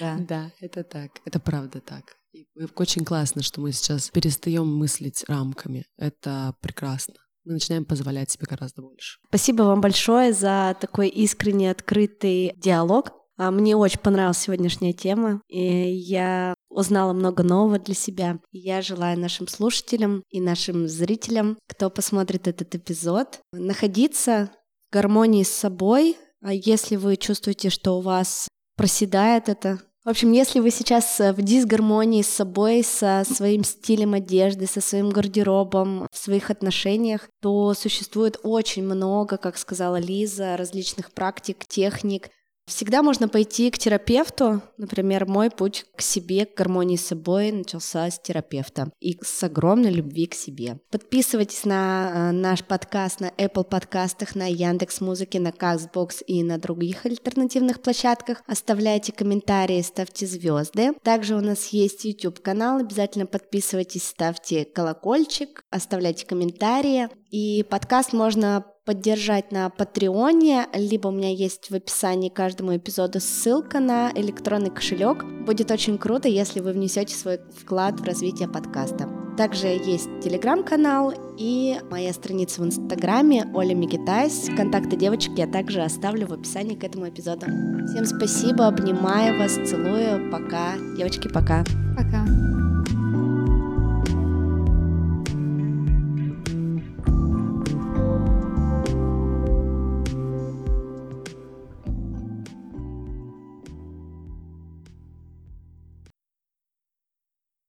Да, 0.00 0.50
это 0.60 0.82
так, 0.82 1.12
это 1.24 1.38
правда 1.38 1.80
так. 1.80 2.16
И 2.32 2.44
очень 2.74 3.04
классно, 3.04 3.42
что 3.42 3.60
мы 3.60 3.70
сейчас 3.70 4.10
перестаем 4.10 4.66
мыслить 4.66 5.24
рамками. 5.28 5.86
Это 5.96 6.56
прекрасно 6.60 7.14
мы 7.44 7.54
начинаем 7.54 7.84
позволять 7.84 8.30
себе 8.30 8.46
гораздо 8.48 8.82
больше. 8.82 9.18
Спасибо 9.28 9.62
вам 9.62 9.80
большое 9.80 10.32
за 10.32 10.76
такой 10.80 11.08
искренний, 11.08 11.68
открытый 11.68 12.52
диалог. 12.56 13.12
А, 13.36 13.50
мне 13.50 13.76
очень 13.76 13.98
понравилась 13.98 14.38
сегодняшняя 14.38 14.92
тема, 14.92 15.42
и 15.48 15.60
я 15.60 16.54
узнала 16.68 17.12
много 17.12 17.42
нового 17.42 17.78
для 17.78 17.94
себя. 17.94 18.38
Я 18.52 18.80
желаю 18.80 19.18
нашим 19.18 19.48
слушателям 19.48 20.22
и 20.30 20.40
нашим 20.40 20.88
зрителям, 20.88 21.58
кто 21.68 21.90
посмотрит 21.90 22.46
этот 22.46 22.74
эпизод, 22.74 23.40
находиться 23.52 24.50
в 24.88 24.94
гармонии 24.94 25.42
с 25.42 25.50
собой. 25.50 26.16
А 26.42 26.52
если 26.52 26.96
вы 26.96 27.16
чувствуете, 27.16 27.70
что 27.70 27.98
у 27.98 28.00
вас 28.00 28.48
проседает 28.76 29.48
это, 29.48 29.80
в 30.04 30.10
общем, 30.10 30.32
если 30.32 30.60
вы 30.60 30.70
сейчас 30.70 31.18
э, 31.18 31.32
в 31.32 31.40
дисгармонии 31.40 32.20
с 32.20 32.28
собой, 32.28 32.84
со 32.84 33.24
своим 33.24 33.64
стилем 33.64 34.12
одежды, 34.12 34.66
со 34.66 34.82
своим 34.82 35.08
гардеробом, 35.08 36.06
в 36.12 36.16
своих 36.16 36.50
отношениях, 36.50 37.28
то 37.40 37.72
существует 37.72 38.38
очень 38.42 38.84
много, 38.84 39.38
как 39.38 39.56
сказала 39.56 39.96
Лиза, 39.96 40.58
различных 40.58 41.10
практик, 41.12 41.64
техник, 41.66 42.28
Всегда 42.66 43.02
можно 43.02 43.28
пойти 43.28 43.70
к 43.70 43.76
терапевту. 43.76 44.62
Например, 44.78 45.26
мой 45.26 45.50
путь 45.50 45.84
к 45.96 46.00
себе, 46.00 46.46
к 46.46 46.56
гармонии 46.56 46.96
с 46.96 47.06
собой 47.06 47.52
начался 47.52 48.10
с 48.10 48.18
терапевта 48.18 48.90
и 49.00 49.18
с 49.22 49.42
огромной 49.42 49.92
любви 49.92 50.26
к 50.26 50.34
себе. 50.34 50.78
Подписывайтесь 50.90 51.64
на 51.66 52.10
э, 52.30 52.32
наш 52.32 52.64
подкаст 52.64 53.20
на 53.20 53.28
Apple 53.36 53.64
подкастах, 53.64 54.34
на 54.34 54.50
Яндекс 54.50 55.02
Музыке, 55.02 55.40
на 55.40 55.48
Castbox 55.48 56.24
и 56.26 56.42
на 56.42 56.56
других 56.56 57.04
альтернативных 57.04 57.82
площадках. 57.82 58.42
Оставляйте 58.46 59.12
комментарии, 59.12 59.82
ставьте 59.82 60.26
звезды. 60.26 60.94
Также 61.02 61.36
у 61.36 61.40
нас 61.42 61.68
есть 61.68 62.06
YouTube 62.06 62.40
канал, 62.40 62.78
обязательно 62.78 63.26
подписывайтесь, 63.26 64.08
ставьте 64.08 64.64
колокольчик, 64.64 65.62
оставляйте 65.70 66.26
комментарии. 66.26 67.08
И 67.30 67.62
подкаст 67.64 68.12
можно 68.12 68.64
поддержать 68.84 69.52
на 69.52 69.70
Патреоне, 69.70 70.66
либо 70.74 71.08
у 71.08 71.10
меня 71.10 71.30
есть 71.30 71.70
в 71.70 71.74
описании 71.74 72.28
каждому 72.28 72.76
эпизоду 72.76 73.20
ссылка 73.20 73.80
на 73.80 74.10
электронный 74.14 74.70
кошелек. 74.70 75.24
Будет 75.24 75.70
очень 75.70 75.98
круто, 75.98 76.28
если 76.28 76.60
вы 76.60 76.72
внесете 76.72 77.14
свой 77.14 77.40
вклад 77.56 78.00
в 78.00 78.04
развитие 78.04 78.48
подкаста. 78.48 79.08
Также 79.36 79.66
есть 79.66 80.08
телеграм-канал 80.22 81.12
и 81.36 81.76
моя 81.90 82.12
страница 82.12 82.62
в 82.62 82.66
инстаграме 82.66 83.50
Оля 83.52 83.74
Микитайс. 83.74 84.48
Контакты 84.56 84.96
девочек 84.96 85.32
я 85.36 85.48
также 85.48 85.82
оставлю 85.82 86.28
в 86.28 86.32
описании 86.32 86.76
к 86.76 86.84
этому 86.84 87.08
эпизоду. 87.08 87.46
Всем 87.88 88.06
спасибо, 88.06 88.68
обнимаю 88.68 89.36
вас, 89.38 89.54
целую. 89.54 90.30
Пока. 90.30 90.74
Девочки, 90.96 91.28
пока. 91.28 91.64
Пока. 91.96 92.24